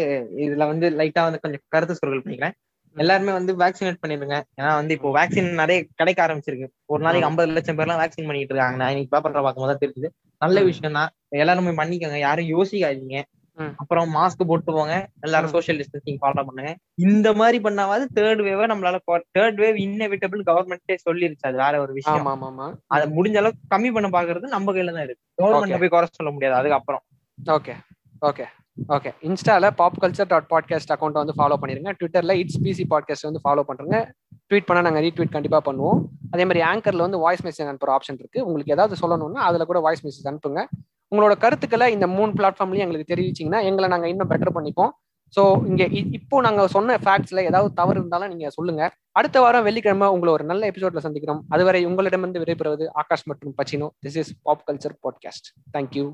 [0.46, 2.56] இதுல வந்து லைட்டா வந்து கொஞ்சம் கருத்து சொற்கள் பண்ணிக்கிறேன்.
[2.96, 6.68] எல்லாருமே வந்து வேக்சினேட் பண்ணிருங்க ஏன்னா வந்து இப்போ வேக்சின் நிறைய கிடைக்க ஆரம்பிச்சிருக்கு.
[6.92, 8.78] ஒரு நாளைக்கு ஐம்பது லட்சம் பேர்லாம் வேக்சின் பண்ணிட்டு இருக்காங்க.
[8.82, 10.08] நான் இன்னைக்கு பேப்பர்ல பார்க்கும்போது தெரியுது
[10.42, 10.62] நல்ல.
[10.70, 11.10] விஷயம் தான்
[11.42, 12.18] எல்லாரும் பண்ணிக்கோங்க.
[12.28, 13.18] யாரும் யோசிக்காதீங்க.
[13.76, 15.52] அப்புறம் மாஸ்க் போட்டு போங்க எல்லாரும் ம்.
[15.52, 16.76] சோஷியல் டிஸ்டன்சிங் ஃபாலோ பண்ணுங்க.
[16.94, 18.98] இந்த மாதிரி பண்ணாவது தேர்ட் வேவ நம்மளால
[19.38, 21.46] தேர்ட் வேவ் இன்னெவிட்டபிள் கவர்மெண்ட்டே சொல்லிருச்சு.
[21.50, 22.26] அது வேற ஒரு விஷயம்.
[22.86, 25.24] அதை முடிஞ்ச அளவுக்கு கம்மி பண்ண பாக்குறது நம்ம கையில தான் இருக்கு.
[25.42, 26.56] கவர்மெண்ட் போய் குறை சொல்ல முடியாது.
[26.58, 27.02] அதுக்கப்புறம்.
[27.46, 27.74] ஓகே
[28.26, 28.44] ஓகே
[28.88, 31.92] ஓகே இன்ஸ்டால pop culture dot podcast account வந்து ஃபாலோ பண்ணிருங்க.
[32.00, 33.96] ட்விட்டர்ல இட்ஸ் பிசி பாட்காஸ்ட் வந்து ஃபாலோ பண்றேங்க.
[34.50, 35.98] ட்வீட் பண்ணால் நாங்கள் ரீட்வீட் கண்டிப்பாக பண்ணுவோம்.
[36.34, 40.04] அதே மாதிரி ஆங்கரில் வந்து வாய்ஸ் மெசேஜ் அனுப்புகிற ஆப்ஷன் இருக்குது உங்களுக்கு ஏதாவது சொல்லணும்னா அதில் கூட வாய்ஸ்
[40.06, 40.62] மெசேஜ் அனுப்புங்க.
[41.12, 44.92] உங்களோட கருத்துக்களை இந்த மூணு பிளாட்ஃபார்ம்லையும் எங்களுக்கு தெரிவிச்சீங்கன்னா எங்களை நாங்கள் இன்னும் பெட்டர் பண்ணிப்போம்.
[45.36, 45.86] ஸோ இங்கே
[46.18, 50.70] இப்போ நாங்கள் சொன்ன ஃபேக்ட்ஸில் ஏதாவது தவறு இருந்தாலும் நீங்கள் சொல்லுங்கள் அடுத்த வாரம் வெள்ளிக்கிழமை உங்களை ஒரு நல்ல
[50.72, 51.42] எபிசோடில் சந்திக்கிறோம்.
[51.56, 53.88] அதுவரை உங்களிடமிருந்து விடைபெறுவது ஆகாஷ் மற்றும் Pacino.
[54.06, 56.06] This is pop culture podcast thank you